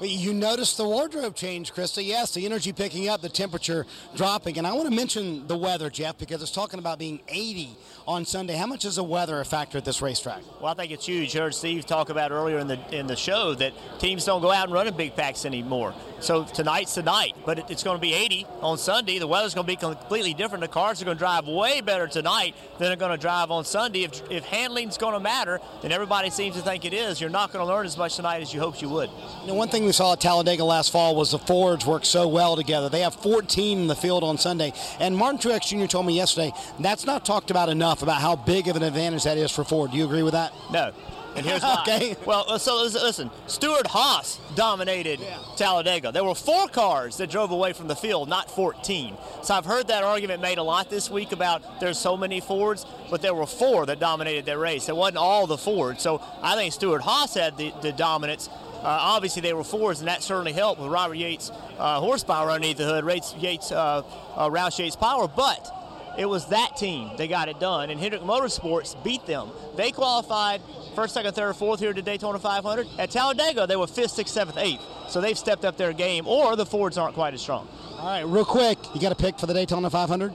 You 0.00 0.32
noticed 0.32 0.78
the 0.78 0.86
wardrobe 0.86 1.34
change, 1.34 1.74
Krista. 1.74 2.04
Yes, 2.04 2.32
the 2.32 2.46
energy 2.46 2.72
picking 2.72 3.08
up, 3.08 3.20
the 3.20 3.28
temperature 3.28 3.84
dropping. 4.16 4.56
And 4.56 4.66
I 4.66 4.72
want 4.72 4.88
to 4.88 4.94
mention 4.94 5.46
the 5.46 5.58
weather, 5.58 5.90
Jeff, 5.90 6.16
because 6.16 6.40
it's 6.40 6.50
talking 6.50 6.78
about 6.78 6.98
being 6.98 7.20
80 7.28 7.76
on 8.08 8.24
Sunday. 8.24 8.54
How 8.54 8.66
much 8.66 8.86
is 8.86 8.96
the 8.96 9.04
weather 9.04 9.40
a 9.40 9.44
factor 9.44 9.76
at 9.76 9.84
this 9.84 10.00
racetrack? 10.00 10.42
Well, 10.58 10.72
I 10.72 10.74
think 10.74 10.90
it's 10.90 11.04
huge. 11.04 11.34
You 11.34 11.42
heard 11.42 11.54
Steve 11.54 11.84
talk 11.84 12.08
about 12.08 12.30
earlier 12.30 12.58
in 12.58 12.66
the 12.66 12.78
in 12.90 13.06
the 13.06 13.16
show 13.16 13.54
that 13.56 13.74
teams 13.98 14.24
don't 14.24 14.40
go 14.40 14.50
out 14.50 14.64
and 14.64 14.72
run 14.72 14.86
in 14.86 14.96
big 14.96 15.16
packs 15.16 15.44
anymore. 15.44 15.94
So 16.20 16.44
tonight's 16.44 16.94
the 16.94 17.02
night, 17.02 17.34
but 17.44 17.70
it's 17.70 17.82
going 17.82 17.96
to 17.96 18.00
be 18.00 18.14
80 18.14 18.46
on 18.60 18.78
Sunday. 18.78 19.18
The 19.18 19.26
weather's 19.26 19.54
going 19.54 19.66
to 19.66 19.72
be 19.72 19.76
completely 19.76 20.34
different. 20.34 20.62
The 20.62 20.68
cars 20.68 21.00
are 21.00 21.04
going 21.04 21.16
to 21.16 21.18
drive 21.18 21.46
way 21.46 21.80
better 21.82 22.06
tonight 22.06 22.54
than 22.78 22.88
they're 22.88 22.96
going 22.96 23.12
to 23.12 23.18
drive 23.18 23.50
on 23.50 23.64
Sunday. 23.64 24.04
If, 24.04 24.30
if 24.30 24.44
handling's 24.44 24.98
going 24.98 25.14
to 25.14 25.20
matter, 25.20 25.60
and 25.82 25.92
everybody 25.92 26.30
seems 26.30 26.56
to 26.56 26.62
think 26.62 26.84
it 26.84 26.92
is, 26.92 27.20
you're 27.20 27.30
not 27.30 27.52
going 27.52 27.64
to 27.64 27.70
learn 27.70 27.86
as 27.86 27.96
much 27.96 28.16
tonight 28.16 28.42
as 28.42 28.52
you 28.52 28.60
hoped 28.60 28.82
you 28.82 28.88
would. 28.88 29.10
You 29.42 29.48
know, 29.48 29.54
one 29.54 29.68
thing 29.68 29.89
we 29.90 29.94
saw 29.94 30.12
at 30.12 30.20
Talladega 30.20 30.62
last 30.62 30.92
fall 30.92 31.16
was 31.16 31.32
the 31.32 31.38
Fords 31.40 31.84
work 31.84 32.04
so 32.04 32.28
well 32.28 32.54
together. 32.54 32.88
They 32.88 33.00
have 33.00 33.12
14 33.12 33.76
in 33.76 33.86
the 33.88 33.96
field 33.96 34.22
on 34.22 34.38
Sunday. 34.38 34.72
And 35.00 35.16
Martin 35.16 35.40
Truex 35.40 35.66
Jr. 35.66 35.86
told 35.86 36.06
me 36.06 36.14
yesterday 36.14 36.52
that's 36.78 37.06
not 37.06 37.24
talked 37.24 37.50
about 37.50 37.68
enough 37.68 38.00
about 38.04 38.20
how 38.20 38.36
big 38.36 38.68
of 38.68 38.76
an 38.76 38.84
advantage 38.84 39.24
that 39.24 39.36
is 39.36 39.50
for 39.50 39.64
Ford. 39.64 39.90
Do 39.90 39.96
you 39.96 40.04
agree 40.04 40.22
with 40.22 40.34
that? 40.34 40.52
No. 40.70 40.92
And 41.34 41.44
here's 41.44 41.62
why. 41.62 41.78
Okay. 41.88 42.14
Well, 42.24 42.44
uh, 42.46 42.58
so 42.58 42.76
listen. 42.76 43.32
Stewart-Haas 43.48 44.38
dominated 44.54 45.18
Talladega. 45.56 46.12
There 46.12 46.22
were 46.22 46.36
four 46.36 46.68
cars 46.68 47.16
that 47.16 47.28
drove 47.28 47.50
away 47.50 47.72
from 47.72 47.88
the 47.88 47.96
field, 47.96 48.28
not 48.28 48.48
14. 48.48 49.16
So 49.42 49.54
I've 49.54 49.64
heard 49.64 49.88
that 49.88 50.04
argument 50.04 50.40
made 50.40 50.58
a 50.58 50.62
lot 50.62 50.88
this 50.88 51.10
week 51.10 51.32
about 51.32 51.80
there's 51.80 51.98
so 51.98 52.16
many 52.16 52.38
Fords, 52.40 52.86
but 53.10 53.22
there 53.22 53.34
were 53.34 53.46
four 53.46 53.86
that 53.86 53.98
dominated 53.98 54.46
that 54.46 54.58
race. 54.58 54.88
It 54.88 54.94
wasn't 54.94 55.16
all 55.16 55.48
the 55.48 55.58
Fords. 55.58 56.00
So 56.00 56.22
I 56.42 56.54
think 56.54 56.72
Stewart-Haas 56.72 57.34
had 57.34 57.56
the, 57.56 57.72
the 57.82 57.90
dominance. 57.92 58.48
Uh, 58.80 58.98
obviously, 59.00 59.42
they 59.42 59.52
were 59.52 59.64
Fords, 59.64 60.00
and 60.00 60.08
that 60.08 60.22
certainly 60.22 60.52
helped 60.52 60.80
with 60.80 60.90
Robert 60.90 61.16
Yates' 61.16 61.50
uh, 61.78 62.00
horsepower 62.00 62.50
underneath 62.50 62.78
the 62.78 62.84
hood, 62.84 63.04
Yates, 63.04 63.34
Yates 63.38 63.72
uh, 63.72 64.02
Roush 64.36 64.78
Yates' 64.78 64.96
power. 64.96 65.28
But 65.28 65.70
it 66.18 66.26
was 66.26 66.46
that 66.48 66.76
team 66.76 67.10
that 67.16 67.28
got 67.28 67.48
it 67.48 67.60
done, 67.60 67.90
and 67.90 68.00
Hendrick 68.00 68.22
Motorsports 68.22 69.02
beat 69.04 69.24
them. 69.26 69.50
They 69.76 69.90
qualified 69.92 70.60
first, 70.94 71.14
second, 71.14 71.34
third, 71.34 71.54
fourth 71.56 71.80
here 71.80 71.90
at 71.90 71.96
the 71.96 72.02
Daytona 72.02 72.38
500. 72.38 72.86
At 72.98 73.10
Talladega, 73.10 73.66
they 73.66 73.76
were 73.76 73.86
fifth, 73.86 74.12
sixth, 74.12 74.34
seventh, 74.34 74.58
eighth. 74.58 74.82
So 75.08 75.20
they've 75.20 75.38
stepped 75.38 75.64
up 75.64 75.76
their 75.76 75.92
game, 75.92 76.26
or 76.26 76.56
the 76.56 76.66
Fords 76.66 76.98
aren't 76.98 77.14
quite 77.14 77.34
as 77.34 77.40
strong. 77.40 77.68
All 77.98 78.06
right, 78.06 78.26
real 78.26 78.44
quick, 78.44 78.78
you 78.94 79.00
got 79.00 79.12
a 79.12 79.16
pick 79.16 79.38
for 79.38 79.46
the 79.46 79.54
Daytona 79.54 79.90
500? 79.90 80.32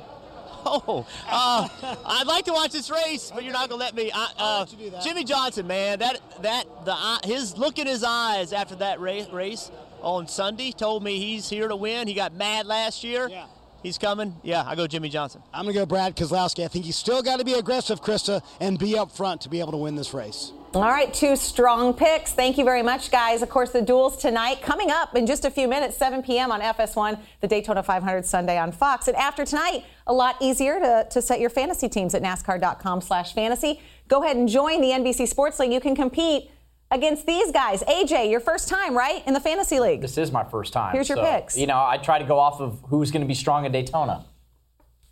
Oh, 0.67 1.05
uh, 1.29 1.67
I'd 2.05 2.27
like 2.27 2.45
to 2.45 2.53
watch 2.53 2.71
this 2.71 2.89
race, 2.89 3.31
but 3.33 3.43
you're 3.43 3.53
not 3.53 3.69
gonna 3.69 3.79
let 3.79 3.93
me. 3.95 4.11
I, 4.13 4.31
uh, 4.37 4.65
Jimmie 5.01 5.23
Johnson, 5.23 5.67
man, 5.67 5.99
that 5.99 6.19
that 6.41 6.65
the 6.85 6.93
uh, 6.93 7.19
his 7.23 7.57
look 7.57 7.77
in 7.77 7.85
his 7.85 8.03
eyes 8.03 8.51
after 8.51 8.75
that 8.77 8.99
race, 8.99 9.29
race 9.29 9.69
on 10.01 10.27
Sunday 10.27 10.71
told 10.71 11.03
me 11.03 11.19
he's 11.19 11.49
here 11.49 11.67
to 11.67 11.75
win. 11.75 12.07
He 12.07 12.13
got 12.13 12.33
mad 12.33 12.65
last 12.65 13.03
year. 13.03 13.27
Yeah. 13.29 13.45
He's 13.83 13.99
coming. 13.99 14.35
Yeah, 14.41 14.63
I 14.65 14.73
go 14.73 14.87
Jimmie 14.87 15.09
Johnson. 15.09 15.43
I'm 15.53 15.65
going 15.65 15.75
to 15.75 15.81
go 15.81 15.85
Brad 15.85 16.15
Keselowski. 16.15 16.65
I 16.65 16.67
think 16.67 16.87
you 16.87 16.91
still 16.91 17.21
got 17.21 17.37
to 17.37 17.45
be 17.45 17.53
aggressive, 17.53 18.01
Krista, 18.01 18.41
and 18.59 18.79
be 18.79 18.97
up 18.97 19.11
front 19.11 19.41
to 19.41 19.49
be 19.49 19.59
able 19.59 19.73
to 19.73 19.77
win 19.77 19.93
this 19.95 20.11
race. 20.11 20.51
All 20.75 20.81
right, 20.81 21.13
two 21.13 21.37
strong 21.37 21.93
picks. 21.93 22.33
Thank 22.33 22.57
you 22.57 22.65
very 22.65 22.83
much, 22.83 23.09
guys. 23.09 23.41
Of 23.41 23.49
course, 23.49 23.69
the 23.69 23.81
duels 23.81 24.17
tonight 24.17 24.61
coming 24.61 24.91
up 24.91 25.15
in 25.15 25.25
just 25.25 25.45
a 25.45 25.49
few 25.49 25.69
minutes, 25.69 25.95
7 25.95 26.21
p.m. 26.21 26.51
on 26.51 26.59
FS1, 26.59 27.17
the 27.39 27.47
Daytona 27.47 27.81
500 27.81 28.25
Sunday 28.25 28.57
on 28.57 28.73
Fox. 28.73 29.07
And 29.07 29.15
after 29.15 29.45
tonight, 29.45 29.85
a 30.05 30.13
lot 30.13 30.35
easier 30.41 30.77
to, 30.81 31.07
to 31.09 31.21
set 31.21 31.39
your 31.39 31.49
fantasy 31.49 31.87
teams 31.87 32.13
at 32.13 32.21
NASCAR.com 32.21 32.99
slash 32.99 33.33
fantasy. 33.33 33.79
Go 34.09 34.21
ahead 34.21 34.35
and 34.35 34.49
join 34.49 34.81
the 34.81 34.89
NBC 34.89 35.29
Sports 35.29 35.59
League. 35.59 35.71
You 35.71 35.79
can 35.79 35.95
compete 35.95 36.51
against 36.91 37.25
these 37.25 37.53
guys. 37.53 37.81
AJ, 37.83 38.29
your 38.29 38.41
first 38.41 38.67
time, 38.67 38.97
right, 38.97 39.25
in 39.25 39.33
the 39.33 39.39
fantasy 39.39 39.79
league? 39.79 40.01
This 40.01 40.17
is 40.17 40.29
my 40.29 40.43
first 40.43 40.73
time. 40.73 40.91
Here's 40.91 41.07
your 41.07 41.19
so, 41.19 41.23
picks. 41.23 41.57
You 41.57 41.67
know, 41.67 41.81
I 41.81 41.95
try 41.95 42.19
to 42.19 42.25
go 42.25 42.37
off 42.37 42.59
of 42.59 42.81
who's 42.89 43.11
going 43.11 43.21
to 43.21 43.27
be 43.29 43.33
strong 43.33 43.63
in 43.63 43.71
Daytona. 43.71 44.25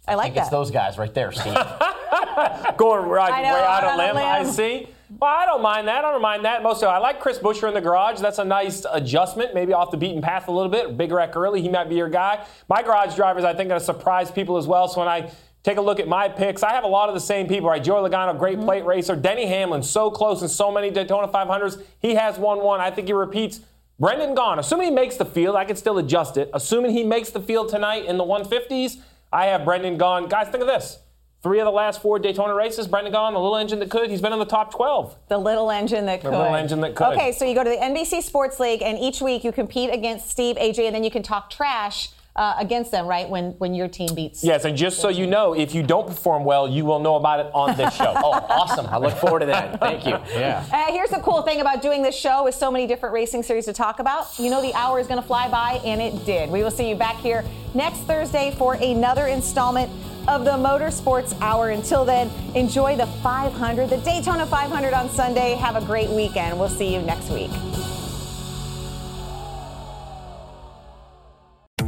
I 0.09 0.15
like 0.15 0.25
think 0.25 0.35
that. 0.35 0.41
It's 0.41 0.49
those 0.49 0.71
guys 0.71 0.97
right 0.97 1.13
there, 1.13 1.31
Steve. 1.31 1.53
Going 2.77 3.07
right, 3.07 3.41
way 3.41 3.47
out 3.47 3.83
on 3.85 3.91
on 3.91 3.99
a 3.99 4.03
a 4.03 4.07
limb, 4.07 4.17
I 4.17 4.43
see. 4.43 4.87
Well, 5.19 5.29
I 5.31 5.45
don't 5.45 5.61
mind 5.61 5.87
that. 5.87 6.03
I 6.05 6.11
don't 6.11 6.21
mind 6.21 6.45
that. 6.45 6.63
Most 6.63 6.81
of 6.81 6.89
I 6.89 6.97
like 6.97 7.19
Chris 7.19 7.37
Buescher 7.37 7.67
in 7.67 7.73
the 7.73 7.81
garage. 7.81 8.19
That's 8.19 8.39
a 8.39 8.45
nice 8.45 8.85
adjustment, 8.91 9.53
maybe 9.53 9.73
off 9.73 9.91
the 9.91 9.97
beaten 9.97 10.21
path 10.21 10.47
a 10.47 10.51
little 10.51 10.71
bit. 10.71 10.97
Big 10.97 11.11
Wreck 11.11 11.35
early, 11.35 11.61
he 11.61 11.69
might 11.69 11.89
be 11.89 11.95
your 11.95 12.09
guy. 12.09 12.45
My 12.69 12.81
garage 12.81 13.15
drivers, 13.15 13.43
I 13.43 13.53
think, 13.53 13.69
going 13.69 13.79
to 13.79 13.85
surprise 13.85 14.31
people 14.31 14.57
as 14.57 14.65
well. 14.67 14.87
So 14.87 14.99
when 14.99 15.07
I 15.09 15.31
take 15.63 15.77
a 15.77 15.81
look 15.81 15.99
at 15.99 16.07
my 16.07 16.29
picks, 16.29 16.63
I 16.63 16.71
have 16.73 16.83
a 16.83 16.87
lot 16.87 17.09
of 17.09 17.15
the 17.15 17.21
same 17.21 17.47
people. 17.47 17.69
Right, 17.69 17.83
Joey 17.83 18.09
Logano, 18.09 18.37
great 18.37 18.57
Mm-hmm. 18.57 18.65
plate 18.65 18.85
racer. 18.85 19.15
Denny 19.15 19.45
Hamlin, 19.45 19.83
so 19.83 20.09
close 20.09 20.41
in 20.41 20.47
so 20.49 20.71
many 20.71 20.89
Daytona 20.89 21.27
500s. 21.27 21.81
He 21.99 22.15
has 22.15 22.37
won 22.37 22.59
one. 22.59 22.79
I 22.81 22.89
think 22.91 23.07
he 23.07 23.13
repeats. 23.13 23.59
Brendan 23.99 24.35
Gaughan, 24.35 24.57
assuming 24.57 24.87
he 24.89 24.93
makes 24.93 25.17
the 25.17 25.25
field, 25.25 25.55
I 25.55 25.65
can 25.65 25.75
still 25.75 25.97
adjust 25.99 26.35
it. 26.37 26.49
Assuming 26.53 26.91
he 26.91 27.03
makes 27.03 27.29
the 27.29 27.39
field 27.39 27.69
tonight 27.69 28.05
in 28.05 28.17
the 28.17 28.23
150s, 28.23 28.97
I 29.31 29.45
have 29.47 29.63
Brendan 29.63 29.97
Gaughan. 29.97 30.29
Guys, 30.29 30.49
think 30.49 30.61
of 30.61 30.67
this. 30.67 30.97
Three 31.43 31.59
of 31.59 31.65
the 31.65 31.71
last 31.71 32.01
four 32.01 32.19
Daytona 32.19 32.53
races, 32.53 32.87
Brendan 32.87 33.11
Gaughan, 33.13 33.33
the 33.33 33.39
little 33.39 33.57
engine 33.57 33.79
that 33.79 33.89
could, 33.89 34.09
he's 34.09 34.21
been 34.21 34.31
in 34.31 34.39
the 34.39 34.45
top 34.45 34.71
12. 34.73 35.13
The 35.27 35.37
little 35.37 35.69
engine 35.69 36.05
that 36.05 36.21
The 36.21 36.29
could. 36.29 36.37
little 36.37 36.55
engine 36.55 36.79
that 36.79 36.95
could. 36.95 37.13
Okay, 37.17 37.33
so 37.33 37.43
you 37.43 37.53
go 37.53 37.65
to 37.65 37.69
the 37.69 37.75
NBC 37.75 38.23
Sports 38.23 38.61
League, 38.61 38.81
and 38.81 38.97
each 38.97 39.19
week 39.21 39.43
you 39.43 39.51
compete 39.51 39.93
against 39.93 40.29
Steve, 40.29 40.55
AJ, 40.55 40.85
and 40.85 40.95
then 40.95 41.03
you 41.03 41.11
can 41.11 41.21
talk 41.21 41.49
trash 41.49 42.09
uh, 42.35 42.55
against 42.57 42.91
them, 42.91 43.05
right? 43.05 43.29
When 43.29 43.51
when 43.59 43.73
your 43.73 43.87
team 43.87 44.15
beats. 44.15 44.43
Yes, 44.43 44.65
and 44.65 44.75
just 44.75 44.99
so 44.99 45.09
you 45.09 45.27
know, 45.27 45.53
if 45.53 45.75
you 45.75 45.83
don't 45.83 46.07
perform 46.07 46.43
well, 46.43 46.67
you 46.67 46.85
will 46.85 46.99
know 46.99 47.15
about 47.15 47.39
it 47.39 47.51
on 47.53 47.77
this 47.77 47.95
show. 47.95 48.13
oh, 48.15 48.31
awesome. 48.49 48.87
I 48.87 48.97
look 48.97 49.13
forward 49.13 49.41
to 49.41 49.45
that. 49.47 49.79
Thank 49.79 50.05
you. 50.05 50.17
Yeah. 50.33 50.65
Uh, 50.71 50.91
here's 50.91 51.09
the 51.09 51.19
cool 51.19 51.43
thing 51.43 51.61
about 51.61 51.81
doing 51.81 52.01
this 52.01 52.15
show 52.15 52.43
with 52.45 52.55
so 52.55 52.71
many 52.71 52.87
different 52.87 53.13
racing 53.13 53.43
series 53.43 53.65
to 53.65 53.73
talk 53.73 53.99
about. 53.99 54.39
You 54.39 54.49
know 54.49 54.61
the 54.61 54.73
hour 54.73 54.99
is 54.99 55.07
going 55.07 55.21
to 55.21 55.27
fly 55.27 55.47
by, 55.47 55.81
and 55.85 56.01
it 56.01 56.25
did. 56.25 56.49
We 56.49 56.63
will 56.63 56.71
see 56.71 56.89
you 56.89 56.95
back 56.95 57.17
here 57.17 57.43
next 57.75 57.99
Thursday 57.99 58.53
for 58.57 58.75
another 58.75 59.27
installment 59.27 59.91
of 60.27 60.45
the 60.45 60.51
Motorsports 60.51 61.39
Hour. 61.41 61.69
Until 61.69 62.05
then, 62.05 62.31
enjoy 62.55 62.95
the 62.95 63.07
500, 63.07 63.89
the 63.89 63.97
Daytona 63.97 64.45
500 64.45 64.93
on 64.93 65.09
Sunday. 65.09 65.53
Have 65.55 65.75
a 65.75 65.85
great 65.85 66.09
weekend. 66.09 66.57
We'll 66.57 66.69
see 66.69 66.93
you 66.93 67.01
next 67.01 67.29
week. 67.29 67.51